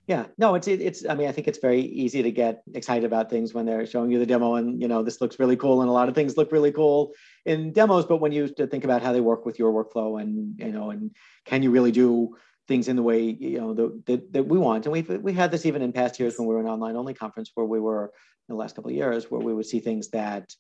Yeah, 0.07 0.24
no, 0.38 0.55
it's 0.55 0.66
it's. 0.66 1.05
I 1.07 1.14
mean, 1.14 1.29
I 1.29 1.33
think 1.33 1.48
it's 1.48 1.59
very 1.59 1.83
easy 1.83 2.22
to 2.22 2.33
get 2.33 2.62
excited 2.72 3.05
about 3.05 3.29
things 3.29 3.53
when 3.53 3.66
they're 3.66 3.85
showing 3.85 4.11
you 4.11 4.18
the 4.18 4.24
demo, 4.24 4.55
and 4.55 4.81
you 4.81 4.88
know 4.88 5.03
this 5.03 5.20
looks 5.20 5.38
really 5.38 5.57
cool, 5.57 5.83
and 5.83 5.90
a 5.90 5.92
lot 5.92 6.09
of 6.09 6.14
things 6.14 6.38
look 6.38 6.51
really 6.51 6.72
cool 6.72 7.12
in 7.44 7.72
demos. 7.72 8.07
But 8.07 8.16
when 8.16 8.33
you 8.33 8.48
think 8.48 8.85
about 8.85 9.03
how 9.03 9.12
they 9.12 9.20
work 9.20 9.44
with 9.44 9.59
your 9.59 9.70
workflow, 9.70 10.18
and 10.18 10.59
you 10.59 10.72
know, 10.72 10.90
and 10.90 11.11
can 11.44 11.62
you 11.62 11.70
really 11.70 11.92
do 11.92 12.37
things 12.68 12.88
in 12.88 12.96
the 12.96 13.03
way 13.03 13.20
you 13.20 13.61
know 13.61 13.74
the, 13.74 14.03
that, 14.07 14.33
that 14.33 14.46
we 14.46 14.57
want? 14.57 14.87
And 14.87 14.94
we've 14.94 15.11
we 15.11 15.35
had 15.35 15.51
this 15.51 15.66
even 15.66 15.83
in 15.83 15.92
past 15.92 16.18
years 16.18 16.38
when 16.38 16.48
we 16.48 16.55
were 16.55 16.61
an 16.62 16.68
online 16.68 16.96
only 16.96 17.12
conference, 17.12 17.51
where 17.55 17.66
we 17.66 17.79
were 17.79 18.11
in 18.48 18.55
the 18.55 18.59
last 18.59 18.77
couple 18.77 18.90
of 18.90 18.96
years, 18.96 19.31
where 19.31 19.42
we 19.42 19.53
would 19.53 19.66
see 19.66 19.81
things 19.81 20.09
that 20.11 20.55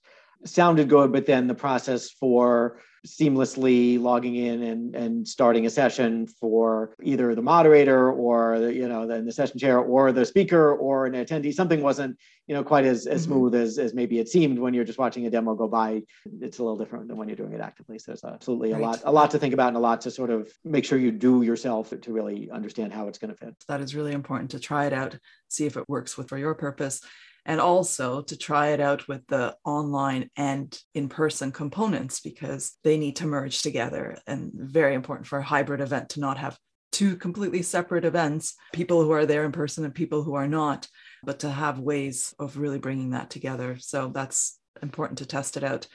sounded 0.44 0.88
good, 0.88 1.12
but 1.12 1.26
then 1.26 1.46
the 1.46 1.54
process 1.54 2.10
for 2.10 2.80
seamlessly 3.06 4.00
logging 4.00 4.34
in 4.34 4.62
and, 4.62 4.94
and 4.94 5.28
starting 5.28 5.66
a 5.66 5.70
session 5.70 6.26
for 6.26 6.94
either 7.02 7.34
the 7.34 7.42
moderator 7.42 8.10
or 8.10 8.58
the, 8.58 8.74
you 8.74 8.88
know 8.88 9.06
the, 9.06 9.22
the 9.22 9.32
session 9.32 9.58
chair 9.58 9.78
or 9.78 10.10
the 10.10 10.26
speaker 10.26 10.74
or 10.74 11.06
an 11.06 11.12
attendee 11.12 11.54
something 11.54 11.80
wasn't 11.80 12.16
you 12.46 12.54
know 12.54 12.64
quite 12.64 12.84
as, 12.84 13.06
as 13.06 13.22
mm-hmm. 13.22 13.32
smooth 13.32 13.54
as, 13.54 13.78
as 13.78 13.94
maybe 13.94 14.18
it 14.18 14.28
seemed 14.28 14.58
when 14.58 14.74
you're 14.74 14.84
just 14.84 14.98
watching 14.98 15.26
a 15.26 15.30
demo 15.30 15.54
go 15.54 15.68
by 15.68 16.02
it's 16.40 16.58
a 16.58 16.62
little 16.62 16.76
different 16.76 17.06
than 17.06 17.16
when 17.16 17.28
you're 17.28 17.36
doing 17.36 17.52
it 17.52 17.60
actively 17.60 17.98
so 17.98 18.10
there's 18.10 18.24
absolutely 18.24 18.72
right. 18.72 18.82
a 18.82 18.84
lot 18.84 19.00
a 19.04 19.12
lot 19.12 19.30
to 19.30 19.38
think 19.38 19.54
about 19.54 19.68
and 19.68 19.76
a 19.76 19.80
lot 19.80 20.00
to 20.00 20.10
sort 20.10 20.30
of 20.30 20.50
make 20.64 20.84
sure 20.84 20.98
you 20.98 21.12
do 21.12 21.42
yourself 21.42 21.92
to 22.00 22.12
really 22.12 22.50
understand 22.50 22.92
how 22.92 23.06
it's 23.06 23.18
going 23.18 23.32
to 23.32 23.36
fit 23.36 23.54
that 23.68 23.80
is 23.80 23.94
really 23.94 24.12
important 24.12 24.50
to 24.50 24.58
try 24.58 24.86
it 24.86 24.92
out 24.92 25.16
see 25.48 25.66
if 25.66 25.76
it 25.76 25.88
works 25.88 26.18
with 26.18 26.28
for 26.28 26.36
your 26.36 26.54
purpose 26.54 27.00
and 27.48 27.62
also 27.62 28.20
to 28.20 28.36
try 28.36 28.68
it 28.68 28.80
out 28.80 29.08
with 29.08 29.26
the 29.26 29.56
online 29.64 30.28
and 30.36 30.78
in 30.94 31.08
person 31.08 31.50
components 31.50 32.20
because 32.20 32.76
they 32.84 32.98
need 32.98 33.16
to 33.16 33.26
merge 33.26 33.62
together. 33.62 34.18
And 34.26 34.52
very 34.54 34.94
important 34.94 35.26
for 35.26 35.38
a 35.38 35.42
hybrid 35.42 35.80
event 35.80 36.10
to 36.10 36.20
not 36.20 36.36
have 36.36 36.58
two 36.92 37.16
completely 37.16 37.62
separate 37.62 38.04
events 38.04 38.54
people 38.74 39.02
who 39.02 39.12
are 39.12 39.24
there 39.24 39.44
in 39.44 39.52
person 39.52 39.84
and 39.86 39.94
people 39.94 40.22
who 40.22 40.34
are 40.34 40.46
not, 40.46 40.88
but 41.24 41.38
to 41.40 41.50
have 41.50 41.78
ways 41.78 42.34
of 42.38 42.58
really 42.58 42.78
bringing 42.78 43.10
that 43.10 43.30
together. 43.30 43.78
So 43.80 44.10
that's 44.14 44.58
important 44.82 45.18
to 45.18 45.26
test 45.26 45.56
it 45.56 45.64
out. 45.64 45.86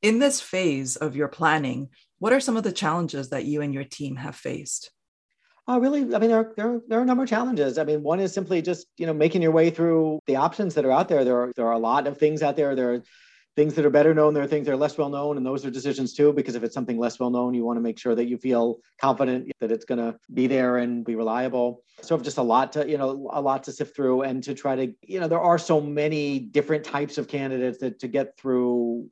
In 0.00 0.18
this 0.18 0.40
phase 0.40 0.96
of 0.96 1.16
your 1.16 1.28
planning, 1.28 1.90
what 2.18 2.32
are 2.32 2.40
some 2.40 2.56
of 2.56 2.62
the 2.62 2.72
challenges 2.72 3.28
that 3.28 3.44
you 3.44 3.60
and 3.60 3.74
your 3.74 3.84
team 3.84 4.16
have 4.16 4.36
faced? 4.36 4.90
Oh, 5.66 5.80
really? 5.80 6.00
I 6.14 6.18
mean, 6.18 6.28
there 6.28 6.38
are, 6.38 6.52
there, 6.56 6.74
are, 6.74 6.80
there 6.88 6.98
are 6.98 7.02
a 7.02 7.06
number 7.06 7.22
of 7.22 7.28
challenges. 7.28 7.78
I 7.78 7.84
mean, 7.84 8.02
one 8.02 8.20
is 8.20 8.34
simply 8.34 8.60
just, 8.60 8.86
you 8.98 9.06
know, 9.06 9.14
making 9.14 9.40
your 9.40 9.50
way 9.50 9.70
through 9.70 10.20
the 10.26 10.36
options 10.36 10.74
that 10.74 10.84
are 10.84 10.92
out 10.92 11.08
there. 11.08 11.24
There 11.24 11.40
are, 11.40 11.52
there 11.56 11.66
are 11.66 11.72
a 11.72 11.78
lot 11.78 12.06
of 12.06 12.18
things 12.18 12.42
out 12.42 12.56
there. 12.56 12.74
There 12.74 12.94
are, 12.94 13.02
things 13.56 13.74
that 13.74 13.84
are 13.84 13.90
better 13.90 14.14
known, 14.14 14.34
there 14.34 14.42
are 14.42 14.48
things 14.48 14.66
that 14.66 14.72
are 14.72 14.76
less 14.76 14.98
well 14.98 15.08
known, 15.08 15.36
and 15.36 15.46
those 15.46 15.64
are 15.64 15.70
decisions 15.70 16.12
too. 16.12 16.32
Because 16.32 16.54
if 16.54 16.62
it's 16.62 16.74
something 16.74 16.98
less 16.98 17.18
well 17.20 17.30
known, 17.30 17.54
you 17.54 17.64
want 17.64 17.76
to 17.76 17.80
make 17.80 17.98
sure 17.98 18.14
that 18.14 18.26
you 18.26 18.36
feel 18.36 18.78
confident 19.00 19.50
that 19.60 19.70
it's 19.70 19.84
going 19.84 19.98
to 19.98 20.18
be 20.32 20.46
there 20.46 20.78
and 20.78 21.04
be 21.04 21.14
reliable. 21.14 21.82
So 22.02 22.18
just 22.18 22.38
a 22.38 22.42
lot 22.42 22.72
to 22.72 22.88
you 22.88 22.98
know 22.98 23.28
a 23.32 23.40
lot 23.40 23.64
to 23.64 23.72
sift 23.72 23.94
through 23.94 24.22
and 24.22 24.42
to 24.44 24.54
try 24.54 24.74
to 24.76 24.92
you 25.02 25.20
know 25.20 25.28
there 25.28 25.40
are 25.40 25.58
so 25.58 25.80
many 25.80 26.38
different 26.40 26.84
types 26.84 27.18
of 27.18 27.28
candidates 27.28 27.78
that 27.78 28.00
to 28.00 28.08
get 28.08 28.36
through 28.36 29.08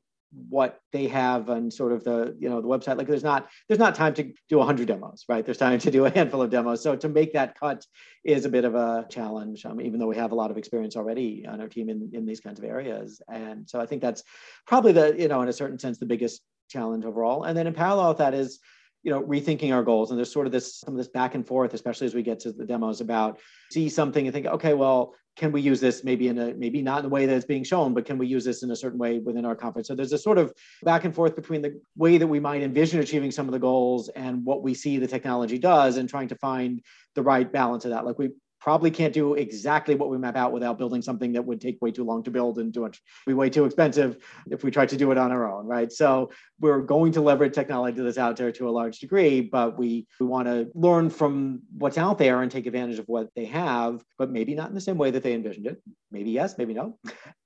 what 0.49 0.79
they 0.91 1.07
have 1.07 1.49
on 1.49 1.69
sort 1.69 1.91
of 1.91 2.03
the 2.03 2.35
you 2.39 2.49
know 2.49 2.61
the 2.61 2.67
website. 2.67 2.97
Like 2.97 3.07
there's 3.07 3.23
not 3.23 3.49
there's 3.67 3.79
not 3.79 3.95
time 3.95 4.13
to 4.15 4.31
do 4.49 4.57
100 4.57 4.87
demos 4.87 5.25
right? 5.29 5.45
There's 5.45 5.57
time 5.57 5.77
to 5.79 5.91
do 5.91 6.05
a 6.05 6.09
handful 6.09 6.41
of 6.41 6.49
demos. 6.49 6.81
So 6.81 6.95
to 6.95 7.09
make 7.09 7.33
that 7.33 7.59
cut 7.59 7.85
is 8.23 8.45
a 8.45 8.49
bit 8.49 8.65
of 8.65 8.75
a 8.75 9.05
challenge 9.09 9.65
um, 9.65 9.81
even 9.81 9.99
though 9.99 10.07
we 10.07 10.15
have 10.15 10.31
a 10.31 10.35
lot 10.35 10.51
of 10.51 10.57
experience 10.57 10.95
already 10.95 11.45
on 11.47 11.61
our 11.61 11.67
team 11.67 11.89
in, 11.89 12.09
in 12.13 12.25
these 12.25 12.39
kinds 12.39 12.59
of 12.59 12.65
areas. 12.65 13.21
And 13.31 13.69
so 13.69 13.79
i 13.79 13.85
think 13.85 14.01
that's 14.01 14.23
probably 14.65 14.91
the 14.91 15.15
you 15.17 15.27
know 15.27 15.41
in 15.41 15.49
a 15.49 15.53
certain 15.53 15.79
sense 15.79 15.97
the 15.97 16.05
biggest 16.05 16.41
challenge 16.69 17.05
overall. 17.05 17.43
And 17.43 17.57
then 17.57 17.67
in 17.67 17.73
parallel 17.73 18.09
with 18.09 18.17
that 18.17 18.33
is 18.33 18.59
you 19.03 19.11
know 19.11 19.21
rethinking 19.21 19.73
our 19.73 19.83
goals. 19.83 20.09
And 20.09 20.17
there's 20.17 20.31
sort 20.31 20.47
of 20.47 20.51
this 20.51 20.79
some 20.79 20.93
of 20.93 20.97
this 20.97 21.09
back 21.09 21.35
and 21.35 21.45
forth 21.45 21.73
especially 21.73 22.07
as 22.07 22.15
we 22.15 22.23
get 22.23 22.39
to 22.41 22.51
the 22.51 22.65
demos 22.65 23.01
about 23.01 23.39
see 23.71 23.89
something 23.89 24.25
and 24.25 24.33
think 24.33 24.47
okay 24.47 24.73
well 24.73 25.15
can 25.35 25.51
we 25.51 25.61
use 25.61 25.79
this 25.79 26.03
maybe 26.03 26.27
in 26.27 26.37
a 26.37 26.53
maybe 26.53 26.81
not 26.81 26.99
in 26.99 27.03
the 27.03 27.09
way 27.09 27.25
that 27.25 27.35
it's 27.35 27.45
being 27.45 27.63
shown 27.63 27.93
but 27.93 28.05
can 28.05 28.17
we 28.17 28.27
use 28.27 28.45
this 28.45 28.61
in 28.61 28.71
a 28.71 28.75
certain 28.75 28.99
way 28.99 29.19
within 29.19 29.45
our 29.45 29.55
conference? 29.55 29.87
So 29.87 29.95
there's 29.95 30.13
a 30.13 30.17
sort 30.17 30.37
of 30.37 30.53
back 30.83 31.05
and 31.05 31.13
forth 31.13 31.35
between 31.35 31.61
the 31.61 31.79
way 31.95 32.17
that 32.17 32.27
we 32.27 32.39
might 32.39 32.61
envision 32.61 32.99
achieving 32.99 33.31
some 33.31 33.47
of 33.47 33.51
the 33.51 33.59
goals 33.59 34.09
and 34.09 34.45
what 34.45 34.61
we 34.61 34.73
see 34.73 34.97
the 34.97 35.07
technology 35.07 35.57
does 35.57 35.97
and 35.97 36.07
trying 36.07 36.27
to 36.27 36.35
find 36.35 36.81
the 37.15 37.23
right 37.23 37.51
balance 37.51 37.85
of 37.85 37.91
that. 37.91 38.05
Like 38.05 38.19
we 38.19 38.29
probably 38.63 38.89
can't 38.89 39.13
do 39.13 39.33
exactly 39.33 39.93
what 39.93 40.09
we 40.09 40.17
map 40.17 40.37
out 40.37 40.53
without 40.53 40.77
building 40.77 41.01
something 41.01 41.33
that 41.33 41.41
would 41.41 41.59
take 41.59 41.77
way 41.81 41.91
too 41.91 42.05
long 42.05 42.23
to 42.23 42.31
build 42.31 42.57
and 42.59 42.73
too 42.73 42.79
much 42.79 43.01
be 43.27 43.33
way 43.33 43.49
too 43.49 43.65
expensive 43.65 44.23
if 44.49 44.63
we 44.63 44.71
try 44.71 44.85
to 44.85 44.95
do 44.95 45.11
it 45.11 45.17
on 45.17 45.33
our 45.33 45.51
own 45.51 45.65
right? 45.65 45.91
So 45.91 46.31
we're 46.61 46.79
going 46.79 47.11
to 47.11 47.21
leverage 47.21 47.53
technology 47.53 48.01
that's 48.01 48.17
out 48.17 48.37
there 48.37 48.53
to 48.53 48.69
a 48.69 48.71
large 48.71 48.99
degree 48.99 49.41
but 49.41 49.77
we 49.77 50.07
we 50.17 50.25
want 50.25 50.47
to 50.47 50.69
learn 50.75 51.09
from 51.09 51.61
what's 51.77 51.97
out 51.97 52.17
there 52.17 52.41
and 52.41 52.49
take 52.49 52.65
advantage 52.65 52.99
of 52.99 53.07
what 53.09 53.27
they 53.35 53.45
have 53.45 54.01
but 54.17 54.31
maybe 54.31 54.55
not 54.55 54.69
in 54.69 54.75
the 54.75 54.81
same 54.81 54.97
way 54.97 55.11
that 55.11 55.23
they 55.23 55.33
envisioned 55.33 55.67
it. 55.67 55.81
Maybe 56.09 56.31
yes 56.31 56.57
maybe 56.57 56.73
no. 56.73 56.97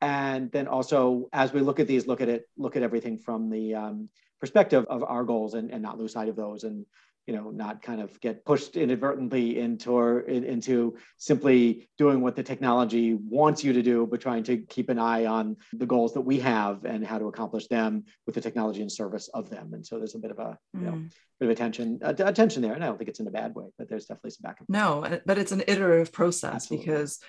And 0.01 0.51
then 0.51 0.67
also 0.67 1.29
as 1.33 1.51
we 1.51 1.61
look 1.61 1.79
at 1.79 1.87
these 1.87 2.05
look 2.05 2.21
at 2.21 2.29
it 2.29 2.47
look 2.57 2.75
at 2.75 2.83
everything 2.83 3.17
from 3.17 3.49
the 3.49 3.73
um, 3.73 4.09
perspective 4.39 4.85
of 4.87 5.03
our 5.03 5.23
goals 5.23 5.55
and, 5.55 5.71
and 5.71 5.81
not 5.81 5.97
lose 5.97 6.13
sight 6.13 6.29
of 6.29 6.35
those 6.35 6.63
and 6.63 6.85
you 7.27 7.35
know 7.35 7.51
not 7.51 7.81
kind 7.81 8.01
of 8.01 8.19
get 8.21 8.43
pushed 8.45 8.77
inadvertently 8.77 9.59
into 9.59 9.91
or 9.91 10.21
into 10.21 10.97
simply 11.17 11.89
doing 11.97 12.21
what 12.21 12.35
the 12.35 12.41
technology 12.41 13.13
wants 13.13 13.63
you 13.63 13.73
to 13.73 13.83
do 13.83 14.07
but 14.07 14.21
trying 14.21 14.43
to 14.43 14.57
keep 14.57 14.89
an 14.89 14.97
eye 14.97 15.25
on 15.25 15.57
the 15.73 15.85
goals 15.85 16.13
that 16.13 16.21
we 16.21 16.39
have 16.39 16.85
and 16.85 17.05
how 17.05 17.19
to 17.19 17.25
accomplish 17.25 17.67
them 17.67 18.05
with 18.25 18.33
the 18.33 18.41
technology 18.41 18.81
in 18.81 18.89
service 18.89 19.27
of 19.33 19.49
them 19.49 19.73
and 19.73 19.85
so 19.85 19.97
there's 19.97 20.15
a 20.15 20.19
bit 20.19 20.31
of 20.31 20.39
a 20.39 20.57
you 20.73 20.79
know 20.79 20.93
mm. 20.93 21.11
bit 21.39 21.47
of 21.47 21.51
attention 21.51 21.99
uh, 22.01 22.13
attention 22.19 22.61
there 22.61 22.73
and 22.73 22.83
i 22.83 22.87
don't 22.87 22.97
think 22.97 23.09
it's 23.09 23.19
in 23.19 23.27
a 23.27 23.31
bad 23.31 23.53
way 23.53 23.65
but 23.77 23.89
there's 23.89 24.05
definitely 24.05 24.31
some 24.31 24.43
back 24.43 24.59
and 24.59 24.67
forth. 24.67 25.11
no 25.11 25.19
but 25.25 25.37
it's 25.37 25.51
an 25.51 25.63
iterative 25.67 26.11
process 26.11 26.53
Absolutely. 26.55 26.85
because 26.85 27.19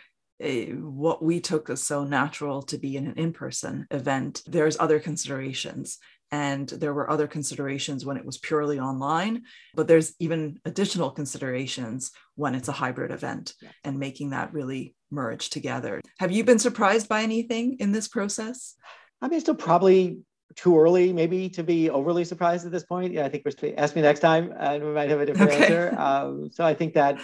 uh, 0.40 0.48
what 0.76 1.20
we 1.20 1.40
took 1.40 1.68
as 1.68 1.82
so 1.82 2.04
natural 2.04 2.62
to 2.62 2.78
be 2.78 2.96
in 2.96 3.08
an 3.08 3.14
in-person 3.16 3.88
event 3.90 4.42
there's 4.46 4.78
other 4.78 5.00
considerations 5.00 5.98
and 6.30 6.68
there 6.68 6.92
were 6.92 7.10
other 7.10 7.26
considerations 7.26 8.04
when 8.04 8.16
it 8.16 8.24
was 8.24 8.38
purely 8.38 8.78
online 8.78 9.42
but 9.74 9.88
there's 9.88 10.14
even 10.18 10.58
additional 10.64 11.10
considerations 11.10 12.10
when 12.34 12.54
it's 12.54 12.68
a 12.68 12.72
hybrid 12.72 13.10
event 13.10 13.54
yeah. 13.60 13.70
and 13.84 13.98
making 13.98 14.30
that 14.30 14.52
really 14.52 14.94
merge 15.10 15.50
together. 15.50 16.00
Have 16.18 16.32
you 16.32 16.44
been 16.44 16.58
surprised 16.58 17.08
by 17.08 17.22
anything 17.22 17.76
in 17.78 17.92
this 17.92 18.08
process? 18.08 18.74
I 19.22 19.28
mean 19.28 19.36
it's 19.36 19.44
still 19.44 19.54
probably 19.54 20.18
too 20.56 20.78
early 20.78 21.12
maybe 21.12 21.48
to 21.50 21.62
be 21.62 21.90
overly 21.90 22.24
surprised 22.24 22.66
at 22.66 22.72
this 22.72 22.84
point. 22.84 23.12
Yeah 23.12 23.24
i 23.24 23.28
think 23.28 23.44
we're 23.44 23.74
ask 23.76 23.96
me 23.96 24.02
next 24.02 24.20
time 24.20 24.52
and 24.58 24.84
we 24.84 24.92
might 24.92 25.10
have 25.10 25.20
a 25.20 25.26
different 25.26 25.52
okay. 25.52 25.64
answer. 25.64 25.94
Um, 25.98 26.50
so 26.52 26.64
i 26.64 26.74
think 26.74 26.94
that 26.94 27.20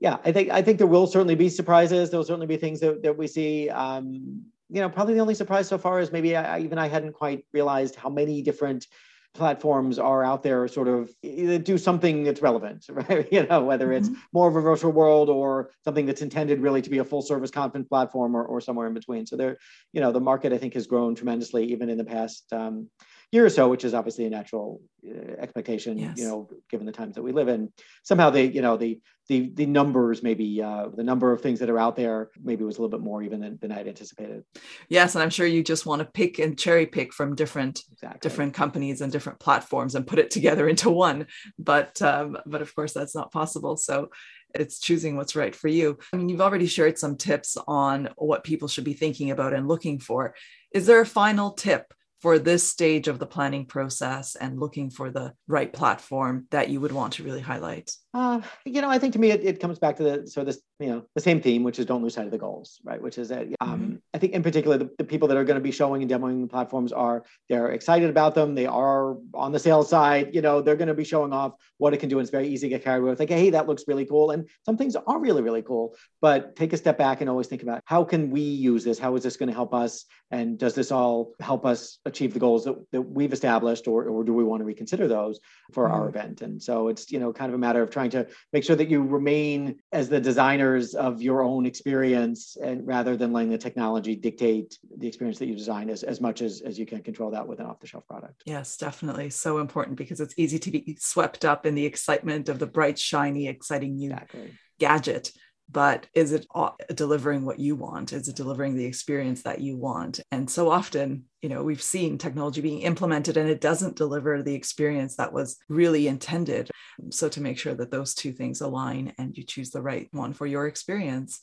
yeah 0.00 0.18
i 0.24 0.32
think 0.32 0.50
i 0.50 0.62
think 0.62 0.78
there 0.78 0.86
will 0.86 1.06
certainly 1.06 1.34
be 1.34 1.48
surprises. 1.48 2.10
There 2.10 2.18
will 2.18 2.26
certainly 2.26 2.46
be 2.46 2.56
things 2.56 2.80
that, 2.80 3.02
that 3.02 3.16
we 3.16 3.26
see 3.26 3.70
um, 3.70 4.46
you 4.68 4.80
know, 4.80 4.88
probably 4.88 5.14
the 5.14 5.20
only 5.20 5.34
surprise 5.34 5.68
so 5.68 5.78
far 5.78 6.00
is 6.00 6.12
maybe 6.12 6.36
I, 6.36 6.60
even 6.60 6.78
I 6.78 6.88
hadn't 6.88 7.12
quite 7.12 7.44
realized 7.52 7.96
how 7.96 8.08
many 8.08 8.42
different 8.42 8.86
platforms 9.34 9.98
are 9.98 10.24
out 10.24 10.42
there 10.42 10.66
sort 10.66 10.88
of 10.88 11.10
do 11.22 11.78
something 11.78 12.24
that's 12.24 12.40
relevant 12.42 12.86
right 12.90 13.28
you 13.30 13.46
know 13.46 13.62
whether 13.62 13.92
it's 13.92 14.08
mm-hmm. 14.08 14.20
more 14.32 14.48
of 14.48 14.56
a 14.56 14.60
virtual 14.60 14.90
world 14.90 15.28
or 15.28 15.70
something 15.84 16.06
that's 16.06 16.22
intended 16.22 16.60
really 16.60 16.82
to 16.82 16.90
be 16.90 16.98
a 16.98 17.04
full 17.04 17.22
service 17.22 17.50
content 17.50 17.88
platform 17.88 18.34
or, 18.34 18.44
or 18.44 18.60
somewhere 18.60 18.86
in 18.86 18.94
between 18.94 19.26
so 19.26 19.36
there 19.36 19.58
you 19.92 20.00
know 20.00 20.10
the 20.10 20.20
market 20.20 20.52
i 20.52 20.58
think 20.58 20.74
has 20.74 20.86
grown 20.86 21.14
tremendously 21.14 21.64
even 21.66 21.90
in 21.90 21.98
the 21.98 22.04
past 22.04 22.52
um, 22.52 22.88
year 23.30 23.44
or 23.44 23.50
so, 23.50 23.68
which 23.68 23.84
is 23.84 23.94
obviously 23.94 24.24
a 24.24 24.30
natural 24.30 24.80
uh, 25.06 25.32
expectation, 25.38 25.98
yes. 25.98 26.16
you 26.16 26.26
know, 26.26 26.48
given 26.70 26.86
the 26.86 26.92
times 26.92 27.14
that 27.14 27.22
we 27.22 27.32
live 27.32 27.48
in. 27.48 27.70
Somehow 28.02 28.30
the, 28.30 28.42
you 28.42 28.62
know, 28.62 28.76
the 28.76 29.00
the 29.28 29.50
the 29.50 29.66
numbers 29.66 30.22
maybe 30.22 30.62
uh, 30.62 30.86
the 30.94 31.02
number 31.02 31.32
of 31.32 31.42
things 31.42 31.58
that 31.58 31.68
are 31.68 31.78
out 31.78 31.96
there 31.96 32.30
maybe 32.42 32.64
was 32.64 32.78
a 32.78 32.80
little 32.80 32.96
bit 32.96 33.04
more 33.04 33.22
even 33.22 33.40
than, 33.40 33.58
than 33.60 33.70
I'd 33.70 33.86
anticipated. 33.86 34.42
Yes, 34.88 35.14
and 35.14 35.22
I'm 35.22 35.30
sure 35.30 35.46
you 35.46 35.62
just 35.62 35.84
want 35.84 36.00
to 36.00 36.06
pick 36.06 36.38
and 36.38 36.58
cherry 36.58 36.86
pick 36.86 37.12
from 37.12 37.34
different 37.34 37.82
exactly. 37.92 38.20
different 38.20 38.54
companies 38.54 39.02
and 39.02 39.12
different 39.12 39.38
platforms 39.38 39.94
and 39.94 40.06
put 40.06 40.18
it 40.18 40.30
together 40.30 40.66
into 40.68 40.88
one. 40.88 41.26
But 41.58 42.00
um, 42.00 42.38
but 42.46 42.62
of 42.62 42.74
course 42.74 42.94
that's 42.94 43.14
not 43.14 43.30
possible. 43.30 43.76
So 43.76 44.08
it's 44.54 44.80
choosing 44.80 45.16
what's 45.16 45.36
right 45.36 45.54
for 45.54 45.68
you. 45.68 45.98
I 46.12 46.16
mean, 46.16 46.30
you've 46.30 46.40
already 46.40 46.66
shared 46.66 46.98
some 46.98 47.16
tips 47.16 47.58
on 47.66 48.08
what 48.16 48.44
people 48.44 48.66
should 48.66 48.84
be 48.84 48.94
thinking 48.94 49.30
about 49.30 49.52
and 49.52 49.68
looking 49.68 49.98
for. 50.00 50.34
Is 50.72 50.86
there 50.86 51.02
a 51.02 51.06
final 51.06 51.52
tip 51.52 51.92
for 52.20 52.38
this 52.38 52.64
stage 52.64 53.08
of 53.08 53.18
the 53.18 53.26
planning 53.26 53.64
process 53.64 54.34
and 54.34 54.58
looking 54.58 54.90
for 54.90 55.10
the 55.10 55.32
right 55.46 55.72
platform 55.72 56.46
that 56.50 56.68
you 56.68 56.80
would 56.80 56.92
want 56.92 57.14
to 57.14 57.22
really 57.22 57.40
highlight? 57.40 57.92
Uh, 58.14 58.40
you 58.64 58.80
know, 58.80 58.88
I 58.88 58.98
think 58.98 59.12
to 59.12 59.18
me 59.18 59.30
it, 59.30 59.44
it, 59.44 59.60
comes 59.60 59.78
back 59.78 59.96
to 59.96 60.02
the 60.02 60.26
so 60.26 60.42
this 60.42 60.60
you 60.80 60.88
know 60.88 61.04
the 61.14 61.20
same 61.20 61.40
theme, 61.40 61.62
which 61.62 61.78
is 61.78 61.86
don't 61.86 62.02
lose 62.02 62.14
sight 62.14 62.24
of 62.24 62.30
the 62.30 62.38
goals, 62.38 62.80
right? 62.82 63.00
Which 63.00 63.18
is 63.18 63.28
that 63.28 63.46
um, 63.60 63.80
mm-hmm. 63.80 63.94
I 64.14 64.18
think 64.18 64.32
in 64.32 64.42
particular 64.42 64.78
the, 64.78 64.90
the, 64.96 65.04
people 65.04 65.28
that 65.28 65.36
are 65.36 65.44
going 65.44 65.56
to 65.56 65.62
be 65.62 65.70
showing 65.70 66.02
and 66.02 66.10
demoing 66.10 66.40
the 66.40 66.48
platforms 66.48 66.90
are 66.90 67.24
they're 67.48 67.72
excited 67.72 68.08
about 68.08 68.34
them. 68.34 68.54
They 68.54 68.66
are 68.66 69.16
on 69.34 69.52
the 69.52 69.58
sales 69.58 69.90
side, 69.90 70.34
you 70.34 70.40
know, 70.40 70.62
they're 70.62 70.76
going 70.76 70.88
to 70.88 70.94
be 70.94 71.04
showing 71.04 71.32
off 71.32 71.52
what 71.76 71.92
it 71.92 71.98
can 71.98 72.08
do. 72.08 72.18
And 72.18 72.22
it's 72.22 72.30
very 72.30 72.48
easy 72.48 72.68
to 72.68 72.70
get 72.70 72.82
carried 72.82 73.02
away 73.02 73.10
with 73.10 73.20
like, 73.20 73.28
hey, 73.28 73.50
that 73.50 73.68
looks 73.68 73.84
really 73.86 74.06
cool, 74.06 74.30
and 74.30 74.48
some 74.64 74.76
things 74.76 74.96
are 74.96 75.20
really 75.20 75.42
really 75.42 75.62
cool. 75.62 75.94
But 76.20 76.56
take 76.56 76.72
a 76.72 76.76
step 76.76 76.96
back 76.96 77.20
and 77.20 77.28
always 77.28 77.46
think 77.46 77.62
about 77.62 77.82
how 77.84 78.04
can 78.04 78.30
we 78.30 78.40
use 78.40 78.84
this? 78.84 78.98
How 78.98 79.14
is 79.16 79.22
this 79.22 79.36
going 79.36 79.48
to 79.48 79.54
help 79.54 79.74
us? 79.74 80.06
And 80.30 80.58
does 80.58 80.74
this 80.74 80.90
all 80.90 81.32
help 81.40 81.64
us 81.64 81.98
achieve 82.08 82.34
the 82.34 82.40
goals 82.40 82.64
that, 82.64 82.76
that 82.92 83.02
we've 83.02 83.32
established, 83.32 83.86
or 83.86 84.08
or 84.08 84.24
do 84.24 84.32
we 84.32 84.44
want 84.44 84.60
to 84.60 84.64
reconsider 84.64 85.06
those 85.06 85.38
for 85.72 85.84
mm-hmm. 85.84 85.94
our 85.94 86.08
event? 86.08 86.42
And 86.42 86.62
so 86.62 86.88
it's 86.88 87.10
you 87.10 87.20
know 87.20 87.32
kind 87.32 87.50
of 87.50 87.54
a 87.54 87.58
matter 87.58 87.82
of 87.82 87.90
trying 87.90 88.10
to 88.10 88.26
make 88.52 88.64
sure 88.64 88.76
that 88.76 88.88
you 88.88 89.02
remain 89.02 89.76
as 89.92 90.08
the 90.08 90.20
designers 90.20 90.94
of 90.94 91.22
your 91.22 91.42
own 91.42 91.66
experience 91.66 92.56
and 92.62 92.86
rather 92.86 93.16
than 93.16 93.32
letting 93.32 93.50
the 93.50 93.58
technology 93.58 94.16
dictate 94.16 94.78
the 94.96 95.06
experience 95.06 95.38
that 95.38 95.46
you 95.46 95.54
design 95.54 95.90
as, 95.90 96.02
as 96.02 96.20
much 96.20 96.42
as, 96.42 96.60
as 96.62 96.78
you 96.78 96.86
can 96.86 97.02
control 97.02 97.30
that 97.30 97.46
with 97.46 97.60
an 97.60 97.66
off-the-shelf 97.66 98.06
product. 98.06 98.42
Yes, 98.44 98.76
definitely. 98.76 99.30
So 99.30 99.58
important 99.58 99.96
because 99.96 100.20
it's 100.20 100.34
easy 100.36 100.58
to 100.58 100.70
be 100.70 100.96
swept 100.98 101.44
up 101.44 101.66
in 101.66 101.74
the 101.74 101.84
excitement 101.84 102.48
of 102.48 102.58
the 102.58 102.66
bright, 102.66 102.98
shiny, 102.98 103.48
exciting 103.48 103.96
new 103.96 104.10
exactly. 104.10 104.54
gadget 104.78 105.32
but 105.70 106.06
is 106.14 106.32
it 106.32 106.46
delivering 106.94 107.44
what 107.44 107.58
you 107.58 107.76
want? 107.76 108.12
Is 108.12 108.28
it 108.28 108.36
delivering 108.36 108.74
the 108.74 108.86
experience 108.86 109.42
that 109.42 109.60
you 109.60 109.76
want? 109.76 110.20
And 110.30 110.48
so 110.48 110.70
often 110.70 111.24
you 111.42 111.48
know 111.48 111.62
we've 111.62 111.82
seen 111.82 112.18
technology 112.18 112.60
being 112.60 112.82
implemented 112.82 113.36
and 113.36 113.48
it 113.48 113.60
doesn't 113.60 113.96
deliver 113.96 114.42
the 114.42 114.54
experience 114.54 115.16
that 115.16 115.32
was 115.32 115.56
really 115.68 116.08
intended. 116.08 116.70
So 117.10 117.28
to 117.28 117.40
make 117.40 117.58
sure 117.58 117.74
that 117.74 117.90
those 117.90 118.14
two 118.14 118.32
things 118.32 118.60
align 118.60 119.12
and 119.18 119.36
you 119.36 119.44
choose 119.44 119.70
the 119.70 119.82
right 119.82 120.08
one 120.12 120.32
for 120.32 120.46
your 120.46 120.66
experience 120.66 121.40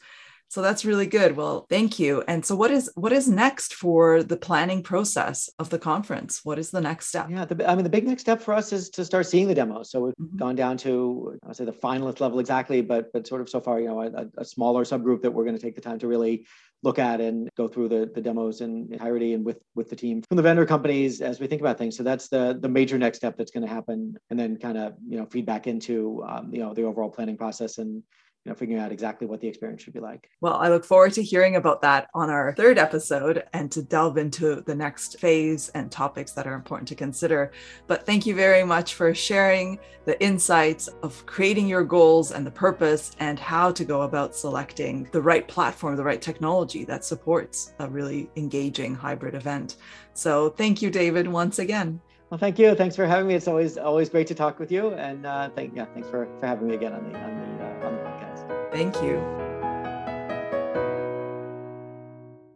so 0.49 0.61
that's 0.61 0.85
really 0.85 1.07
good. 1.07 1.35
Well, 1.35 1.65
thank 1.69 1.99
you. 1.99 2.23
And 2.27 2.45
so 2.45 2.55
what 2.55 2.71
is 2.71 2.91
what 2.95 3.11
is 3.11 3.27
next 3.27 3.73
for 3.73 4.23
the 4.23 4.37
planning 4.37 4.83
process 4.83 5.49
of 5.59 5.69
the 5.69 5.79
conference? 5.79 6.41
What 6.43 6.59
is 6.59 6.71
the 6.71 6.81
next 6.81 7.07
step? 7.07 7.27
Yeah, 7.29 7.45
the, 7.45 7.69
I 7.69 7.75
mean 7.75 7.83
the 7.83 7.89
big 7.89 8.07
next 8.07 8.21
step 8.21 8.41
for 8.41 8.53
us 8.53 8.71
is 8.71 8.89
to 8.91 9.03
start 9.03 9.25
seeing 9.25 9.47
the 9.47 9.55
demos. 9.55 9.91
So 9.91 10.01
we've 10.01 10.13
mm-hmm. 10.15 10.37
gone 10.37 10.55
down 10.55 10.77
to 10.77 11.37
I 11.43 11.47
would 11.47 11.55
say 11.55 11.65
the 11.65 11.71
finalist 11.71 12.19
level 12.19 12.39
exactly, 12.39 12.81
but 12.81 13.11
but 13.11 13.27
sort 13.27 13.41
of 13.41 13.49
so 13.49 13.59
far, 13.59 13.79
you 13.79 13.87
know, 13.87 14.01
a, 14.01 14.27
a 14.37 14.45
smaller 14.45 14.83
subgroup 14.83 15.21
that 15.23 15.31
we're 15.31 15.43
going 15.43 15.57
to 15.57 15.61
take 15.61 15.75
the 15.75 15.81
time 15.81 15.99
to 15.99 16.07
really 16.07 16.45
look 16.83 16.99
at 16.99 17.19
and 17.19 17.49
go 17.57 17.67
through 17.67 17.89
the, 17.89 18.11
the 18.13 18.21
demos 18.21 18.61
in 18.61 18.87
entirety 18.91 19.33
and 19.33 19.43
with 19.43 19.59
with 19.73 19.89
the 19.89 19.95
team 19.95 20.21
from 20.21 20.37
the 20.37 20.43
vendor 20.43 20.65
companies 20.65 21.19
as 21.19 21.39
we 21.39 21.47
think 21.47 21.61
about 21.61 21.77
things. 21.77 21.97
So 21.97 22.03
that's 22.03 22.29
the 22.29 22.57
the 22.61 22.69
major 22.69 22.97
next 22.97 23.17
step 23.17 23.35
that's 23.37 23.51
going 23.51 23.65
to 23.67 23.73
happen, 23.73 24.15
and 24.29 24.39
then 24.39 24.57
kind 24.57 24.77
of 24.77 24.93
you 25.07 25.17
know 25.17 25.25
feedback 25.25 25.67
into 25.67 26.23
um, 26.27 26.53
you 26.53 26.59
know 26.59 26.73
the 26.73 26.83
overall 26.83 27.09
planning 27.09 27.37
process 27.37 27.77
and 27.79 28.03
you 28.45 28.51
know 28.51 28.55
figuring 28.55 28.81
out 28.81 28.91
exactly 28.91 29.25
what 29.25 29.41
the 29.41 29.47
experience 29.47 29.81
should 29.81 29.93
be 29.93 29.99
like 29.99 30.29
well 30.39 30.53
i 30.55 30.69
look 30.69 30.85
forward 30.85 31.11
to 31.11 31.23
hearing 31.23 31.55
about 31.55 31.81
that 31.81 32.07
on 32.13 32.29
our 32.29 32.53
third 32.53 32.77
episode 32.77 33.43
and 33.53 33.71
to 33.71 33.81
delve 33.81 34.17
into 34.17 34.61
the 34.61 34.75
next 34.75 35.19
phase 35.19 35.69
and 35.69 35.91
topics 35.91 36.31
that 36.31 36.45
are 36.45 36.53
important 36.53 36.87
to 36.87 36.95
consider 36.95 37.51
but 37.87 38.05
thank 38.05 38.25
you 38.25 38.35
very 38.35 38.63
much 38.63 38.93
for 38.93 39.13
sharing 39.13 39.79
the 40.05 40.21
insights 40.23 40.87
of 41.01 41.25
creating 41.25 41.67
your 41.67 41.83
goals 41.83 42.31
and 42.31 42.45
the 42.45 42.51
purpose 42.51 43.11
and 43.19 43.39
how 43.39 43.71
to 43.71 43.83
go 43.83 44.03
about 44.03 44.35
selecting 44.35 45.09
the 45.11 45.21
right 45.21 45.47
platform 45.47 45.95
the 45.95 46.03
right 46.03 46.21
technology 46.21 46.85
that 46.85 47.03
supports 47.03 47.73
a 47.79 47.89
really 47.89 48.29
engaging 48.35 48.93
hybrid 48.93 49.33
event 49.33 49.77
so 50.13 50.49
thank 50.49 50.81
you 50.81 50.91
david 50.91 51.27
once 51.27 51.59
again 51.59 51.99
well, 52.31 52.39
thank 52.39 52.57
you. 52.57 52.73
Thanks 52.73 52.95
for 52.95 53.05
having 53.05 53.27
me. 53.27 53.35
It's 53.35 53.47
always 53.47 53.77
always 53.77 54.09
great 54.09 54.27
to 54.27 54.35
talk 54.35 54.59
with 54.59 54.71
you, 54.71 54.89
and 54.93 55.25
uh, 55.25 55.49
thank 55.55 55.75
yeah, 55.75 55.85
thanks 55.93 56.09
for, 56.09 56.27
for 56.39 56.47
having 56.47 56.67
me 56.67 56.75
again 56.75 56.91
on 56.91 57.11
the 57.11 57.17
on 57.19 57.35
the 57.37 57.63
uh, 57.63 57.87
on 57.87 57.95
the 57.95 58.01
podcast. 58.01 58.34
Thank 58.75 59.01
you. 59.01 59.44